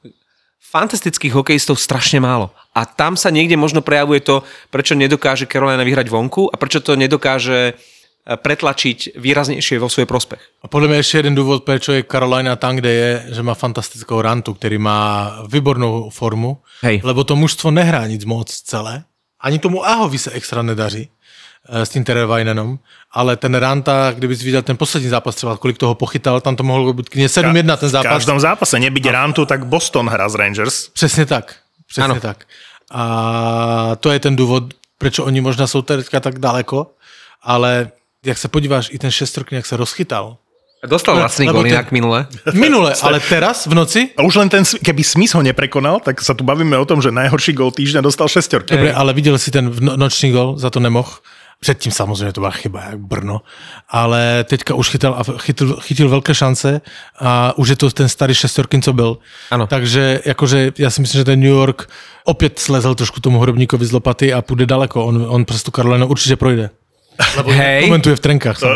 fantastických 0.61 1.33
hokejistov 1.33 1.81
strašne 1.81 2.21
málo. 2.21 2.53
A 2.71 2.85
tam 2.85 3.17
sa 3.17 3.33
niekde 3.33 3.57
možno 3.59 3.81
prejavuje 3.81 4.21
to, 4.21 4.45
prečo 4.69 4.95
nedokáže 4.95 5.49
Carolina 5.49 5.81
vyhrať 5.81 6.07
vonku 6.07 6.47
a 6.47 6.55
prečo 6.55 6.79
to 6.79 6.93
nedokáže 6.95 7.73
eh, 7.73 7.75
pretlačiť 8.23 9.17
výraznejšie 9.19 9.81
vo 9.81 9.91
svoj 9.91 10.07
prospech. 10.07 10.63
A 10.63 10.71
podľa 10.71 10.95
mňa 10.95 11.01
ešte 11.01 11.19
jeden 11.19 11.35
dôvod, 11.35 11.67
prečo 11.67 11.91
je 11.91 12.07
Carolina 12.07 12.55
tam, 12.55 12.79
kde 12.79 12.91
je, 12.93 13.09
že 13.35 13.41
má 13.43 13.57
fantastickou 13.57 14.21
rantu, 14.23 14.55
ktorý 14.55 14.77
má 14.79 15.01
výbornou 15.49 16.13
formu, 16.13 16.63
Hej. 16.85 17.03
lebo 17.03 17.25
to 17.27 17.35
mužstvo 17.35 17.73
nehrá 17.73 18.07
nic 18.07 18.23
moc 18.23 18.47
celé. 18.47 19.03
Ani 19.41 19.57
tomu 19.57 19.81
Ahovi 19.81 20.21
sa 20.21 20.37
extra 20.37 20.61
nedaří 20.61 21.09
s 21.69 21.89
tím 21.89 22.03
Terevajnenom, 22.03 22.79
ale 23.11 23.37
ten 23.37 23.55
Ranta, 23.55 24.11
kdyby 24.15 24.35
si 24.35 24.43
viděl 24.45 24.61
ten 24.61 24.77
poslední 24.77 25.09
zápas 25.09 25.35
třeba, 25.35 25.57
kolik 25.57 25.77
toho 25.77 25.95
pochytal, 25.95 26.41
tam 26.41 26.55
to 26.55 26.63
mohlo 26.63 26.93
být 26.93 27.09
klidně 27.09 27.27
7-1 27.27 27.77
ten 27.77 27.89
V 27.89 27.91
zápas. 27.91 28.09
každom 28.11 28.39
zápase 28.39 28.79
nebyť 28.79 29.09
Rantu, 29.09 29.45
tak 29.45 29.65
Boston 29.65 30.09
hra 30.09 30.29
z 30.29 30.35
Rangers. 30.35 30.87
Přesně 30.89 31.25
tak. 31.25 31.55
Přesně 31.87 32.03
Ano. 32.03 32.19
tak. 32.19 32.45
A 32.91 33.95
to 33.99 34.11
je 34.11 34.19
ten 34.19 34.35
důvod, 34.35 34.63
proč 34.97 35.19
oni 35.19 35.41
možná 35.41 35.67
jsou 35.67 35.81
teďka 35.81 36.19
tak 36.19 36.39
daleko, 36.39 36.87
ale 37.43 37.89
jak 38.25 38.37
se 38.37 38.47
podíváš, 38.47 38.89
i 38.91 38.99
ten 38.99 39.11
šestrok 39.11 39.51
jak 39.51 39.65
se 39.65 39.77
rozchytal. 39.77 40.37
Dostal 40.81 41.13
vlastný 41.15 41.45
lebo 41.45 41.61
gól 41.61 41.67
inak 41.67 41.91
minule. 41.93 42.25
Minule, 42.57 42.93
ale 43.05 43.19
teraz 43.21 43.69
v 43.69 43.73
noci 43.77 44.09
A 44.17 44.25
už 44.25 44.35
len 44.35 44.49
ten, 44.49 44.65
keby 44.65 45.03
Smith 45.05 45.37
ho 45.37 45.41
neprekonal, 45.45 46.01
tak 46.01 46.17
sa 46.25 46.33
tu 46.33 46.41
bavíme 46.41 46.73
o 46.73 46.85
tom, 46.89 47.05
že 47.05 47.13
najhorší 47.13 47.53
gol 47.53 47.69
týždňa 47.69 48.01
dostal 48.01 48.25
šestorky. 48.25 48.73
Dobre, 48.73 48.89
ale 48.93 49.13
viděl 49.13 49.37
si 49.37 49.53
ten 49.53 49.69
v- 49.69 49.77
no- 49.81 49.93
noční 49.97 50.31
gol, 50.33 50.57
za 50.57 50.73
to 50.73 50.81
nemohl. 50.81 51.21
Předtím 51.63 51.91
samozřejmě 51.91 52.33
to 52.33 52.41
byla 52.41 52.51
chyba, 52.51 52.81
jak 52.89 52.99
Brno. 52.99 53.41
Ale 53.89 54.43
teďka 54.43 54.73
už 54.73 54.89
chytal 54.89 55.15
a 55.17 55.37
chytil, 55.37 55.79
chytil 55.79 56.09
velké 56.09 56.35
šance 56.35 56.81
a 57.19 57.57
už 57.57 57.69
je 57.69 57.75
to 57.75 57.89
ten 57.89 58.09
starý 58.09 58.33
šestorkin, 58.33 58.81
co 58.81 58.93
byl. 58.93 59.17
Ano. 59.51 59.67
Takže 59.67 60.21
jakože 60.25 60.71
já 60.77 60.89
si 60.89 61.01
myslím, 61.01 61.19
že 61.19 61.25
ten 61.25 61.39
New 61.39 61.49
York 61.49 61.89
opět 62.23 62.59
slezl 62.59 62.95
trošku 62.95 63.19
tomu 63.19 63.39
hrobníkovi 63.39 63.85
z 63.85 63.91
lopaty 63.91 64.33
a 64.33 64.41
půjde 64.41 64.65
daleko. 64.65 65.05
On, 65.05 65.25
on 65.27 65.45
přes 65.45 65.63
tu 65.63 65.71
Karolinu 65.71 66.07
určitě 66.07 66.35
projde. 66.35 66.69
Lebo 67.37 67.53
Hej. 67.53 67.85
komentuje 67.85 68.15
v 68.17 68.21
trenkách 68.23 68.57
To, 68.57 68.69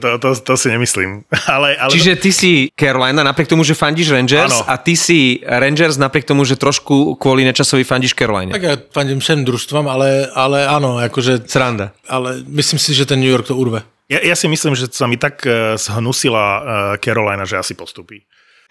to, 0.00 0.08
to, 0.18 0.28
to 0.34 0.52
si 0.58 0.68
nemyslím. 0.74 1.22
Ale, 1.54 1.76
ale 1.78 1.90
Čiže 1.92 2.16
ty 2.18 2.30
si 2.32 2.50
Carolina 2.74 3.22
napriek 3.22 3.46
tomu, 3.46 3.62
že 3.62 3.78
fandíš 3.78 4.10
Rangers 4.10 4.50
Áno. 4.50 4.64
a 4.66 4.74
ty 4.80 4.96
si 4.98 5.38
Rangers 5.46 5.96
napriek 6.02 6.26
tomu, 6.26 6.42
že 6.42 6.58
trošku 6.58 7.14
kvôli 7.20 7.46
nečasovi 7.46 7.84
fandíš 7.86 8.14
Caroline. 8.18 8.50
Tak 8.52 8.62
já 8.62 8.74
fandím 8.90 9.20
všem 9.20 9.44
družstvám, 9.44 9.86
ale, 9.88 10.26
ale 10.34 10.66
ano, 10.66 10.98
jakože, 11.00 11.46
Sranda. 11.46 11.92
ale 12.08 12.42
myslím 12.46 12.78
si, 12.78 12.94
že 12.94 13.06
ten 13.06 13.20
New 13.20 13.30
York 13.30 13.46
to 13.46 13.54
urve. 13.56 13.82
ja, 14.10 14.18
ja 14.20 14.34
si 14.36 14.48
myslím, 14.48 14.74
že 14.74 14.90
sa 14.92 15.06
mi 15.06 15.16
tak 15.16 15.46
eh, 15.46 15.78
zhnusila 15.78 16.44
eh, 16.44 16.62
Carolina, 17.00 17.44
že 17.46 17.56
asi 17.56 17.72
postupí. 17.78 18.20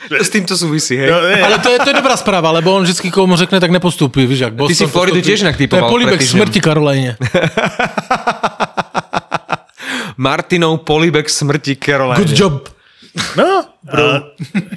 S 0.01 0.33
týmto 0.33 0.57
súvisí, 0.57 0.97
hej? 0.97 1.13
No, 1.13 1.21
nie, 1.29 1.37
Ale 1.45 1.61
to 1.61 1.69
je, 1.69 1.77
to 1.77 1.93
je 1.93 1.97
dobrá 2.01 2.17
zpráva, 2.17 2.49
lebo 2.49 2.73
on 2.73 2.81
vždycky 2.81 3.13
komu 3.13 3.37
řekne, 3.37 3.61
tak 3.61 3.69
nepostupí, 3.69 4.25
víš, 4.25 4.49
jak 4.49 4.53
Boston 4.57 4.73
si 4.73 4.89
Floridu 4.89 5.21
postupí. 5.21 5.29
tiež 5.29 5.39
inak 5.45 5.55
To 5.57 5.61
je 5.61 5.67
typoval 5.69 5.89
políbek 5.93 6.21
smrti 6.25 6.57
Karolajne. 6.57 7.11
Martinov 10.21 10.85
polibek 10.85 11.25
smrti 11.25 11.81
Caroline. 11.81 12.21
Good 12.21 12.37
job. 12.37 12.69
No, 13.35 13.65
a, 13.89 14.23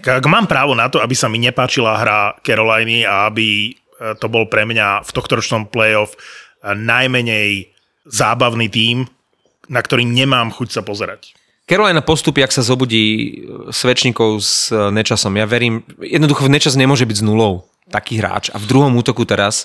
ak 0.01 0.25
mám 0.27 0.49
právo 0.49 0.73
na 0.73 0.89
to, 0.89 0.99
aby 0.99 1.13
sa 1.15 1.29
mi 1.29 1.39
nepáčila 1.39 2.01
hra 2.01 2.35
Caroliny 2.41 3.05
a 3.05 3.29
aby 3.29 3.71
eh, 3.71 4.17
to 4.17 4.27
bol 4.33 4.49
pre 4.49 4.65
mňa 4.65 5.05
v 5.05 5.11
tohto 5.13 5.39
ročnom 5.39 5.69
playoff 5.69 6.17
eh, 6.17 6.73
najmenej 6.73 7.71
zábavný 8.09 8.73
tím, 8.73 9.07
na 9.69 9.81
ktorý 9.81 10.09
nemám 10.09 10.51
chuť 10.53 10.69
sa 10.81 10.83
pozerať. 10.83 11.37
Carolina 11.65 12.05
postupí, 12.05 12.45
ak 12.45 12.53
sa 12.53 12.61
zobudí 12.61 13.05
e, 13.09 13.29
svečníkov 13.73 14.37
s 14.45 14.69
e, 14.69 14.93
Nečasom. 14.93 15.33
Ja 15.33 15.49
verím, 15.49 15.81
jednoducho 15.97 16.45
Nečas 16.53 16.77
nemôže 16.77 17.09
byť 17.09 17.17
s 17.17 17.25
nulou 17.25 17.65
taký 17.89 18.21
hráč. 18.21 18.53
A 18.53 18.61
v 18.61 18.69
druhom 18.69 18.93
útoku 18.93 19.25
teraz 19.25 19.65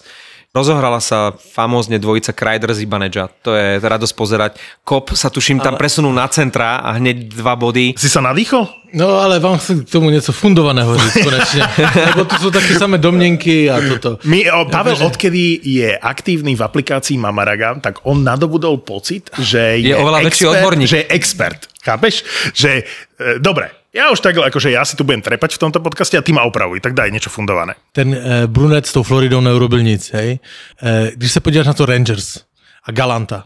rozohrala 0.50 0.98
sa 0.98 1.30
famózne 1.38 2.02
dvojica 2.02 2.34
Kreider 2.34 2.74
Zibaneja. 2.74 3.30
To 3.46 3.54
je 3.54 3.78
radosť 3.78 4.14
pozerať. 4.18 4.52
Kop 4.82 5.14
sa 5.14 5.30
tuším 5.30 5.62
tam 5.62 5.78
presunul 5.78 6.10
na 6.10 6.26
centra 6.26 6.82
a 6.82 6.98
hneď 6.98 7.30
dva 7.30 7.54
body. 7.54 7.94
Si 7.94 8.10
sa 8.10 8.22
nadýchol? 8.26 8.66
No 8.90 9.22
ale 9.22 9.38
vám 9.38 9.62
chci 9.62 9.86
k 9.86 9.90
tomu 9.90 10.10
něco 10.10 10.32
fundovaného 10.32 10.98
říct 10.98 11.18
konečně. 11.24 11.64
Lebo 12.06 12.26
to 12.26 12.36
jsou 12.36 12.52
taky 12.52 12.74
samé 12.74 12.98
domněnky 12.98 13.70
a 13.70 13.78
toto. 13.90 14.18
My, 14.26 14.52
o, 14.52 14.66
Pavel, 14.66 14.98
odkedy 15.06 15.60
je 15.64 15.98
aktívny 15.98 16.56
v 16.56 16.62
aplikácii 16.64 17.18
Mamaraga, 17.18 17.78
tak 17.78 18.02
on 18.04 18.24
nadobudol 18.24 18.78
pocit, 18.78 19.30
že 19.38 19.78
je, 19.78 19.94
Je 19.94 19.96
oveľa 19.96 20.26
väčší 20.26 20.50
expert, 20.50 20.58
odborník. 20.58 20.88
Že 20.90 20.98
je 20.98 21.06
expert. 21.10 21.60
Chápeš? 21.86 22.14
Že, 22.54 22.72
e, 22.82 23.38
dobre, 23.38 23.70
ja 23.94 24.12
už 24.14 24.20
tak, 24.22 24.38
akože 24.38 24.70
ja 24.72 24.86
si 24.86 24.96
tu 24.96 25.04
budem 25.04 25.22
trepať 25.22 25.58
v 25.58 25.62
tomto 25.66 25.80
podcaste 25.82 26.18
a 26.18 26.22
ty 26.22 26.30
ma 26.34 26.44
opravuj, 26.46 26.80
tak 26.82 26.94
daj 26.94 27.10
niečo 27.12 27.30
fundované. 27.34 27.74
Ten 27.92 28.14
eh, 28.14 28.48
Brunet 28.48 28.86
s 28.86 28.94
tou 28.94 29.04
Floridou 29.04 29.42
neurobil 29.42 29.82
nic, 29.82 30.10
hej. 30.14 30.40
Eh, 30.84 31.12
když 31.16 31.32
se 31.32 31.40
podíváš 31.40 31.68
na 31.68 31.74
to 31.74 31.86
Rangers 31.86 32.38
a 32.86 32.92
Galanta, 32.92 33.46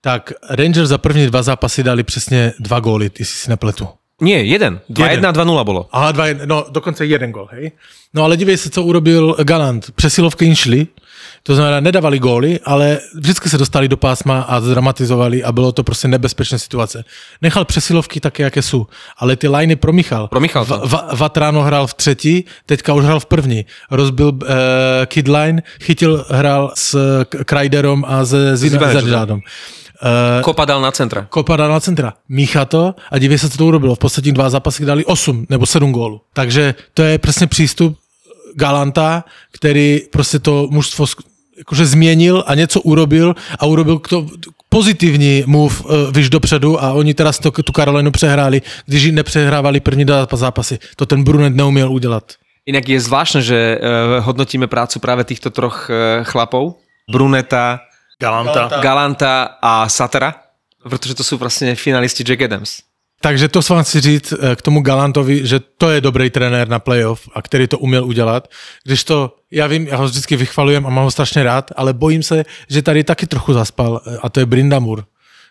tak 0.00 0.32
Rangers 0.50 0.88
za 0.88 0.98
první 0.98 1.26
dva 1.26 1.42
zápasy 1.42 1.82
dali 1.82 2.02
přesně 2.02 2.52
dva 2.58 2.80
góly, 2.80 3.10
ty 3.10 3.24
si 3.24 3.34
si 3.36 3.50
nepletu. 3.50 3.88
Nie, 4.20 4.42
jeden. 4.46 4.80
2-1 4.90 5.28
a 5.28 5.32
2-0 5.32 5.64
bolo. 5.64 5.88
Aha, 5.92 6.12
dva, 6.12 6.26
jed- 6.26 6.46
no 6.46 6.66
dokonce 6.70 7.06
jeden 7.06 7.32
gol, 7.32 7.48
hej. 7.52 7.72
No 8.14 8.24
ale 8.24 8.36
dívej 8.36 8.56
se, 8.56 8.70
co 8.70 8.82
urobil 8.82 9.36
Galant. 9.42 9.90
Přesilovky 9.90 10.44
jim 10.44 10.54
šli, 10.54 10.86
to 11.42 11.54
znamená, 11.54 11.80
nedávali 11.80 12.18
góly, 12.18 12.60
ale 12.64 12.98
vždycky 13.14 13.48
se 13.48 13.58
dostali 13.58 13.88
do 13.88 13.96
pásma 13.96 14.40
a 14.40 14.60
zdramatizovali 14.60 15.44
a 15.44 15.52
bylo 15.52 15.72
to 15.72 15.82
prostě 15.84 16.08
nebezpečné 16.08 16.58
situace. 16.58 17.04
Nechal 17.42 17.64
přesilovky 17.64 18.20
také, 18.20 18.42
jaké 18.42 18.62
jsou, 18.62 18.86
ale 19.18 19.36
ty 19.36 19.48
liney 19.48 19.76
promíchal. 19.76 20.28
Promíchal 20.28 20.64
to. 20.66 20.74
Va- 20.74 20.86
Va- 20.88 21.16
Vatrano 21.16 21.62
hrál 21.62 21.86
v 21.86 21.94
třetí, 21.94 22.44
teďka 22.66 22.94
už 22.94 23.04
hrál 23.04 23.20
v 23.20 23.26
první. 23.26 23.66
Rozbil 23.90 24.28
uh, 24.28 24.40
Kidline, 25.06 25.62
chytil, 25.82 26.26
hrál 26.30 26.72
s 26.74 26.98
K- 27.24 27.44
Kreiderom 27.44 28.04
a 28.08 28.24
se. 28.26 28.56
Zidžádom. 28.56 29.38
Uh, 29.38 30.42
Kopa 30.42 30.64
dal 30.64 30.80
na 30.80 30.90
centra. 30.90 31.26
Kopa 31.30 31.56
dal 31.56 31.68
na 31.70 31.80
centra. 31.80 32.14
Mícha 32.28 32.64
to 32.64 32.94
a 33.10 33.18
divě 33.18 33.38
se, 33.38 33.50
co 33.50 33.58
to 33.58 33.66
urobilo. 33.66 33.94
V 33.94 33.98
posledních 33.98 34.34
dva 34.34 34.50
zápasy 34.50 34.84
dali 34.84 35.04
8 35.04 35.46
nebo 35.50 35.66
7 35.66 35.92
gólů. 35.92 36.20
Takže 36.32 36.74
to 36.94 37.02
je 37.02 37.18
přesně 37.18 37.46
přístup 37.46 37.98
Galanta, 38.54 39.24
který 39.52 40.00
prostě 40.12 40.38
to 40.38 40.68
mužstvo 40.70 41.06
jakože 41.58 41.86
změnil 41.86 42.44
a 42.46 42.54
něco 42.54 42.80
urobil 42.80 43.34
a 43.58 43.66
urobil 43.66 43.98
to 43.98 44.26
pozitivní 44.68 45.44
move 45.46 45.74
uh, 45.84 46.12
vyš 46.12 46.30
dopředu 46.30 46.82
a 46.82 46.92
oni 46.92 47.14
teraz 47.14 47.38
to, 47.38 47.50
tu 47.50 47.72
Karolinu 47.72 48.10
přehráli, 48.10 48.62
když 48.86 49.02
ji 49.02 49.12
nepřehrávali 49.12 49.80
první 49.80 50.04
dva 50.04 50.26
zápasy. 50.32 50.78
To 50.96 51.06
ten 51.06 51.24
Brunet 51.24 51.54
neuměl 51.54 51.92
udělat. 51.92 52.32
Inak 52.66 52.88
je 52.88 53.00
zvláštne, 53.00 53.42
že 53.42 53.58
uh, 53.58 54.24
hodnotíme 54.24 54.70
prácu 54.70 55.02
práve 55.02 55.24
týchto 55.24 55.50
troch 55.50 55.90
uh, 55.90 56.22
chlapov. 56.22 56.78
Bruneta, 57.10 57.80
Galanta. 58.22 58.78
Galanta 58.78 59.58
a 59.62 59.88
Satara, 59.88 60.34
protože 60.86 61.14
to 61.14 61.26
sú 61.26 61.34
vlastne 61.42 61.74
finalisti 61.74 62.22
Jack 62.22 62.46
Adams. 62.46 62.86
Takže 63.22 63.48
to 63.48 63.60
vám 63.70 63.84
chci 63.84 64.00
říct 64.00 64.32
eh, 64.32 64.56
k 64.56 64.62
tomu 64.62 64.82
Galantovi, 64.82 65.46
že 65.46 65.60
to 65.60 65.90
je 65.90 66.00
dobrý 66.00 66.30
trenér 66.30 66.68
na 66.68 66.78
playoff 66.78 67.28
a 67.34 67.42
který 67.42 67.68
to 67.68 67.78
uměl 67.78 68.04
udělat. 68.04 68.48
Když 68.84 69.04
to, 69.04 69.36
já 69.50 69.66
vím, 69.66 69.86
já 69.86 69.96
ho 69.96 70.04
vždycky 70.04 70.36
vychvalujem 70.36 70.86
a 70.86 70.90
mám 70.90 71.04
ho 71.04 71.10
strašně 71.10 71.42
rád, 71.42 71.70
ale 71.76 71.92
bojím 71.92 72.22
se, 72.22 72.44
že 72.68 72.82
tady 72.82 73.04
taky 73.04 73.26
trochu 73.26 73.52
zaspal 73.52 74.00
eh, 74.06 74.18
a 74.22 74.28
to 74.28 74.40
je 74.40 74.46
Brindamur 74.46 75.04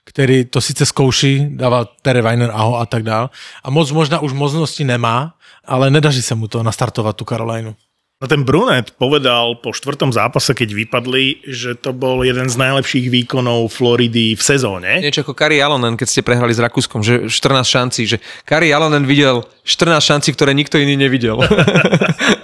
který 0.05 0.45
to 0.45 0.61
sice 0.61 0.85
zkouší, 0.85 1.47
dával 1.55 1.89
Terry 2.01 2.21
Weiner 2.21 2.51
aho 2.53 2.79
a 2.79 2.85
tak 2.85 3.03
dál. 3.03 3.29
A 3.63 3.69
moc 3.69 3.91
možná 3.91 4.19
už 4.19 4.33
možnosti 4.33 4.83
nemá, 4.83 5.33
ale 5.65 5.91
nedaří 5.91 6.21
se 6.21 6.35
mu 6.35 6.47
to 6.47 6.63
nastartovat 6.63 7.15
tu 7.15 7.25
Karolajnu. 7.25 7.75
No 8.21 8.29
ten 8.29 8.45
Brunet 8.45 8.93
povedal 9.01 9.57
po 9.57 9.73
štvrtom 9.73 10.13
zápase, 10.13 10.53
keď 10.53 10.77
vypadli, 10.85 11.41
že 11.41 11.73
to 11.73 11.89
bol 11.89 12.21
jeden 12.21 12.45
z 12.45 12.53
najlepších 12.53 13.09
výkonov 13.09 13.73
Floridy 13.73 14.37
v 14.37 14.41
sezóne. 14.45 15.01
Niečo 15.01 15.25
ako 15.25 15.33
Kari 15.33 15.57
Alonen, 15.57 15.97
keď 15.97 16.05
ste 16.05 16.21
prehrali 16.21 16.53
s 16.53 16.61
Rakúskom, 16.61 17.01
že 17.01 17.25
14 17.25 17.65
šancí, 17.65 18.05
že 18.05 18.21
Kari 18.45 18.69
Alonen 18.69 19.09
videl 19.09 19.41
14 19.65 19.97
šancí, 20.05 20.37
ktoré 20.37 20.53
nikto 20.53 20.77
iný 20.77 21.01
nevidel. 21.01 21.41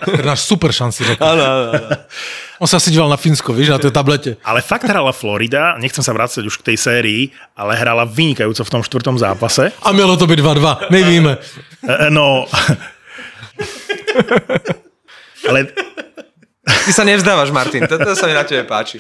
To 0.02 0.18
je 0.18 0.26
náš 0.26 0.50
super 0.50 0.74
šanci, 0.74 1.14
řekl. 1.14 1.22
Áno, 1.22 1.44
áno, 1.46 1.66
áno. 1.78 1.90
On 2.66 2.66
sa 2.66 2.82
díval 2.82 3.06
na 3.06 3.22
Finsko, 3.22 3.54
víš, 3.54 3.70
na 3.70 3.78
tej 3.78 3.94
tablete. 3.94 4.42
Ale 4.42 4.66
fakt 4.66 4.90
hrala 4.90 5.14
Florida, 5.14 5.78
nechcem 5.78 6.02
sa 6.02 6.10
vrácať 6.10 6.42
už 6.42 6.58
k 6.66 6.74
tej 6.74 6.78
sérii, 6.82 7.22
ale 7.54 7.78
hrala 7.78 8.02
vynikajúco 8.02 8.66
v 8.66 8.74
tom 8.74 8.82
štvrtom 8.82 9.22
zápase. 9.22 9.70
A 9.86 9.94
mělo 9.94 10.18
to 10.18 10.26
být 10.26 10.42
2-2, 10.42 10.90
my 10.90 11.00
víme. 11.06 11.38
E, 11.86 12.10
No... 12.10 12.50
ale 15.46 15.70
Ty 16.68 16.92
sa 16.92 17.08
nevzdávaš, 17.08 17.48
Martin, 17.56 17.88
toto 17.88 18.12
sa 18.12 18.28
mi 18.28 18.36
na 18.36 18.44
tebe 18.44 18.68
páči. 18.68 19.00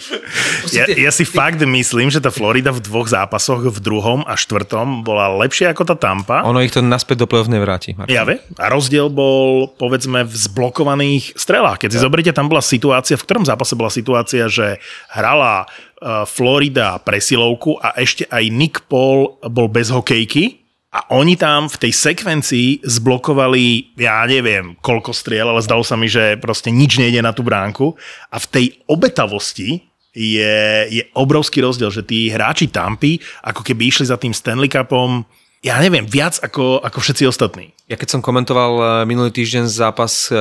ja, 0.72 0.88
ja 0.88 1.12
si 1.12 1.28
fakt 1.28 1.60
myslím, 1.60 2.08
že 2.08 2.24
tá 2.24 2.32
Florida 2.32 2.72
v 2.72 2.80
dvoch 2.80 3.12
zápasoch, 3.12 3.60
v 3.60 3.80
druhom 3.84 4.24
a 4.24 4.40
štvrtom, 4.40 5.04
bola 5.04 5.28
lepšia 5.44 5.76
ako 5.76 5.84
tá 5.84 5.96
Tampa. 6.00 6.48
Ono 6.48 6.64
ich 6.64 6.72
to 6.72 6.80
naspäť 6.80 7.24
do 7.24 7.28
play-off 7.28 7.52
nevráti. 7.52 7.92
Martin. 8.00 8.16
Ja 8.16 8.24
ve. 8.24 8.40
A 8.56 8.72
rozdiel 8.72 9.12
bol, 9.12 9.68
povedzme, 9.76 10.24
v 10.24 10.32
zblokovaných 10.32 11.36
strelách. 11.36 11.84
Keď 11.84 11.90
si 11.92 12.00
zoberiete, 12.00 12.32
tam 12.32 12.48
bola 12.48 12.64
situácia, 12.64 13.20
v 13.20 13.26
ktorom 13.28 13.44
zápase 13.44 13.76
bola 13.76 13.92
situácia, 13.92 14.48
že 14.48 14.80
hrala 15.12 15.68
uh, 15.68 16.24
Florida 16.24 17.04
presilovku 17.04 17.84
a 17.84 18.00
ešte 18.00 18.32
aj 18.32 18.48
Nick 18.48 18.88
Paul 18.88 19.44
bol 19.44 19.68
bez 19.68 19.92
hokejky 19.92 20.67
a 20.88 21.04
oni 21.12 21.36
tam 21.36 21.68
v 21.68 21.78
tej 21.84 21.92
sekvencii 21.92 22.82
zblokovali, 22.82 23.96
ja 24.00 24.24
neviem, 24.24 24.80
koľko 24.80 25.12
striel, 25.12 25.52
ale 25.52 25.60
zdalo 25.60 25.84
sa 25.84 26.00
mi, 26.00 26.08
že 26.08 26.40
proste 26.40 26.72
nič 26.72 26.96
nejde 26.96 27.20
na 27.20 27.36
tú 27.36 27.44
bránku. 27.44 28.00
A 28.32 28.40
v 28.40 28.48
tej 28.48 28.66
obetavosti 28.88 29.84
je, 30.16 30.58
je 30.88 31.04
obrovský 31.14 31.62
rozdiel, 31.62 31.92
že 31.92 32.08
tí 32.08 32.32
hráči 32.32 32.72
Tampy 32.72 33.22
ako 33.46 33.62
keby 33.62 33.92
išli 33.92 34.10
za 34.10 34.18
tým 34.18 34.34
Stanley 34.34 34.72
Cupom, 34.72 35.28
ja 35.62 35.78
neviem, 35.84 36.08
viac 36.08 36.40
ako, 36.42 36.82
ako 36.82 36.98
všetci 37.04 37.24
ostatní. 37.30 37.76
Ja 37.86 38.00
keď 38.00 38.18
som 38.18 38.22
komentoval 38.26 38.74
eh, 38.78 38.88
minulý 39.06 39.30
týždeň 39.36 39.68
zápas 39.70 40.32
eh, 40.32 40.40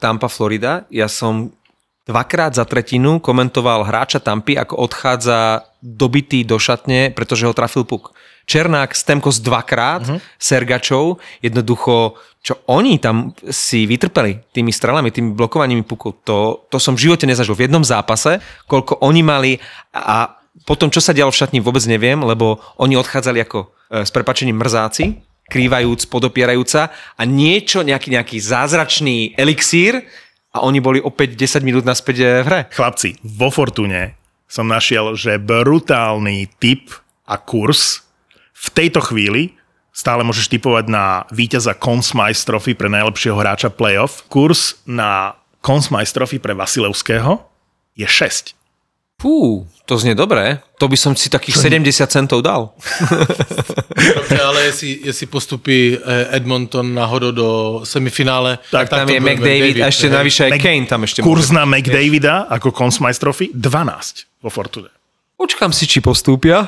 Tampa 0.00 0.30
Florida, 0.32 0.88
ja 0.88 1.10
som 1.10 1.52
dvakrát 2.08 2.56
za 2.56 2.64
tretinu 2.64 3.20
komentoval 3.20 3.84
hráča 3.84 4.22
Tampy, 4.24 4.56
ako 4.56 4.80
odchádza 4.80 5.67
dobitý 5.82 6.42
do 6.42 6.58
šatne, 6.58 7.14
pretože 7.14 7.46
ho 7.46 7.54
trafil 7.54 7.86
puk. 7.86 8.14
Černák, 8.48 8.96
Stemkos 8.96 9.44
dvakrát, 9.44 10.02
uh-huh. 10.08 10.18
Sergačov, 10.40 11.20
jednoducho, 11.44 12.16
čo 12.40 12.56
oni 12.64 12.96
tam 12.96 13.36
si 13.52 13.84
vytrpeli 13.84 14.40
tými 14.56 14.72
strelami, 14.72 15.12
tými 15.12 15.36
blokovaními 15.36 15.84
puku, 15.84 16.16
to, 16.24 16.64
to 16.72 16.80
som 16.80 16.96
v 16.96 17.10
živote 17.10 17.28
nezažil. 17.28 17.52
V 17.52 17.68
jednom 17.68 17.84
zápase, 17.84 18.40
koľko 18.64 19.04
oni 19.04 19.20
mali 19.20 19.52
a 19.92 20.32
potom, 20.64 20.90
čo 20.90 20.98
sa 20.98 21.14
dialo 21.14 21.30
v 21.30 21.38
šatni, 21.38 21.58
vôbec 21.62 21.84
neviem, 21.86 22.18
lebo 22.18 22.58
oni 22.80 22.98
odchádzali 22.98 23.38
ako 23.46 23.58
e, 23.62 23.66
s 24.02 24.10
prepačením 24.10 24.58
mrzáci, 24.58 25.22
krývajúc, 25.46 26.10
podopierajúca 26.10 26.90
a 27.14 27.22
niečo, 27.22 27.86
nejaký, 27.86 28.10
nejaký 28.10 28.36
zázračný 28.42 29.38
elixír 29.38 30.02
a 30.50 30.66
oni 30.66 30.82
boli 30.82 30.98
opäť 30.98 31.38
10 31.38 31.62
minút 31.62 31.84
naspäť 31.86 32.16
e, 32.18 32.26
v 32.42 32.46
hre. 32.48 32.60
Chlapci, 32.74 33.22
vo 33.22 33.52
Fortune 33.54 34.18
som 34.48 34.64
našiel, 34.64 35.12
že 35.14 35.36
brutálny 35.36 36.48
typ 36.56 36.88
a 37.28 37.36
kurz 37.36 38.00
v 38.56 38.68
tejto 38.72 39.04
chvíli 39.04 39.54
stále 39.92 40.24
môžeš 40.24 40.48
typovať 40.48 40.88
na 40.88 41.28
víťaza 41.28 41.74
Consmice 41.74 42.46
Trophy 42.46 42.72
pre 42.72 42.88
najlepšieho 42.88 43.36
hráča 43.36 43.68
playoff. 43.68 44.24
Kurs 44.26 44.80
na 44.86 45.34
Consmice 45.58 46.14
Trophy 46.14 46.38
pre 46.38 46.54
Vasilevského 46.54 47.42
je 47.92 48.06
6. 48.06 48.54
Fú, 49.18 49.66
to 49.82 49.98
znie 49.98 50.14
dobré. 50.14 50.62
To 50.78 50.86
by 50.86 50.94
som 50.94 51.18
si 51.18 51.26
takých 51.26 51.58
70 51.58 52.06
centov 52.06 52.38
dal. 52.38 52.70
Dobře, 54.14 54.38
ale 54.42 54.62
jestli, 54.70 54.98
jestli 55.02 55.26
postupí 55.26 55.98
eh, 55.98 56.36
Edmonton 56.38 56.94
náhodou 56.94 57.30
do 57.34 57.48
semifinále, 57.84 58.58
Tak 58.70 58.88
Tam 58.88 59.06
to 59.06 59.12
je 59.12 59.20
bude 59.20 59.34
McDavid 59.34 59.82
a 59.82 59.90
ešte 59.90 60.06
navyše 60.06 60.46
aj 60.46 60.50
Mac- 60.54 60.62
Kane 60.62 60.86
tam 60.86 61.02
ešte 61.02 61.18
Kurs 61.26 61.50
môže. 61.50 61.58
na 61.58 61.64
McDavida 61.66 62.46
ako 62.46 62.70
Consmice 62.70 63.18
Trophy 63.18 63.50
12 63.50 64.27
vo 64.42 64.50
Fortune. 64.50 64.90
Počkám 65.38 65.70
si, 65.70 65.86
či 65.86 66.02
postúpia. 66.02 66.66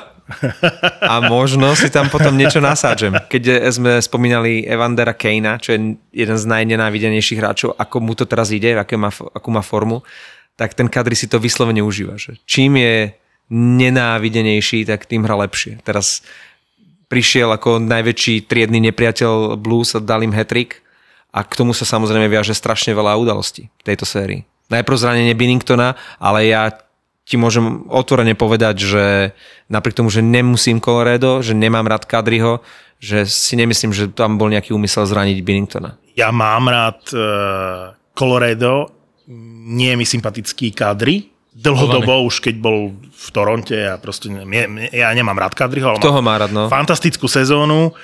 A 1.03 1.19
možno 1.27 1.75
si 1.75 1.91
tam 1.91 2.07
potom 2.07 2.39
niečo 2.39 2.63
nasádžem. 2.63 3.19
Keď 3.27 3.67
sme 3.75 3.99
spomínali 3.99 4.63
Evandera 4.63 5.11
Kanea, 5.11 5.59
čo 5.59 5.75
je 5.75 5.99
jeden 6.15 6.39
z 6.39 6.45
najnenávidenejších 6.47 7.41
hráčov, 7.43 7.75
ako 7.75 7.97
mu 7.99 8.15
to 8.15 8.31
teraz 8.31 8.55
ide, 8.55 8.79
aké 8.79 8.95
má, 8.95 9.11
akú 9.11 9.51
má 9.51 9.59
formu, 9.59 10.07
tak 10.55 10.79
ten 10.79 10.87
Kadri 10.87 11.19
si 11.19 11.27
to 11.27 11.43
vyslovene 11.43 11.83
užíva. 11.83 12.15
Že 12.15 12.39
čím 12.47 12.79
je 12.79 13.19
nenávidenejší, 13.51 14.87
tak 14.87 15.11
tým 15.11 15.27
hra 15.27 15.35
lepšie. 15.51 15.83
Teraz 15.83 16.23
prišiel 17.11 17.51
ako 17.51 17.83
najväčší 17.83 18.47
triedny 18.47 18.79
nepriateľ 18.79 19.59
Blues 19.59 19.99
a 19.99 20.01
dal 20.01 20.23
im 20.23 20.31
hetrik 20.31 20.87
a 21.35 21.43
k 21.43 21.59
tomu 21.59 21.75
sa 21.75 21.83
samozrejme 21.83 22.31
viaže 22.31 22.55
strašne 22.55 22.95
veľa 22.95 23.19
udalostí 23.19 23.67
v 23.67 23.83
tejto 23.83 24.07
sérii. 24.07 24.47
Najprv 24.71 24.95
zranenie 24.95 25.35
Binningtona, 25.35 25.99
ale 26.23 26.47
ja 26.47 26.71
ti 27.31 27.39
môžem 27.39 27.87
otvorene 27.87 28.35
povedať, 28.35 28.75
že 28.83 29.05
napriek 29.71 30.03
tomu, 30.03 30.11
že 30.11 30.19
nemusím 30.19 30.83
Colorado, 30.83 31.47
že 31.47 31.55
nemám 31.55 31.87
rád 31.87 32.03
Kadriho, 32.11 32.59
že 32.99 33.23
si 33.23 33.55
nemyslím, 33.55 33.95
že 33.95 34.11
tam 34.11 34.35
bol 34.35 34.51
nejaký 34.51 34.75
úmysel 34.75 35.07
zraniť 35.07 35.39
Binningtona. 35.47 35.95
Ja 36.19 36.35
mám 36.35 36.67
rád 36.67 37.07
uh, 37.15 37.95
Colorado, 38.19 38.91
nie 39.71 39.95
je 39.95 39.97
mi 39.97 40.03
sympatický 40.03 40.75
Kadri. 40.75 41.31
Dlhodobo 41.51 42.27
už 42.27 42.43
keď 42.43 42.63
bol 42.63 42.95
v 42.99 43.29
Toronte 43.35 43.75
a 43.75 43.99
proste 43.99 44.31
ne, 44.31 44.87
ja 44.91 45.11
nemám 45.15 45.39
rád 45.39 45.55
Kadriho, 45.55 45.95
ale 45.95 46.03
Kto 46.03 46.19
ho 46.19 46.23
má 46.23 46.35
rád, 46.39 46.51
no? 46.51 46.67
fantastickú 46.67 47.31
sezónu 47.31 47.95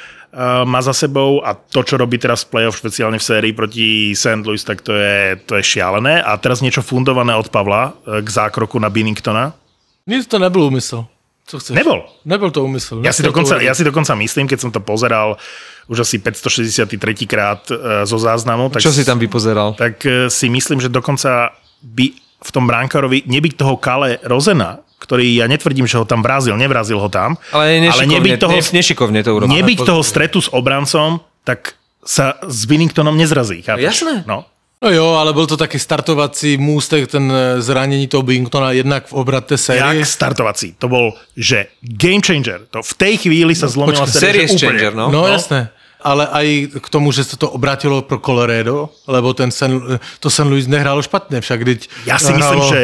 má 0.69 0.85
za 0.85 0.93
sebou 0.93 1.41
a 1.41 1.57
to, 1.57 1.81
čo 1.81 1.97
robí 1.97 2.21
teraz 2.21 2.45
v 2.45 2.53
playoff, 2.53 2.77
špeciálne 2.77 3.17
v 3.17 3.25
sérii 3.25 3.53
proti 3.57 4.13
St. 4.13 4.45
Louis, 4.45 4.61
tak 4.61 4.85
to 4.85 4.93
je, 4.93 5.41
to 5.49 5.57
je 5.57 5.65
šialené. 5.65 6.21
A 6.21 6.37
teraz 6.37 6.61
niečo 6.61 6.85
fundované 6.85 7.33
od 7.33 7.49
Pavla 7.49 7.97
uh, 7.97 8.21
k 8.21 8.29
zákroku 8.29 8.77
na 8.77 8.93
Binningtona. 8.93 9.57
Nic 10.05 10.29
to 10.29 10.37
nebyl 10.37 10.69
úmysl. 10.69 11.09
Co 11.47 11.57
chceš? 11.57 11.73
Nebol. 11.73 12.05
Nebyl 12.29 12.51
to 12.53 12.61
úmysl. 12.61 13.01
Ja 13.01 13.17
si, 13.17 13.25
dokonca, 13.25 13.57
ja 13.65 13.73
si 13.73 13.87
dokonca 13.87 14.13
myslím, 14.19 14.45
keď 14.45 14.59
som 14.61 14.71
to 14.75 14.85
pozeral 14.85 15.41
už 15.89 16.05
asi 16.05 16.21
563 16.21 17.01
krát 17.25 17.65
uh, 17.73 18.05
zo 18.05 18.21
záznamu, 18.21 18.69
tak, 18.69 18.85
Čo 18.85 18.93
si 18.93 19.09
tam 19.09 19.17
vypozeral? 19.17 19.73
tak 19.73 20.05
si 20.29 20.47
myslím, 20.53 20.85
že 20.85 20.93
dokonca 20.93 21.57
by 21.81 22.07
v 22.37 22.51
tom 22.53 22.69
bránkarovi 22.69 23.25
nebyť 23.25 23.53
toho 23.57 23.81
Kale 23.81 24.21
Rozena, 24.21 24.85
ktorý 24.97 25.37
ja 25.37 25.47
netvrdím, 25.47 25.85
že 25.85 26.01
ho 26.01 26.05
tam 26.09 26.25
vrazil, 26.25 26.57
nevrazil 26.57 26.97
ho 26.97 27.09
tam, 27.13 27.37
Ale 27.53 27.81
nešikovne, 27.85 28.15
nebyť 28.17 28.33
toho, 28.41 28.57
ne, 28.57 28.63
nešikovne 28.73 29.21
to 29.23 29.31
urobil. 29.37 29.53
nebyť 29.53 29.79
toho 29.85 30.03
stretu 30.03 30.41
s 30.41 30.49
obrancom, 30.49 31.21
tak 31.45 31.77
sa 32.07 32.39
s 32.47 32.65
Binningtonom 32.65 33.17
nezrazí. 33.17 33.63
Chápeš? 33.63 33.83
Jasné. 33.83 34.25
No. 34.27 34.45
No 34.83 34.91
jo, 34.93 35.17
ale 35.17 35.33
byl 35.33 35.47
to 35.47 35.57
taky 35.57 35.79
startovací 35.79 36.57
můstek, 36.57 37.11
ten 37.11 37.33
eh, 37.33 37.63
zranění 37.63 38.07
toho 38.09 38.23
Bingtona 38.23 38.73
jednak 38.73 39.07
v 39.07 39.13
obrate 39.13 39.59
série. 39.59 39.81
Jak 39.81 40.07
startovací. 40.07 40.75
To 40.79 40.89
bol, 40.89 41.13
že 41.37 41.67
game 41.81 42.21
changer. 42.21 42.61
To 42.71 42.83
v 42.85 42.95
tej 42.95 43.17
chvíli 43.17 43.57
sa 43.57 43.73
zlomila 43.73 44.05
počkaj, 44.05 44.21
séria, 44.21 44.45
Series 44.45 44.51
že 44.53 44.67
úplne. 44.69 44.79
changer, 44.79 44.93
no. 44.95 45.07
No, 45.09 45.21
no 45.25 45.33
jasné. 45.33 45.73
Ale 45.97 46.29
aj 46.29 46.47
k 46.77 46.87
tomu, 46.93 47.09
že 47.11 47.25
se 47.25 47.41
to 47.41 47.51
obratilo 47.51 48.03
pro 48.05 48.21
Colorado, 48.21 48.93
lebo 49.09 49.35
ten 49.35 49.51
Sen, 49.51 49.81
to 50.21 50.31
St. 50.31 50.45
Louis 50.45 50.67
nehrálo 50.69 51.03
špatně, 51.03 51.41
však 51.41 51.65
teď 51.65 51.89
Ja 52.07 52.19
si 52.21 52.33
myslím, 52.37 52.63
že, 52.69 52.81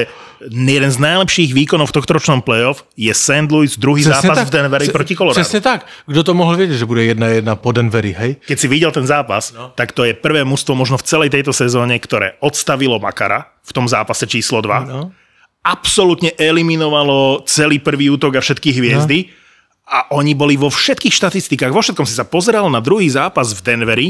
jeden 0.50 0.90
z 0.90 0.98
najlepších 0.98 1.54
výkonov 1.54 1.90
v 1.90 1.96
tohto 2.00 2.18
ročnom 2.18 2.42
playoff 2.42 2.82
je 2.96 3.14
St. 3.14 3.46
Louis 3.46 3.70
druhý 3.78 4.02
zápas 4.02 4.48
v 4.48 4.50
Denveri 4.50 4.86
Přes- 4.88 4.92
proti 4.92 5.14
Colorado. 5.16 5.40
Přesně 5.40 5.60
tak. 5.60 5.86
Kdo 6.06 6.22
to 6.22 6.34
mohl 6.34 6.56
vědět, 6.56 6.76
že 6.76 6.86
bude 6.86 7.04
jedna 7.04 7.26
jedna 7.26 7.56
po 7.56 7.72
Denveri, 7.72 8.12
hej? 8.12 8.36
Keď 8.46 8.58
si 8.58 8.68
videl 8.68 8.90
ten 8.90 9.06
zápas, 9.06 9.52
no. 9.52 9.72
tak 9.74 9.92
to 9.92 10.04
je 10.04 10.14
prvé 10.14 10.44
mužstvo 10.44 10.74
možno 10.74 10.98
v 10.98 11.04
celej 11.06 11.30
tejto 11.30 11.52
sezóne, 11.52 11.98
ktoré 11.98 12.34
odstavilo 12.40 12.98
Makara 12.98 13.46
v 13.62 13.72
tom 13.72 13.86
zápase 13.86 14.26
číslo 14.26 14.60
2. 14.60 14.88
No. 14.90 15.12
Absolútne 15.62 16.34
eliminovalo 16.34 17.46
celý 17.46 17.78
prvý 17.78 18.10
útok 18.10 18.36
a 18.36 18.40
všetky 18.42 18.74
hviezdy. 18.74 19.18
No. 19.26 19.30
A 19.92 19.98
oni 20.14 20.32
boli 20.32 20.56
vo 20.56 20.72
všetkých 20.72 21.12
štatistikách, 21.12 21.74
vo 21.74 21.82
všetkom 21.82 22.06
si 22.08 22.16
sa 22.16 22.24
pozeral 22.24 22.70
na 22.72 22.80
druhý 22.80 23.10
zápas 23.12 23.52
v 23.52 23.60
Denveri 23.60 24.08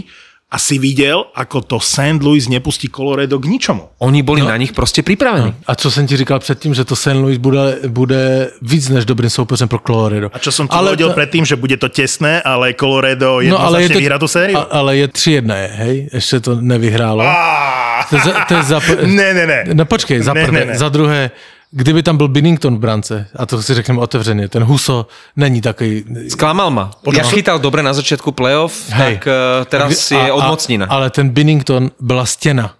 a 0.52 0.60
si 0.60 0.76
videl, 0.76 1.24
ako 1.32 1.64
to 1.64 1.76
St. 1.80 2.20
Louis 2.20 2.44
nepustí 2.44 2.92
Colorado 2.92 3.40
k 3.40 3.48
ničomu. 3.48 3.88
Oni 4.04 4.20
boli 4.20 4.44
no. 4.44 4.52
na 4.52 4.56
nich 4.60 4.76
proste 4.76 5.00
pripravení. 5.00 5.56
A 5.66 5.72
co 5.74 5.90
jsem 5.90 6.06
ti 6.06 6.16
říkal 6.16 6.38
předtím, 6.44 6.74
že 6.76 6.84
to 6.84 6.96
St. 6.96 7.16
Louis 7.16 7.38
bude, 7.40 7.78
bude 7.88 8.50
víc 8.62 8.88
než 8.88 9.04
dobrým 9.08 9.30
soupeřem 9.30 9.68
pro 9.68 9.80
Colorado. 9.80 10.28
A 10.32 10.38
čo 10.38 10.52
som 10.52 10.68
ti 10.68 10.76
ale 10.76 10.92
hodil 10.92 11.08
to- 11.08 11.16
predtým, 11.16 11.44
že 11.48 11.56
bude 11.56 11.76
to 11.80 11.88
tesné, 11.88 12.44
ale 12.44 12.76
Colorado 12.76 13.40
no, 13.40 13.56
vyhrá 13.96 14.20
tú 14.20 14.28
sériu? 14.28 14.60
A, 14.60 14.68
ale 14.76 14.96
je 14.96 15.08
3-1, 15.08 15.56
je, 15.56 15.68
hej? 15.72 15.96
Ještě 16.12 16.40
to 16.40 16.60
nevyhrálo. 16.60 17.24
Á, 17.24 18.04
To 18.10 18.16
je, 18.16 18.22
za, 18.22 18.32
to 18.44 18.54
je 18.54 18.62
za, 18.62 18.78
Ne, 19.06 19.34
ne, 19.34 19.46
ne. 19.46 19.60
No 19.72 19.84
počkej, 19.88 20.20
za 20.20 20.34
Ne, 20.34 20.44
prvé. 20.44 20.60
ne, 20.60 20.66
ne. 20.66 20.78
Za 20.78 20.88
druhé, 20.88 21.30
kdyby 21.72 22.02
tam 22.02 22.16
byl 22.16 22.28
Binnington 22.28 22.76
v 22.76 22.78
brance, 22.78 23.26
a 23.36 23.46
to 23.46 23.62
si 23.62 23.74
řekneme 23.74 24.00
otevřeně, 24.00 24.48
ten 24.48 24.64
Huso 24.64 25.06
není 25.36 25.60
takový... 25.60 26.04
Sklamal 26.28 26.70
ma. 26.70 26.90
Ja 27.12 27.24
chytal 27.24 27.58
dobre 27.58 27.80
na 27.82 27.92
začiatku 27.96 28.32
playoff, 28.32 28.92
Hej. 28.92 29.16
tak 29.16 29.26
uh, 29.26 29.64
teraz 29.64 30.10
je 30.10 30.20
A- 30.20 30.30
a- 30.30 30.34
odmocnina. 30.36 30.86
Ale 30.86 31.10
ten 31.10 31.28
Binnington 31.32 31.90
byla 32.00 32.26
stěna. 32.26 32.74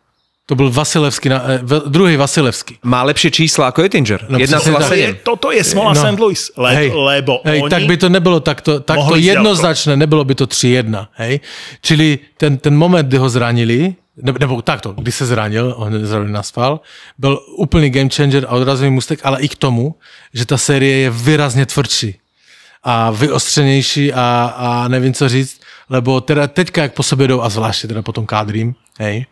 To 0.47 0.55
byl 0.55 0.71
Vasilevský, 0.71 1.29
na, 1.29 1.43
eh, 1.49 1.61
druhý 1.89 2.17
Vasilevský. 2.17 2.77
Má 2.85 3.03
lepšie 3.03 3.31
čísla 3.31 3.73
ako 3.73 3.83
Ettinger. 3.89 4.27
No, 4.29 4.39
přesně 4.39 4.73
tak. 4.73 4.89
To 4.89 4.95
je, 4.95 5.09
1,7. 5.09 5.17
toto 5.23 5.49
je 5.53 5.65
smola 5.65 5.93
No. 5.95 6.03
St. 6.03 6.19
Louis, 6.21 6.51
le, 6.57 6.71
hej, 6.75 6.89
lebo 6.93 7.41
hej, 7.45 7.63
oni... 7.63 7.71
tak 7.71 7.83
by 7.87 7.97
to 7.97 8.09
nebylo 8.09 8.41
takto, 8.41 8.81
takto 8.81 9.17
jednoznačné, 9.17 9.97
nebylo 9.97 10.25
by 10.25 10.35
to 10.35 10.45
3-1, 10.47 11.07
hej. 11.17 11.41
Čili 11.81 12.19
ten, 12.37 12.59
ten 12.59 12.75
moment, 12.77 13.07
kdy 13.09 13.17
ho 13.17 13.29
zranili, 13.31 13.95
nebo, 14.17 14.39
nebo 14.39 14.63
takto, 14.63 14.93
kdy 14.93 15.13
se 15.13 15.27
zranil, 15.27 15.75
on 15.77 16.07
zranil 16.07 16.29
naspal, 16.29 16.81
byl 17.19 17.41
úplný 17.57 17.91
game 17.91 18.11
changer 18.11 18.45
a 18.49 18.49
odrazový 18.49 18.91
mustek, 18.91 19.21
ale 19.23 19.41
i 19.41 19.49
k 19.49 19.57
tomu, 19.57 19.95
že 20.35 20.47
ta 20.47 20.59
série 20.59 20.97
je 20.99 21.11
výrazně 21.11 21.67
tvrdší 21.67 22.19
a 22.83 23.11
vyostřenější 23.11 24.13
a, 24.13 24.55
a 24.57 24.89
nevím 24.89 25.15
co 25.15 25.29
říct, 25.29 25.61
lebo 25.91 26.21
teda 26.21 26.47
teďka, 26.47 26.83
jak 26.83 26.95
po 26.95 27.03
sobě 27.03 27.29
jdou, 27.29 27.41
a 27.43 27.49
zvláště 27.49 27.89
teda 27.89 28.03
potom 28.03 28.27
kádrím, 28.27 28.75
hej, 28.99 29.27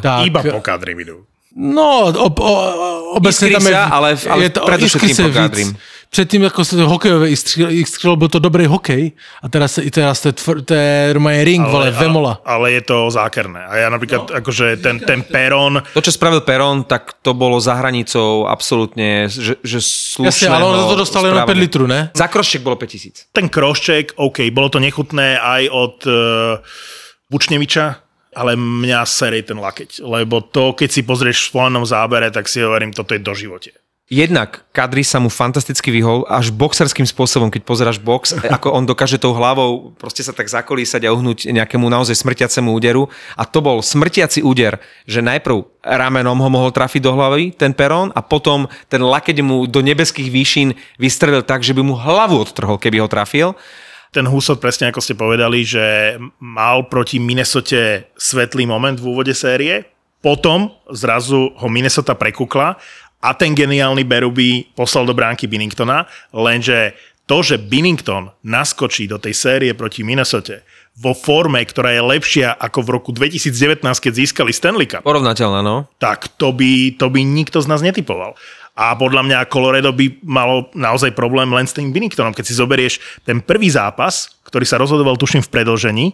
tak, 0.00 0.26
Iba 0.26 0.40
po 0.42 0.60
kadri 0.60 0.96
idú. 0.96 1.24
No, 1.56 2.14
ob, 2.16 2.38
o, 2.40 2.72
obecně 3.12 3.48
Iskry 3.48 3.52
tam 3.52 3.66
je... 3.66 3.72
sa, 3.72 3.84
ale- 3.84 4.18
ale 4.28 4.50
predovšetkým 4.50 5.10
iskry 5.10 5.14
se 5.14 5.22
po 5.22 5.56
víc. 5.56 5.74
Předtím 6.10 6.42
jako 6.42 6.64
se 6.64 6.82
hokejové 6.82 7.30
iskřilo, 7.70 8.16
byl 8.16 8.28
to 8.28 8.38
dobrý 8.38 8.66
hokej 8.66 9.12
a 9.42 9.48
teraz, 9.48 9.72
se- 9.72 9.82
i 9.82 9.90
teraz 9.90 10.20
to 10.20 10.28
je, 10.28 10.32
tvr, 10.32 10.62
to 10.62 10.74
je 10.74 11.14
ring, 11.46 11.66
vole, 11.68 11.90
vemola. 11.90 12.42
ale 12.44 12.72
je 12.72 12.80
to 12.80 13.10
zákerné. 13.10 13.62
A 13.64 13.76
ja 13.76 13.88
napríklad, 13.94 14.26
no. 14.26 14.34
akože 14.34 14.82
ten, 14.82 14.98
ten 14.98 15.22
Perón, 15.22 15.82
To, 15.94 16.02
čo 16.02 16.10
spravil 16.10 16.42
Peron, 16.42 16.82
tak 16.82 17.14
to 17.22 17.30
bolo 17.30 17.62
za 17.62 17.78
hranicou 17.78 18.50
absolútne, 18.50 19.30
že, 19.30 19.54
že 19.62 19.78
Jasně, 19.78 20.18
slušného 20.18 20.54
ale 20.56 20.64
on 20.66 20.88
to 20.90 20.96
dostal 20.98 21.22
jenom 21.26 21.38
5 21.38 21.42
správania. 21.46 21.60
litrů, 21.62 21.86
ne? 21.86 22.10
Za 22.14 22.26
krošček 22.26 22.62
bolo 22.62 22.76
5000. 22.76 23.30
ten 23.32 23.46
krošček, 23.48 24.12
OK, 24.18 24.50
bolo 24.50 24.68
to 24.68 24.78
nechutné 24.82 25.38
aj 25.38 25.62
od 25.70 25.96
uh, 26.06 26.12
Bučneviča, 27.30 27.94
ale 28.34 28.58
mňa 28.58 29.06
serie 29.06 29.42
ten 29.46 29.58
lakeť. 29.58 30.02
Lebo 30.02 30.42
to, 30.42 30.74
keď 30.74 30.90
si 30.90 31.02
pozrieš 31.06 31.38
v 31.38 31.46
spolenom 31.54 31.86
zábere, 31.86 32.30
tak 32.34 32.50
si 32.50 32.58
hovorím, 32.62 32.90
toto 32.90 33.14
je 33.14 33.22
do 33.22 33.34
živote. 33.34 33.70
Jednak 34.10 34.66
Kadri 34.74 35.06
sa 35.06 35.22
mu 35.22 35.30
fantasticky 35.30 35.94
vyhol 35.94 36.26
až 36.26 36.50
boxerským 36.50 37.06
spôsobom, 37.06 37.46
keď 37.46 37.62
pozeráš 37.62 38.02
box, 38.02 38.34
ako 38.58 38.74
on 38.74 38.82
dokáže 38.82 39.22
tou 39.22 39.30
hlavou 39.30 39.94
proste 39.94 40.26
sa 40.26 40.34
tak 40.34 40.50
zakolísať 40.50 41.06
a 41.06 41.14
uhnúť 41.14 41.46
nejakému 41.54 41.86
naozaj 41.86 42.18
smrtiacemu 42.18 42.74
úderu. 42.74 43.06
A 43.38 43.46
to 43.46 43.62
bol 43.62 43.78
smrtiaci 43.78 44.42
úder, 44.42 44.82
že 45.06 45.22
najprv 45.22 45.62
ramenom 45.86 46.42
ho 46.42 46.50
mohol 46.50 46.74
trafiť 46.74 47.06
do 47.06 47.14
hlavy, 47.14 47.54
ten 47.54 47.70
perón, 47.70 48.10
a 48.10 48.18
potom 48.18 48.66
ten 48.90 48.98
lakeť 48.98 49.46
mu 49.46 49.70
do 49.70 49.78
nebeských 49.78 50.26
výšin 50.26 50.74
vystrelil 50.98 51.46
tak, 51.46 51.62
že 51.62 51.70
by 51.70 51.82
mu 51.86 51.94
hlavu 51.94 52.42
odtrhol, 52.42 52.82
keby 52.82 52.98
ho 52.98 53.06
trafil. 53.06 53.54
Ten 54.10 54.26
Husot, 54.26 54.58
presne 54.58 54.90
ako 54.90 54.98
ste 54.98 55.14
povedali, 55.14 55.62
že 55.62 56.18
mal 56.42 56.90
proti 56.90 57.22
Minnesote 57.22 58.10
svetlý 58.18 58.66
moment 58.66 58.98
v 58.98 59.06
úvode 59.06 59.38
série, 59.38 59.86
potom 60.18 60.74
zrazu 60.90 61.54
ho 61.54 61.66
Minnesota 61.70 62.18
prekukla 62.18 62.76
a 63.20 63.36
ten 63.36 63.52
geniálny 63.52 64.04
Beruby 64.04 64.72
poslal 64.72 65.04
do 65.04 65.12
bránky 65.12 65.44
Binningtona, 65.44 66.08
lenže 66.32 66.96
to, 67.28 67.46
že 67.46 67.62
Binnington 67.62 68.34
naskočí 68.42 69.06
do 69.06 69.20
tej 69.20 69.36
série 69.36 69.70
proti 69.76 70.02
Minnesote 70.02 70.66
vo 70.98 71.14
forme, 71.14 71.62
ktorá 71.62 71.94
je 71.94 72.02
lepšia 72.02 72.58
ako 72.58 72.82
v 72.82 72.88
roku 72.98 73.10
2019, 73.14 73.80
keď 73.86 74.12
získali 74.12 74.50
Stanley 74.50 74.90
Cup, 74.90 75.06
Porovnateľná, 75.06 75.62
no. 75.62 75.86
tak 76.02 76.26
to 76.34 76.50
by, 76.50 76.92
to 76.98 77.06
by 77.06 77.22
nikto 77.22 77.62
z 77.62 77.70
nás 77.70 77.80
netypoval. 77.80 78.34
A 78.74 78.96
podľa 78.96 79.22
mňa 79.22 79.48
Colorado 79.52 79.92
by 79.92 80.24
malo 80.24 80.72
naozaj 80.72 81.12
problém 81.12 81.52
len 81.52 81.68
s 81.68 81.76
tým 81.76 81.92
Binningtonom. 81.92 82.32
Keď 82.32 82.44
si 82.48 82.54
zoberieš 82.56 82.94
ten 83.28 83.44
prvý 83.44 83.68
zápas, 83.68 84.40
ktorý 84.46 84.64
sa 84.64 84.80
rozhodoval 84.80 85.20
tuším 85.20 85.44
v 85.44 85.52
predlžení, 85.52 86.06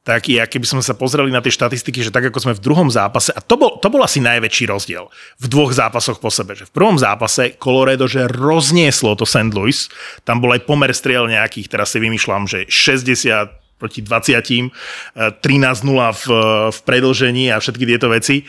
tak 0.00 0.32
je, 0.32 0.40
keby 0.40 0.64
sme 0.64 0.82
sa 0.82 0.96
pozreli 0.96 1.28
na 1.28 1.44
tie 1.44 1.52
štatistiky, 1.52 2.00
že 2.00 2.08
tak 2.08 2.32
ako 2.32 2.40
sme 2.40 2.56
v 2.56 2.64
druhom 2.64 2.88
zápase, 2.88 3.36
a 3.36 3.40
to 3.44 3.60
bol, 3.60 3.76
to 3.76 3.92
bol 3.92 4.00
asi 4.00 4.16
najväčší 4.24 4.64
rozdiel 4.72 5.12
v 5.36 5.46
dvoch 5.46 5.76
zápasoch 5.76 6.16
po 6.24 6.32
sebe, 6.32 6.56
že 6.56 6.64
v 6.64 6.72
prvom 6.72 6.96
zápase 6.96 7.52
Colorado, 7.60 8.08
že 8.08 8.24
roznieslo 8.24 9.12
to 9.12 9.28
St. 9.28 9.52
Louis, 9.52 9.92
tam 10.24 10.40
bol 10.40 10.56
aj 10.56 10.64
pomer 10.64 10.88
striel 10.96 11.28
nejakých, 11.28 11.68
teraz 11.68 11.92
si 11.92 12.00
vymýšľam, 12.00 12.48
že 12.48 12.64
60 12.64 13.60
proti 13.80 14.00
20, 14.04 14.72
eh, 15.16 15.32
13-0 15.40 16.12
v, 16.12 16.24
v 16.68 16.78
predlžení 16.84 17.48
a 17.52 17.60
všetky 17.60 17.84
tieto 17.88 18.12
veci. 18.12 18.44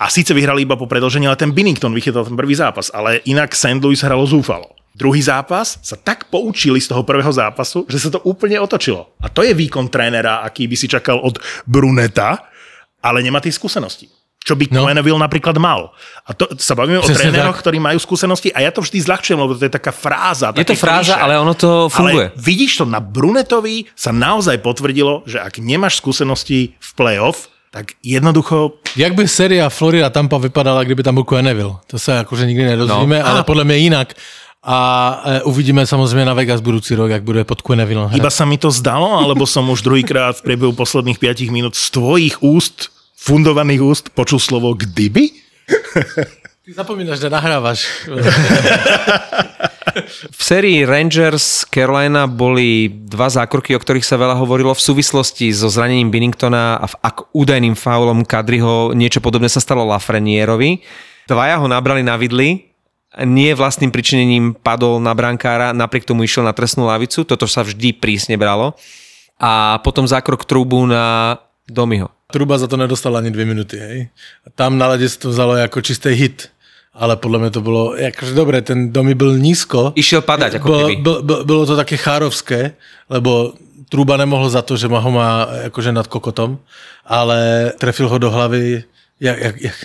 A 0.00 0.08
síce 0.08 0.32
vyhrali 0.32 0.64
iba 0.64 0.80
po 0.80 0.88
predlžení, 0.88 1.28
ale 1.28 1.36
ten 1.36 1.52
Binnington 1.52 1.92
vychytal 1.92 2.24
ten 2.24 2.34
prvý 2.34 2.56
zápas, 2.56 2.88
ale 2.88 3.20
inak 3.28 3.52
St. 3.52 3.78
Louis 3.78 4.00
hralo 4.00 4.24
zúfalo. 4.24 4.79
Druhý 4.90 5.22
zápas 5.22 5.78
sa 5.80 5.94
tak 5.94 6.28
poučili 6.28 6.82
z 6.82 6.90
toho 6.90 7.06
prvého 7.06 7.30
zápasu, 7.30 7.86
že 7.88 7.98
sa 7.98 8.10
to 8.10 8.20
úplne 8.26 8.58
otočilo. 8.58 9.14
A 9.22 9.30
to 9.30 9.40
je 9.40 9.54
výkon 9.54 9.88
trénera, 9.88 10.42
aký 10.42 10.66
by 10.66 10.76
si 10.76 10.86
čakal 10.86 11.22
od 11.22 11.38
Bruneta, 11.64 12.42
ale 13.00 13.22
nemá 13.22 13.40
tie 13.40 13.54
skúsenosti. 13.54 14.10
Čo 14.40 14.56
by 14.56 14.72
No. 14.72 14.88
Quenneville 14.88 15.20
napríklad 15.20 15.52
mal. 15.60 15.92
A 16.24 16.32
to 16.32 16.48
sa 16.56 16.72
bavíme 16.72 16.96
o 16.96 17.04
Presne 17.04 17.28
tréneroch, 17.28 17.60
tak. 17.60 17.62
ktorí 17.62 17.76
majú 17.76 18.00
skúsenosti 18.00 18.48
a 18.50 18.64
ja 18.64 18.72
to 18.72 18.80
vždy 18.80 18.98
zľahčujem, 19.04 19.36
lebo 19.36 19.52
to 19.52 19.68
je 19.68 19.72
taká 19.72 19.92
fráza. 19.92 20.48
Je 20.56 20.64
to 20.64 20.72
fráza, 20.74 21.12
klišé. 21.12 21.22
ale 21.22 21.34
ono 21.36 21.52
to 21.52 21.92
funguje. 21.92 22.32
Ale 22.32 22.40
vidíš 22.40 22.80
to, 22.80 22.84
na 22.88 23.04
Brunetovi 23.04 23.84
sa 23.92 24.10
naozaj 24.10 24.58
potvrdilo, 24.58 25.22
že 25.28 25.38
ak 25.38 25.60
nemáš 25.60 26.00
skúsenosti 26.00 26.72
v 26.76 26.90
playoff, 26.96 27.52
tak 27.70 27.94
jednoducho 28.02 28.80
Jak 28.96 29.14
by 29.14 29.28
séria 29.28 29.68
Florida 29.68 30.10
Tampa 30.10 30.40
vypadala, 30.40 30.82
kdyby 30.84 31.02
tam 31.04 31.14
byl 31.14 31.24
Quenneville? 31.24 31.76
To 31.86 31.98
se 32.00 32.12
jakože 32.12 32.46
nikdy 32.48 32.64
nedozvíme, 32.64 33.18
No. 33.20 33.26
ale 33.26 33.44
podle 33.44 33.64
mě 33.64 33.76
jinak. 33.76 34.14
A 34.62 34.76
e, 35.24 35.42
uvidíme 35.42 35.86
samozřejmě 35.86 36.24
na 36.24 36.34
Vegas 36.34 36.60
budoucí 36.60 36.94
rok, 36.94 37.10
jak 37.10 37.22
bude 37.22 37.44
pod 37.44 37.62
Quenneville 37.62 38.06
hrát. 38.06 38.16
Iba 38.16 38.30
sa 38.30 38.44
mi 38.44 38.60
to 38.60 38.68
zdalo, 38.68 39.08
alebo 39.16 39.48
som 39.48 39.64
už 39.72 39.80
druhýkrát 39.80 40.36
v 40.36 40.52
priebehu 40.52 40.76
posledných 40.76 41.16
5 41.16 41.48
minút 41.48 41.72
z 41.72 41.90
tvojich 41.96 42.44
úst, 42.44 42.92
fundovaných 43.16 43.80
úst, 43.80 44.04
počul 44.12 44.36
slovo 44.36 44.76
kdyby? 44.76 45.32
Ty 46.60 46.70
zapomínaš, 46.76 47.24
že 47.24 47.32
nahrávaš. 47.32 47.88
V 50.30 50.42
sérii 50.42 50.86
Rangers 50.86 51.66
Carolina 51.66 52.30
boli 52.30 52.86
dva 53.10 53.26
zákroky, 53.26 53.74
o 53.74 53.82
ktorých 53.82 54.06
sa 54.06 54.14
veľa 54.14 54.38
hovorilo 54.38 54.70
v 54.70 54.84
súvislosti 54.86 55.50
so 55.50 55.66
zranením 55.66 56.14
Binningtona 56.14 56.78
a 56.78 56.86
v 56.86 56.94
ak 57.02 57.16
údajným 57.34 57.74
faulom 57.74 58.22
Kadriho. 58.22 58.94
Niečo 58.94 59.18
podobné 59.18 59.50
sa 59.50 59.58
stalo 59.58 59.82
Lafrenierovi. 59.90 60.78
Dvaja 61.26 61.58
ho 61.58 61.66
nabrali 61.66 62.06
na 62.06 62.14
vidli, 62.14 62.69
nie 63.26 63.50
vlastným 63.54 63.90
pričinením 63.90 64.54
padol 64.54 65.02
na 65.02 65.14
brankára, 65.14 65.72
napriek 65.74 66.06
tomu 66.06 66.22
išiel 66.22 66.46
na 66.46 66.54
trestnú 66.54 66.86
lavicu, 66.86 67.26
toto 67.26 67.50
sa 67.50 67.66
vždy 67.66 67.92
prísne 67.98 68.38
bralo. 68.38 68.74
A 69.40 69.80
potom 69.82 70.06
zákrok 70.06 70.44
trubu 70.44 70.86
na 70.86 71.36
Domiho. 71.70 72.10
Truba 72.30 72.58
za 72.58 72.66
to 72.66 72.76
nedostal 72.76 73.16
ani 73.16 73.30
dvě 73.30 73.44
minuty, 73.46 73.76
hej. 73.78 74.08
Tam 74.54 74.78
na 74.78 74.86
ledě 74.86 75.08
se 75.08 75.18
to 75.18 75.28
vzalo 75.30 75.56
jako 75.56 75.80
čistý 75.80 76.08
hit. 76.08 76.48
Ale 76.94 77.16
podle 77.16 77.38
mě 77.38 77.50
to 77.50 77.60
bylo, 77.60 77.94
jakože 77.96 78.34
dobré, 78.34 78.62
ten 78.62 78.92
domy 78.92 79.14
byl 79.14 79.38
nízko. 79.38 79.92
Išiel 79.94 80.20
padať, 80.22 80.54
ako 80.54 80.68
Bylo, 80.68 80.88
keby. 80.88 81.02
bylo, 81.02 81.44
bylo- 81.44 81.66
to 81.66 81.76
také 81.76 81.96
chárovské, 81.96 82.74
lebo 83.10 83.52
Truba 83.88 84.16
nemohl 84.16 84.50
za 84.50 84.62
to, 84.62 84.76
že 84.76 84.86
ho 84.86 85.10
má 85.10 85.46
jakože 85.62 85.92
nad 85.92 86.06
kokotom, 86.06 86.58
ale 87.06 87.72
trefil 87.78 88.08
ho 88.08 88.18
do 88.18 88.30
hlavy, 88.30 88.82
jak, 89.20 89.36
jak, 89.38 89.56
jak, 89.60 89.76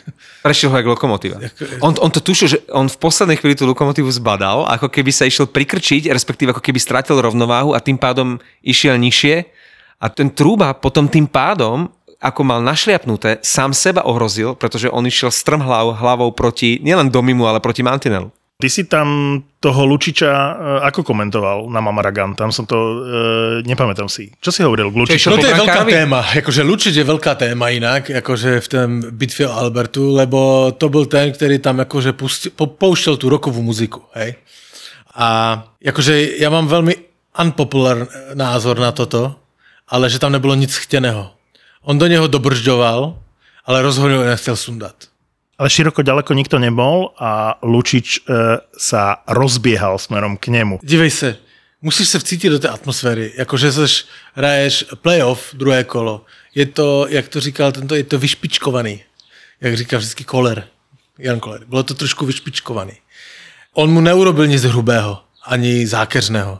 Prešiel 0.42 0.72
ho 0.72 0.78
jak 0.80 0.88
lokomotíva. 0.88 1.38
On, 1.84 1.92
on 2.00 2.12
to 2.12 2.24
tušil, 2.24 2.48
že 2.48 2.58
on 2.72 2.88
v 2.88 2.98
poslednej 2.98 3.36
chvíli 3.36 3.60
tú 3.60 3.68
lokomotívu 3.68 4.08
zbadal, 4.08 4.64
ako 4.64 4.88
keby 4.88 5.12
sa 5.12 5.28
išiel 5.28 5.52
prikrčiť, 5.52 6.08
respektíve 6.08 6.56
ako 6.56 6.64
keby 6.64 6.80
strátil 6.80 7.20
rovnováhu 7.20 7.76
a 7.76 7.84
tým 7.84 8.00
pádom 8.00 8.40
išiel 8.64 8.96
nižšie. 8.96 9.44
A 10.00 10.08
ten 10.08 10.32
trúba 10.32 10.72
potom 10.72 11.12
tým 11.12 11.28
pádom, 11.28 11.92
ako 12.24 12.42
mal 12.48 12.64
našliapnuté, 12.64 13.44
sám 13.44 13.76
seba 13.76 14.08
ohrozil, 14.08 14.56
pretože 14.56 14.88
on 14.88 15.04
išiel 15.04 15.30
strm 15.30 15.60
hlav, 15.60 16.00
hlavou 16.00 16.32
proti 16.32 16.80
nielen 16.80 17.12
Domimu, 17.12 17.44
ale 17.44 17.60
proti 17.60 17.84
Mantinelu. 17.84 18.32
Ty 18.56 18.72
si 18.72 18.88
tam 18.88 19.36
toho 19.60 19.84
Lučiča 19.84 20.32
e, 20.32 20.54
ako 20.88 21.04
komentoval 21.04 21.68
na 21.68 21.84
Mamaragan? 21.84 22.40
Tam 22.40 22.56
som 22.56 22.64
to, 22.64 22.78
e, 22.80 22.96
nepamätám 23.68 24.08
si. 24.08 24.32
Čo 24.40 24.52
si 24.56 24.64
hovoril 24.64 24.96
k 24.96 24.96
Lučiču? 24.96 25.28
No 25.28 25.44
to 25.44 25.52
je 25.52 25.60
veľká 25.60 25.84
téma, 25.84 26.24
akože 26.40 26.64
Lučič 26.64 26.96
je 26.96 27.04
veľká 27.04 27.36
téma 27.36 27.76
inak, 27.76 28.08
akože 28.08 28.64
v 28.64 28.68
tom 28.72 28.90
bitve 29.12 29.52
o 29.52 29.54
Albertu, 29.60 30.16
lebo 30.16 30.72
to 30.72 30.88
bol 30.88 31.04
ten, 31.04 31.36
ktorý 31.36 31.60
tam 31.60 31.84
akože 31.84 32.16
pusti, 32.16 32.48
po, 32.48 32.72
poušťal 32.72 33.20
tú 33.20 33.28
rokovú 33.28 33.60
muziku, 33.60 34.08
hej. 34.16 34.40
A 35.20 35.60
akože 35.84 36.40
ja 36.40 36.48
mám 36.48 36.72
veľmi 36.72 36.96
unpopular 37.36 38.08
názor 38.40 38.80
na 38.80 38.96
toto, 38.96 39.36
ale 39.92 40.08
že 40.08 40.16
tam 40.16 40.32
nebolo 40.32 40.56
nic 40.56 40.72
chtěného. 40.72 41.28
On 41.84 42.00
do 42.00 42.08
něho 42.08 42.28
dobržďoval, 42.28 43.20
ale 43.66 43.82
rozhodne 43.82 44.18
ho 44.18 44.24
nechcel 44.24 44.56
sundat. 44.56 44.96
Ale 45.56 45.70
široko 45.70 46.04
ďaleko 46.04 46.36
nikto 46.36 46.60
nebol 46.60 47.16
a 47.16 47.56
Lučič 47.64 48.28
e, 48.28 48.60
sa 48.76 49.24
rozbiehal 49.24 49.96
smerom 49.96 50.36
k 50.36 50.52
nemu. 50.52 50.84
Dívej 50.84 51.12
se, 51.12 51.38
musíš 51.82 52.08
se 52.10 52.20
vcítit 52.20 52.52
do 52.52 52.60
té 52.60 52.70
atmosféry, 52.70 53.34
jakože 53.38 53.72
seš, 53.72 54.06
hraješ 54.34 54.86
playoff, 55.02 55.56
druhé 55.56 55.84
kolo. 55.84 56.26
Je 56.56 56.66
to, 56.66 57.08
jak 57.10 57.28
to 57.28 57.40
říkal 57.40 57.72
tento, 57.72 57.96
je 57.96 58.04
to 58.04 58.20
vyšpičkovaný. 58.20 59.04
Jak 59.62 59.78
říká 59.78 59.98
vždycky 59.98 60.24
Koller, 60.24 60.68
Jan 61.20 61.40
Koller. 61.40 61.66
Bylo 61.66 61.84
to 61.84 61.94
trošku 61.94 62.26
vyšpičkovaný. 62.26 62.94
On 63.74 63.92
mu 63.92 64.02
neurobil 64.02 64.48
nic 64.48 64.64
hrubého, 64.64 65.22
ani 65.46 65.88
zákeřného. 65.88 66.60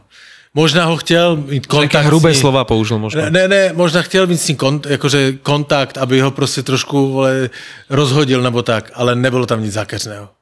Možná 0.56 0.88
ho 0.88 0.96
chtěl 0.96 1.36
mít 1.36 1.68
kontakt 1.68 1.92
Také 1.92 2.08
hrubé 2.08 2.32
slova 2.32 2.64
použil 2.64 2.96
možno. 2.96 3.20
Ne, 3.28 3.44
ne, 3.48 3.76
možná 3.76 4.00
chtěl 4.00 4.24
mít 4.24 4.40
s 4.40 4.48
ním 4.48 4.56
kont, 4.56 4.86
jakože 4.88 5.32
kontakt, 5.44 6.00
aby 6.00 6.20
ho 6.20 6.30
prostě 6.32 6.62
trošku 6.62 7.12
vole, 7.12 7.50
rozhodil 7.92 8.40
nebo 8.40 8.62
tak, 8.64 8.90
ale 8.96 9.12
nebylo 9.12 9.44
tam 9.46 9.60
nic 9.60 9.76
zákeřného. 9.76 10.32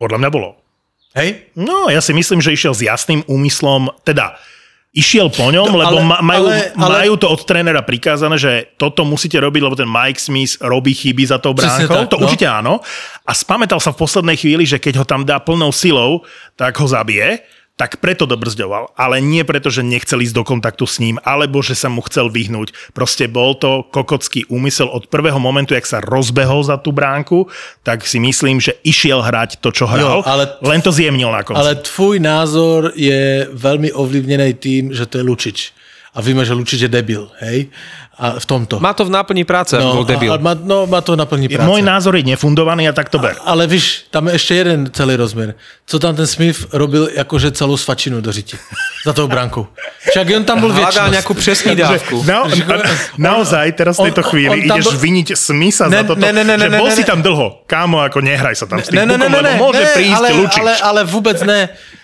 Podľa 0.00 0.16
mňa 0.16 0.30
bolo. 0.32 0.56
Hej? 1.12 1.52
No, 1.60 1.92
ja 1.92 2.00
si 2.00 2.16
myslím, 2.16 2.40
že 2.40 2.56
išiel 2.56 2.72
s 2.72 2.80
jasným 2.80 3.20
úmyslom, 3.28 3.92
teda 4.00 4.32
išiel 4.96 5.28
po 5.28 5.52
ňom, 5.52 5.68
No, 5.68 5.76
lebo 5.76 5.96
ale- 6.00 6.08
ma, 6.08 6.18
majú, 6.24 6.46
ale- 6.48 6.72
ale- 6.80 6.94
majú 7.04 7.12
to 7.20 7.28
od 7.28 7.44
trénera 7.44 7.84
prikázané, 7.84 8.40
že 8.40 8.72
toto 8.80 9.04
musíte 9.04 9.36
robiť, 9.36 9.60
lebo 9.60 9.76
ten 9.76 9.90
Mike 9.90 10.22
Smith 10.22 10.56
robí 10.64 10.96
chyby 10.96 11.28
za 11.28 11.36
tou 11.36 11.52
bránkou. 11.52 11.84
tak, 11.84 12.08
to 12.08 12.16
no. 12.16 12.24
určite 12.24 12.48
áno. 12.48 12.80
A 13.28 13.36
spamätal 13.36 13.76
sa 13.76 13.92
v 13.92 14.00
poslednej 14.08 14.40
chvíli, 14.40 14.64
že 14.64 14.80
keď 14.80 15.02
ho 15.02 15.06
tam 15.06 15.28
dá 15.28 15.36
plnou 15.36 15.68
silou, 15.68 16.24
tak 16.56 16.80
ho 16.80 16.88
zabije 16.88 17.44
tak 17.80 17.96
preto 17.96 18.28
dobrzďoval. 18.28 18.92
Ale 18.92 19.24
nie 19.24 19.40
preto, 19.40 19.72
že 19.72 19.80
nechcel 19.80 20.20
ísť 20.20 20.36
do 20.36 20.44
kontaktu 20.44 20.84
s 20.84 21.00
ním, 21.00 21.16
alebo 21.24 21.64
že 21.64 21.72
sa 21.72 21.88
mu 21.88 22.04
chcel 22.04 22.28
vyhnúť. 22.28 22.92
Proste 22.92 23.24
bol 23.24 23.56
to 23.56 23.88
kokocký 23.88 24.44
úmysel 24.52 24.92
od 24.92 25.08
prvého 25.08 25.40
momentu, 25.40 25.72
jak 25.72 25.88
sa 25.88 26.04
rozbehol 26.04 26.60
za 26.60 26.76
tú 26.76 26.92
bránku, 26.92 27.48
tak 27.80 28.04
si 28.04 28.20
myslím, 28.20 28.60
že 28.60 28.76
išiel 28.84 29.24
hrať 29.24 29.64
to, 29.64 29.72
čo 29.72 29.88
hral, 29.88 30.20
ale- 30.28 30.60
len 30.60 30.84
to 30.84 30.92
zjemnil 30.92 31.32
na 31.32 31.40
konci. 31.40 31.56
Ale 31.56 31.80
tvůj 31.80 32.20
názor 32.20 32.92
je 32.92 33.48
velmi 33.48 33.88
ovlivněný 33.92 34.54
tím, 34.60 34.92
že 34.92 35.08
to 35.08 35.16
je 35.18 35.24
Lučič. 35.24 35.72
A 36.10 36.20
víme, 36.20 36.44
že 36.44 36.52
Lučič 36.52 36.84
je 36.84 36.90
debil, 36.90 37.30
hej? 37.38 37.70
A 38.20 38.36
v 38.36 38.44
tomto. 38.44 38.76
Má 38.84 38.92
to 38.92 39.08
v 39.08 39.16
náplni 39.16 39.48
práce, 39.48 39.80
no, 39.80 39.96
bol 39.96 40.04
debil. 40.04 40.28
A, 40.28 40.36
a 40.36 40.44
má, 40.44 40.52
no, 40.52 40.84
má 40.84 41.00
to 41.00 41.16
naplní 41.16 41.48
práce. 41.48 41.64
Môj 41.64 41.80
názor 41.80 42.20
je 42.20 42.28
nefundovaný 42.28 42.84
a 42.84 42.92
tak 42.92 43.08
to 43.08 43.16
ber. 43.16 43.32
Ale 43.48 43.64
víš, 43.64 44.04
tam 44.12 44.28
je 44.28 44.36
ještě 44.36 44.54
jeden 44.54 44.90
celý 44.92 45.16
rozměr. 45.16 45.54
Co 45.88 45.96
tam 45.98 46.12
ten 46.16 46.26
Smith 46.28 46.68
robil 46.76 47.08
jakože 47.16 47.50
celou 47.56 47.76
svačinu 47.80 48.20
do 48.20 48.28
řiti. 48.32 48.56
Za 49.08 49.12
tou 49.16 49.24
brankou. 49.24 49.66
Však 50.12 50.28
on 50.36 50.44
tam 50.44 50.60
byl 50.60 50.68
Hľadal 50.68 51.08
věčnost. 51.08 51.12
nejakú 51.16 51.32
presný 51.34 51.72
dávku. 51.80 52.16
Na, 52.28 52.44
na, 52.44 52.76
naozaj, 53.16 53.72
teraz 53.72 53.96
v 53.96 54.12
tejto 54.12 54.20
on- 54.20 54.28
chvíli 54.28 54.48
on 54.52 54.68
tam 54.68 54.78
ideš 54.84 54.86
bol- 54.92 55.00
viniť 55.00 55.28
Smitha 55.32 55.84
za 55.88 55.92
Ne, 55.92 56.04
toto, 56.04 56.20
ne, 56.20 56.30
ne, 56.36 56.44
ne, 56.44 56.56
že 56.60 56.68
ne, 56.68 56.76
bol 56.78 56.88
ne, 56.92 56.96
si 56.96 57.02
tam 57.08 57.24
dlho. 57.24 57.64
Kámo, 57.64 58.04
ako 58.04 58.20
nehraj 58.20 58.52
sa 58.52 58.68
tam 58.68 58.84
s 58.84 58.92
tým 58.92 59.00
Ne, 59.00 59.08
ne, 59.08 59.16
ne, 59.16 59.26
bukom, 59.28 59.32
ne, 59.32 59.40
lebo 59.48 59.64
môže 59.64 59.80
ne, 59.80 59.92
prísť 59.96 60.16
ale, 60.20 60.28
Lučič. 60.36 60.60
ale, 60.60 60.72
ale 60.84 61.00
vůbec 61.08 61.38
ne. 61.42 61.60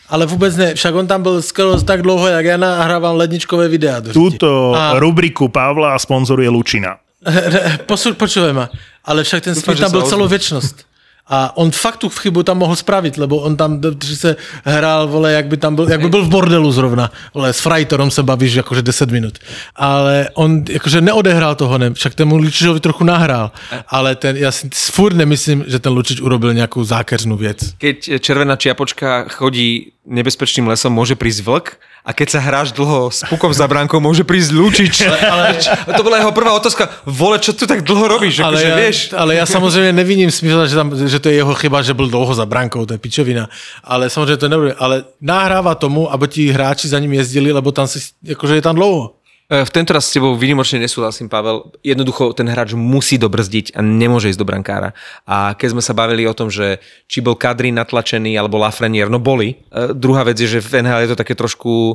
Ale 0.06 0.22
vůbec 0.26 0.54
ne. 0.56 0.74
Však 0.78 0.94
on 0.94 1.06
tam 1.06 1.22
byl 1.22 1.42
skoro 1.42 1.82
tak 1.82 2.02
dlouho, 2.02 2.26
jak 2.30 2.44
já 2.44 2.56
nahrávám 2.56 3.16
ledničkové 3.16 3.68
řiti. 3.68 4.14
Túto 4.14 4.70
A- 4.76 4.98
rubriku 5.02 5.48
Pavla 5.50 5.98
sponzoruje 6.06 6.46
Lučina. 6.46 7.02
Počúvaj 8.22 8.54
ma. 8.54 8.70
Ale 9.02 9.26
však 9.26 9.42
ten 9.42 9.54
že 9.54 9.62
tam 9.62 9.94
ozve. 9.98 10.08
celou 10.08 10.28
věčnost. 10.30 10.86
A 11.26 11.56
on 11.56 11.70
fakt 11.70 11.96
tu 11.96 12.08
chybu 12.08 12.42
tam 12.42 12.58
mohl 12.58 12.76
spravit, 12.76 13.18
lebo 13.18 13.36
on 13.36 13.56
tam 13.56 13.80
že 14.04 14.16
se 14.16 14.36
hrál, 14.64 15.08
vole, 15.08 15.32
jak 15.32 15.46
by 15.46 15.56
tam 15.56 15.74
byl, 15.74 15.90
jak 15.90 16.00
by 16.00 16.08
byl 16.08 16.24
v 16.24 16.28
bordelu 16.28 16.72
zrovna. 16.72 17.10
Vole, 17.34 17.52
s 17.52 17.60
Frajtorom 17.60 18.10
se 18.10 18.22
bavíš 18.22 18.54
jakože 18.54 18.82
10 18.82 19.10
minut. 19.10 19.38
Ale 19.76 20.28
on 20.34 20.62
jakože 20.68 21.00
neodehrál 21.00 21.54
toho, 21.54 21.78
ne, 21.78 21.94
však 21.94 22.14
ten 22.14 22.32
Lučičovi 22.32 22.80
trochu 22.80 23.04
nahrál. 23.04 23.50
Ale 23.88 24.14
ten, 24.14 24.36
já 24.36 24.52
si 24.52 24.70
furt 24.72 25.14
nemyslím, 25.14 25.64
že 25.66 25.78
ten 25.78 25.92
Lučič 25.92 26.20
urobil 26.20 26.54
nějakou 26.54 26.84
zákeřnou 26.84 27.36
věc. 27.36 27.74
Keď 27.78 28.10
červená 28.20 28.56
čiapočka 28.56 29.26
chodí 29.28 29.92
nebezpečným 30.06 30.70
lesom, 30.70 30.94
môže 30.94 31.18
prísť 31.18 31.42
vlk 31.42 31.66
a 32.06 32.14
keď 32.14 32.38
sa 32.38 32.40
hráš 32.40 32.70
dlho 32.70 33.10
s 33.10 33.26
pukom 33.26 33.50
za 33.50 33.66
bránkou, 33.66 33.98
môže 33.98 34.22
prísť 34.22 34.54
Lučič. 34.54 35.10
Ale, 35.10 35.58
to 35.98 36.06
bola 36.06 36.22
jeho 36.22 36.30
prvá 36.30 36.54
otázka. 36.54 36.86
Vole, 37.02 37.42
čo 37.42 37.50
tu 37.50 37.66
tak 37.66 37.82
dlho 37.82 38.06
robíš? 38.06 38.46
Ale 38.46 38.62
Akože, 38.62 38.68
já, 38.68 38.76
vieš, 38.76 38.98
ale 39.10 39.34
já 39.34 39.46
samozřejmě 39.46 39.92
neviním 39.92 40.30
smysl, 40.30 40.66
že, 40.66 40.74
tam, 40.74 40.94
že 40.94 41.18
to 41.18 41.28
je 41.28 41.34
jeho 41.34 41.54
chyba, 41.54 41.82
že 41.82 41.94
byl 41.94 42.08
dlouho 42.08 42.34
za 42.34 42.46
brankou, 42.46 42.86
to 42.86 42.94
je 42.94 42.98
pičovina. 42.98 43.50
Ale 43.84 44.10
samozřejmě 44.10 44.36
to 44.36 44.48
nebude. 44.48 44.72
Ale 44.78 45.04
nahrává 45.20 45.74
tomu, 45.74 46.12
aby 46.12 46.28
ti 46.28 46.42
hráči 46.54 46.88
za 46.88 46.98
ním 46.98 47.12
jezdili, 47.12 47.52
lebo 47.52 47.72
tam 47.72 47.90
si, 47.90 47.98
jakože 48.22 48.54
je 48.54 48.62
tam 48.62 48.78
dlouho. 48.78 49.18
E, 49.46 49.62
V 49.62 49.70
tento 49.70 49.94
raz 49.94 50.10
s 50.10 50.14
tebou 50.14 50.34
vynimočne 50.34 50.82
nesúhlasím, 50.82 51.30
Pavel. 51.30 51.70
Jednoducho 51.86 52.34
ten 52.34 52.50
hráč 52.50 52.74
musí 52.74 53.14
dobrzdiť 53.14 53.78
a 53.78 53.80
nemôže 53.82 54.30
ísť 54.34 54.40
do 54.42 54.48
brankára. 54.48 54.90
A 55.22 55.54
keď 55.54 55.78
sme 55.78 55.82
sa 55.82 55.94
bavili 55.94 56.26
o 56.26 56.34
tom, 56.34 56.50
že 56.50 56.82
či 57.06 57.22
bol 57.22 57.38
Kadri 57.38 57.70
natlačený 57.70 58.34
alebo 58.34 58.58
Lafrenier, 58.58 59.06
no 59.06 59.22
boli. 59.22 59.54
E, 59.70 59.94
druhá 59.94 60.26
vec 60.26 60.38
je, 60.42 60.58
že 60.58 60.64
v 60.64 60.82
NHL 60.82 61.06
je 61.06 61.10
to 61.14 61.20
také 61.22 61.38
trošku 61.38 61.94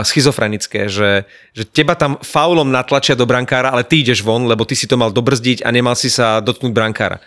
schizofrenické, 0.00 0.88
že, 0.88 1.28
že 1.52 1.68
teba 1.68 1.92
tam 1.92 2.16
faulom 2.24 2.72
natlačia 2.72 3.12
do 3.12 3.28
brankára, 3.28 3.68
ale 3.68 3.84
ty 3.84 4.00
ideš 4.00 4.24
von, 4.24 4.48
lebo 4.48 4.64
ty 4.64 4.72
si 4.72 4.88
to 4.88 4.96
mal 4.96 5.12
dobrzdiť 5.12 5.64
a 5.64 5.68
nemal 5.68 5.92
si 5.92 6.08
sa 6.08 6.40
dotknúť 6.40 6.72
brankára. 6.72 7.20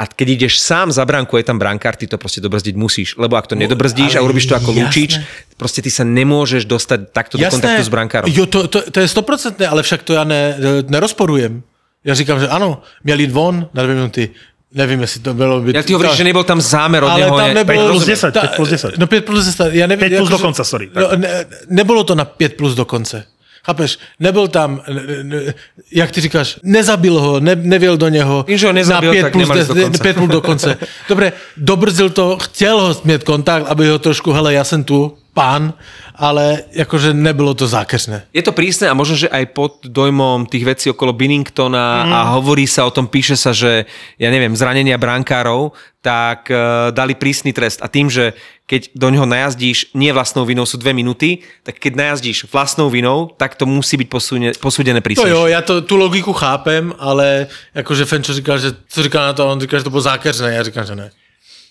A 0.00 0.08
keď 0.08 0.40
ideš 0.40 0.64
sám 0.64 0.88
za 0.88 1.04
bránku, 1.04 1.36
je 1.36 1.44
tam 1.44 1.60
brankár, 1.60 1.92
ty 1.92 2.08
to 2.08 2.16
proste 2.16 2.40
dobrzdiť 2.40 2.72
musíš. 2.72 3.20
Lebo 3.20 3.36
ak 3.36 3.52
to 3.52 3.54
nedobrzdíš 3.54 4.16
a 4.16 4.24
urobíš 4.24 4.48
to 4.48 4.56
ako 4.56 4.72
jasné. 4.72 4.88
Lučič, 4.88 5.12
proste 5.60 5.84
ty 5.84 5.92
sa 5.92 6.08
nemôžeš 6.08 6.64
dostať 6.64 7.12
takto 7.12 7.36
do 7.36 7.44
kontaktu 7.44 7.84
s 7.84 7.92
brankárom. 7.92 8.32
Jo, 8.32 8.48
to, 8.48 8.64
to, 8.64 8.80
to 8.88 8.98
je 9.04 9.08
stoprocentné, 9.12 9.68
ale 9.68 9.84
však 9.84 10.00
to 10.08 10.16
já 10.16 10.24
ne, 10.24 10.56
nerozporujem. 10.88 11.60
Já 12.04 12.14
říkám, 12.14 12.40
že 12.40 12.48
ano, 12.48 12.80
měl 13.04 13.20
jít 13.20 13.30
von 13.30 13.68
na 13.74 13.82
dvě 13.82 13.94
minuty. 13.94 14.30
Nevím, 14.74 15.00
jestli 15.00 15.20
to 15.20 15.34
bylo 15.34 15.60
by... 15.60 15.72
Ja 15.74 15.82
ty 15.82 15.92
hovoríš, 15.92 16.22
že 16.22 16.24
nebol 16.24 16.46
tam 16.46 16.62
zámer 16.62 17.02
od 17.02 17.10
ale 17.10 17.26
neho. 17.26 17.36
tam 17.36 17.48
ne- 17.50 17.54
nebylo... 17.54 17.90
5 17.90 17.90
plus 17.90 18.04
10, 18.06 18.30
5 18.30 18.50
plus 18.56 18.68
10. 18.68 18.98
No 18.98 19.06
5 19.06 19.24
plus 19.26 19.44
10, 19.44 19.74
já 19.74 19.86
nevím... 19.86 20.00
5 20.00 20.08
plus 20.08 20.16
jakože- 20.16 20.30
do 20.30 20.38
konce, 20.38 20.64
sorry. 20.64 20.86
No, 20.94 21.16
ne, 21.16 21.28
nebylo 21.68 22.04
to 22.04 22.14
na 22.14 22.24
5 22.24 22.54
plus 22.54 22.74
do 22.74 22.84
konce. 22.84 23.26
Chápeš? 23.64 23.98
Nebyl 24.20 24.48
tam, 24.48 24.82
ne, 24.88 25.02
ne, 25.22 25.54
jak 25.92 26.10
ty 26.10 26.20
říkáš, 26.20 26.58
nezabil 26.62 27.20
ho, 27.20 27.40
ne, 27.40 27.56
nevěl 27.56 27.96
do 27.96 28.08
něho. 28.08 28.44
Tím, 28.46 28.58
že 28.58 28.66
ho 28.66 28.72
nezabil, 28.72 29.10
na 29.10 29.12
5 29.12 29.22
tak 29.22 29.32
plus, 29.32 29.48
do 29.48 29.54
10, 29.54 29.74
konce. 29.74 30.02
5 30.02 30.16
plus 30.16 30.28
do 30.28 30.40
konce. 30.40 30.76
Dobre, 31.08 31.32
dobrzil 31.56 32.10
to, 32.10 32.38
chtěl 32.42 32.80
ho 32.80 33.00
mít 33.04 33.24
kontakt, 33.24 33.64
aby 33.68 33.88
ho 33.88 33.98
trošku, 33.98 34.32
hele, 34.32 34.54
já 34.54 34.64
jsem 34.64 34.84
tu, 34.84 35.18
pán, 35.34 35.74
ale 36.14 36.66
jakože 36.72 37.14
nebylo 37.14 37.54
to 37.54 37.66
zákeřné. 37.66 38.26
Je 38.34 38.42
to 38.42 38.52
prísne 38.52 38.90
a 38.90 38.98
možno, 38.98 39.16
že 39.16 39.28
aj 39.30 39.44
pod 39.54 39.72
dojmom 39.86 40.50
tých 40.50 40.64
vecí 40.66 40.86
okolo 40.90 41.14
Binningtona 41.14 42.04
mm. 42.04 42.12
a 42.12 42.18
hovorí 42.36 42.66
sa 42.66 42.84
o 42.86 42.94
tom, 42.94 43.06
píše 43.06 43.38
sa, 43.38 43.54
že 43.54 43.86
ja 44.18 44.28
neviem, 44.28 44.52
zranenia 44.58 44.98
brankárov, 44.98 45.70
tak 46.00 46.48
uh, 46.50 46.90
dali 46.90 47.14
prísny 47.14 47.52
trest. 47.52 47.78
A 47.84 47.88
tým, 47.88 48.10
že 48.10 48.32
keď 48.66 48.94
do 48.94 49.10
ňoho 49.10 49.26
najazdíš 49.26 49.92
nie 49.98 50.10
vlastnou 50.14 50.46
vinou 50.46 50.62
sú 50.66 50.78
dve 50.78 50.94
minúty, 50.94 51.42
tak 51.66 51.78
keď 51.78 51.92
najazdíš 51.94 52.46
vlastnou 52.48 52.86
vinou, 52.86 53.30
tak 53.34 53.58
to 53.58 53.66
musí 53.66 53.98
byť 53.98 54.08
posúne, 54.08 54.48
posúdené 54.62 55.02
To 55.02 55.06
prísnejšie. 55.10 55.34
jo, 55.34 55.46
já 55.46 55.60
to, 55.62 55.82
tu 55.82 55.96
logiku 55.96 56.32
chápem, 56.32 56.94
ale 56.98 57.46
jakože 57.74 58.04
Fenčo 58.04 58.34
říkal, 58.34 58.58
že 58.58 58.72
co 58.88 59.02
říkal 59.02 59.22
na 59.26 59.32
to, 59.32 59.48
on 59.48 59.60
říkal, 59.60 59.80
že 59.80 59.84
to 59.84 59.90
bylo 59.90 60.02
zákeřné, 60.02 60.54
já 60.54 60.62
říkám, 60.62 60.86
že 60.86 60.96
ne. 60.96 61.10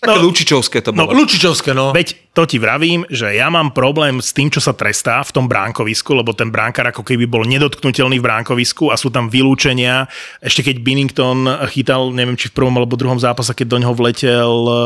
Také 0.00 0.16
Lučičovské 0.16 0.80
to 0.80 0.96
No, 0.96 1.04
bolo. 1.04 1.20
Lučičovské, 1.20 1.76
no. 1.76 1.92
Veď 1.92 2.16
to 2.32 2.48
ti 2.48 2.56
vravím, 2.56 3.04
že 3.12 3.36
ja 3.36 3.52
mám 3.52 3.74
problém 3.74 4.22
s 4.22 4.32
tým, 4.32 4.48
čo 4.48 4.62
sa 4.62 4.72
trestá 4.72 5.20
v 5.20 5.34
tom 5.34 5.44
bránkovisku, 5.44 6.16
lebo 6.16 6.32
ten 6.32 6.48
bránkar 6.48 6.88
ako 6.88 7.04
keby 7.04 7.28
bol 7.28 7.44
nedotknutelný 7.44 8.16
v 8.16 8.24
bránkovisku 8.24 8.88
a 8.88 8.96
sú 8.96 9.12
tam 9.12 9.28
vylúčenia. 9.28 10.08
Ešte 10.40 10.72
keď 10.72 10.80
Binnington 10.80 11.44
chytal, 11.68 12.16
neviem 12.16 12.38
či 12.38 12.48
v 12.48 12.56
prvom 12.56 12.72
alebo 12.80 12.96
druhom 12.96 13.20
zápase, 13.20 13.52
keď 13.52 13.66
do 13.66 13.78
ňoho 13.84 13.94
vletel 13.98 14.52
uh, 14.64 14.76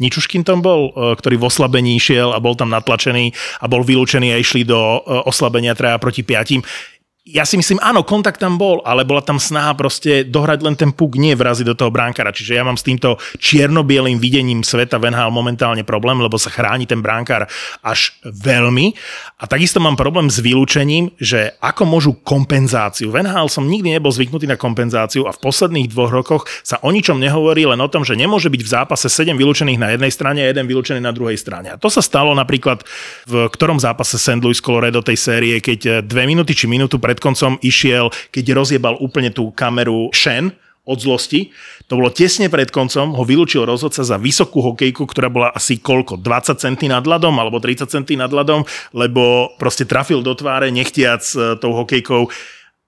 Ničuškin 0.00 0.40
tam 0.40 0.64
bol, 0.64 0.94
uh, 0.94 1.12
ktorý 1.18 1.36
v 1.36 1.52
oslabení 1.52 1.98
išiel 1.98 2.32
a 2.32 2.40
bol 2.40 2.56
tam 2.56 2.72
natlačený 2.72 3.34
a 3.60 3.68
bol 3.68 3.84
vylúčený 3.84 4.32
a 4.32 4.40
išli 4.40 4.64
do 4.64 4.78
uh, 4.78 5.26
oslabenia 5.28 5.76
traja 5.76 6.00
proti 6.00 6.24
piatim. 6.24 6.64
Ja 7.22 7.46
si 7.46 7.54
myslím, 7.54 7.78
áno, 7.78 8.02
kontakt 8.02 8.42
tam 8.42 8.58
bol, 8.58 8.82
ale 8.82 9.06
bola 9.06 9.22
tam 9.22 9.38
snaha 9.38 9.78
proste 9.78 10.26
dohrať 10.26 10.58
len 10.66 10.74
ten 10.74 10.90
puk, 10.90 11.14
nie 11.14 11.38
vraziť 11.38 11.70
do 11.70 11.78
toho 11.78 11.94
bránkara. 11.94 12.34
Čiže 12.34 12.58
ja 12.58 12.66
mám 12.66 12.74
s 12.74 12.82
týmto 12.82 13.14
čierno-bielým 13.38 14.18
videním 14.18 14.66
sveta 14.66 14.98
Venhal 14.98 15.30
momentálne 15.30 15.86
problém, 15.86 16.18
lebo 16.18 16.34
sa 16.34 16.50
chráni 16.50 16.82
ten 16.82 16.98
bránkar 16.98 17.46
až 17.78 18.18
veľmi. 18.26 18.98
A 19.38 19.46
takisto 19.46 19.78
mám 19.78 19.94
problém 19.94 20.26
s 20.34 20.42
vylúčením, 20.42 21.14
že 21.14 21.54
ako 21.62 21.86
môžu 21.86 22.10
kompenzáciu. 22.26 23.14
Venhal 23.14 23.46
som 23.46 23.70
nikdy 23.70 23.94
nebol 23.94 24.10
zvyknutý 24.10 24.50
na 24.50 24.58
kompenzáciu 24.58 25.30
a 25.30 25.30
v 25.30 25.38
posledných 25.46 25.94
dvoch 25.94 26.10
rokoch 26.10 26.50
sa 26.66 26.82
o 26.82 26.90
ničom 26.90 27.22
nehovorí, 27.22 27.62
len 27.70 27.78
o 27.78 27.86
tom, 27.86 28.02
že 28.02 28.18
nemôže 28.18 28.50
byť 28.50 28.62
v 28.66 28.72
zápase 28.82 29.06
7 29.06 29.38
vylúčených 29.38 29.78
na 29.78 29.94
jednej 29.94 30.10
strane 30.10 30.42
a 30.42 30.50
jeden 30.50 30.66
vylúčený 30.66 30.98
na 30.98 31.14
druhej 31.14 31.38
strane. 31.38 31.70
A 31.70 31.78
to 31.78 31.86
sa 31.86 32.02
stalo 32.02 32.34
napríklad 32.34 32.82
v 33.30 33.46
ktorom 33.46 33.78
zápase 33.78 34.18
St. 34.18 34.42
Louis 34.42 34.58
Colorado 34.58 35.06
tej 35.06 35.22
série, 35.22 35.62
keď 35.62 36.02
dve 36.02 36.26
minúty 36.26 36.50
či 36.58 36.66
minútu 36.66 36.98
pred 37.12 37.20
koncom 37.20 37.60
išiel, 37.60 38.08
keď 38.32 38.56
rozjebal 38.56 38.96
úplne 38.96 39.28
tú 39.28 39.52
kameru 39.52 40.08
Shen 40.16 40.56
od 40.88 40.96
zlosti. 40.96 41.52
To 41.92 42.00
bolo 42.00 42.08
tesne 42.08 42.48
pred 42.48 42.72
koncom, 42.72 43.12
ho 43.12 43.22
vylúčil 43.22 43.68
rozhodca 43.68 44.00
za 44.00 44.16
vysokú 44.16 44.64
hokejku, 44.64 45.04
ktorá 45.04 45.28
bola 45.28 45.52
asi 45.52 45.76
koľko, 45.76 46.16
20 46.24 46.56
centy 46.56 46.88
nad 46.88 47.04
ľadom 47.04 47.36
alebo 47.36 47.60
30 47.60 47.84
centy 47.84 48.16
nad 48.16 48.32
ľadom, 48.32 48.64
lebo 48.96 49.52
proste 49.60 49.84
trafil 49.84 50.24
do 50.24 50.32
tváre 50.32 50.72
nechtiac 50.72 51.20
e, 51.36 51.60
tou 51.60 51.76
hokejkou. 51.76 52.32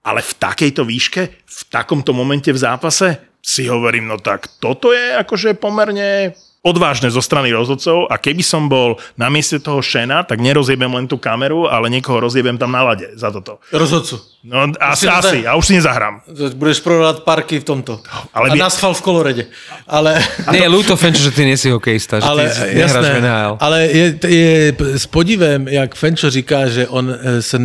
Ale 0.05 0.25
v 0.25 0.33
takejto 0.41 0.81
výške, 0.81 1.21
v 1.45 1.61
takomto 1.69 2.17
momente 2.17 2.49
v 2.49 2.57
zápase 2.57 3.21
si 3.45 3.69
hovorím, 3.69 4.09
no 4.09 4.17
tak 4.17 4.49
toto 4.57 4.89
je 4.89 5.21
akože 5.21 5.53
pomerne 5.61 6.33
odvážne 6.65 7.13
zo 7.13 7.21
strany 7.21 7.53
rozhodcov 7.53 8.09
a 8.09 8.17
keby 8.17 8.41
som 8.41 8.65
bol 8.65 8.97
na 9.13 9.29
mieste 9.29 9.61
toho 9.61 9.85
Šena, 9.85 10.25
tak 10.25 10.41
nerozjebem 10.41 10.89
len 10.89 11.05
tú 11.05 11.21
kameru, 11.21 11.69
ale 11.69 11.93
niekoho 11.93 12.17
rozjebem 12.19 12.57
tam 12.57 12.73
na 12.73 12.81
lade 12.81 13.13
za 13.13 13.29
toto. 13.29 13.61
Rozhodcu. 13.69 14.17
No 14.41 14.73
asi, 14.81 15.05
Musím 15.05 15.09
asi, 15.13 15.37
zda- 15.41 15.49
a 15.49 15.55
už 15.55 15.65
si 15.65 15.73
nezahrám. 15.77 16.13
Budeš 16.57 16.81
prorovať 16.81 17.21
parky 17.21 17.61
v 17.61 17.65
tomto. 17.65 18.01
Ale 18.33 18.49
by- 18.49 18.57
a 18.57 18.65
naschval 18.65 18.93
v 18.93 19.01
kolorede. 19.01 19.43
Ale... 19.85 20.17
Nie, 20.49 20.65
je 20.65 20.69
ľúto, 20.69 20.97
Fenčo, 20.97 21.21
že 21.21 21.33
ty 21.33 21.45
nie 21.45 21.53
si 21.53 21.69
hokejista, 21.69 22.17
že 22.17 22.25
Ale, 22.25 22.49
ty 22.49 22.81
jasné, 22.81 23.21
NHL. 23.21 23.53
ale 23.61 23.77
je, 23.85 24.05
je 24.25 24.53
s 24.97 25.05
podivem, 25.05 25.69
jak 25.69 25.93
Fenčo 25.93 26.29
říká, 26.29 26.65
že 26.69 26.89
on 26.89 27.09
eh, 27.13 27.41
se, 27.41 27.57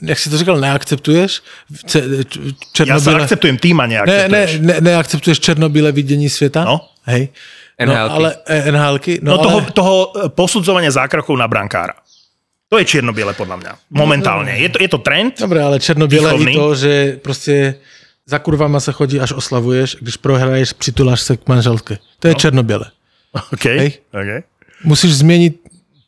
jak 0.00 0.18
si 0.18 0.30
to 0.30 0.36
říkal, 0.38 0.56
neakceptuješ 0.60 1.40
ce- 1.88 2.24
č- 2.24 2.40
Ja 2.84 2.96
sa 3.00 3.12
černobíle... 3.12 3.20
akceptujem, 3.24 3.56
ty 3.60 3.68
ma 3.76 3.84
ne, 3.88 4.00
ne, 4.00 4.28
neakceptuješ. 4.28 4.50
ne, 4.60 4.74
neakceptuješ 4.80 5.38
černobíle 5.40 5.92
vidění 5.92 6.28
světa? 6.28 6.64
No. 6.64 6.80
Hej. 7.04 7.28
No, 7.80 7.92
NHL-ky. 7.92 8.14
ale 8.14 8.28
eh, 8.46 8.70
NHL-ky, 8.72 9.14
no, 9.22 9.30
No, 9.32 9.38
toho, 9.38 9.58
ale, 9.58 9.70
toho 9.74 9.94
e, 10.14 10.28
posudzovania 10.30 10.90
zákrokov 10.94 11.34
na 11.34 11.48
brankára. 11.50 11.94
To 12.70 12.78
je 12.78 12.86
čierno-biele 12.86 13.34
podľa 13.34 13.56
mňa. 13.60 13.72
Momentálne. 13.90 14.54
Je 14.58 14.70
to, 14.70 14.78
je 14.82 14.88
to 14.88 14.98
trend. 14.98 15.38
Dobre, 15.38 15.62
ale 15.62 15.78
černobíle 15.78 16.30
Výchovný. 16.34 16.54
i 16.54 16.56
to, 16.56 16.74
že 16.74 16.92
prostě 17.22 17.74
za 18.26 18.38
kurvama 18.38 18.80
se 18.80 18.92
chodí, 18.92 19.20
až 19.20 19.32
oslavuješ, 19.32 19.96
když 20.00 20.16
prohraješ, 20.16 20.72
přituláš 20.72 21.20
se 21.20 21.36
k 21.36 21.48
manželke. 21.48 21.98
To 22.18 22.28
je 22.28 22.34
no. 22.34 22.40
černobíle. 22.40 22.86
OK. 23.52 23.64
Hej. 23.64 23.92
okay. 24.10 24.42
Musíš 24.84 25.14
změnit 25.16 25.60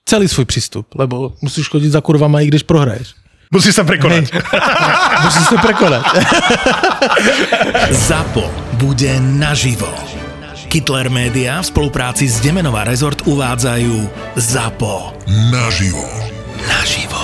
celý 0.05 0.29
svůj 0.29 0.45
přístup, 0.45 0.95
lebo 0.95 1.33
musíš 1.43 1.69
chodit 1.69 1.91
za 1.91 2.01
kurvama, 2.01 2.41
i 2.41 2.47
když 2.47 2.62
prohraješ. 2.62 3.14
Musíš 3.47 3.79
sa 3.79 3.87
prekonať. 3.87 4.27
Musíš 5.23 5.47
se 5.47 5.57
prekonat. 5.62 6.03
ZAPO 8.11 8.51
bude 8.83 9.21
naživo. 9.23 10.16
Hitler 10.77 11.09
Media 11.09 11.64
v 11.64 11.72
spolupráci 11.72 12.29
s 12.29 12.37
Demenová 12.45 12.85
Resort 12.85 13.24
uvádzajú 13.24 13.97
ZAPO 14.37 15.24
Naživo. 15.49 16.05
naživo. 16.68 17.16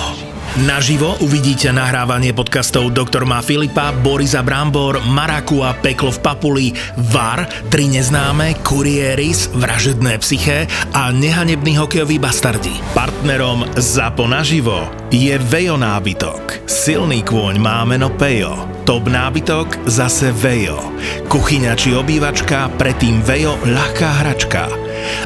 Naživo 0.53 1.17
uvidíte 1.17 1.73
nahrávanie 1.73 2.29
podcastov 2.29 2.93
Doktor 2.93 3.25
má 3.25 3.41
Filipa, 3.41 3.89
Borisa 3.89 4.45
Brambor, 4.45 5.01
Maraku 5.01 5.65
a 5.65 5.73
Peklo 5.73 6.13
v 6.13 6.21
Papuli, 6.21 6.67
VAR, 7.09 7.49
Tri 7.73 7.89
neznáme, 7.89 8.61
Kurieris, 8.61 9.49
Vražedné 9.49 10.13
psyché 10.21 10.69
a 10.93 11.09
Nehanebný 11.09 11.73
hokejový 11.81 12.21
bastardi. 12.21 12.69
Partnerom 12.93 13.65
ZAPO 13.73 14.29
naživo 14.29 14.93
je 15.09 15.33
Vejo 15.41 15.73
nábytok. 15.73 16.69
Silný 16.69 17.25
kôň 17.25 17.57
má 17.57 17.81
meno 17.89 18.13
Pejo. 18.13 18.53
Top 18.85 19.09
nábytok 19.09 19.89
zase 19.89 20.29
Vejo. 20.37 20.77
Kuchyňa 21.33 21.73
či 21.73 21.97
obývačka, 21.97 22.69
predtým 22.77 23.25
Vejo 23.25 23.57
ľahká 23.65 24.21
hračka. 24.21 24.69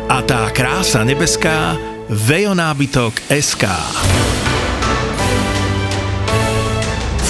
A 0.07 0.23
tá 0.23 0.47
krása 0.55 1.03
nebeská 1.03 1.75
Vejo 2.07 2.55
nábytok 2.55 3.11
SK. 3.27 3.67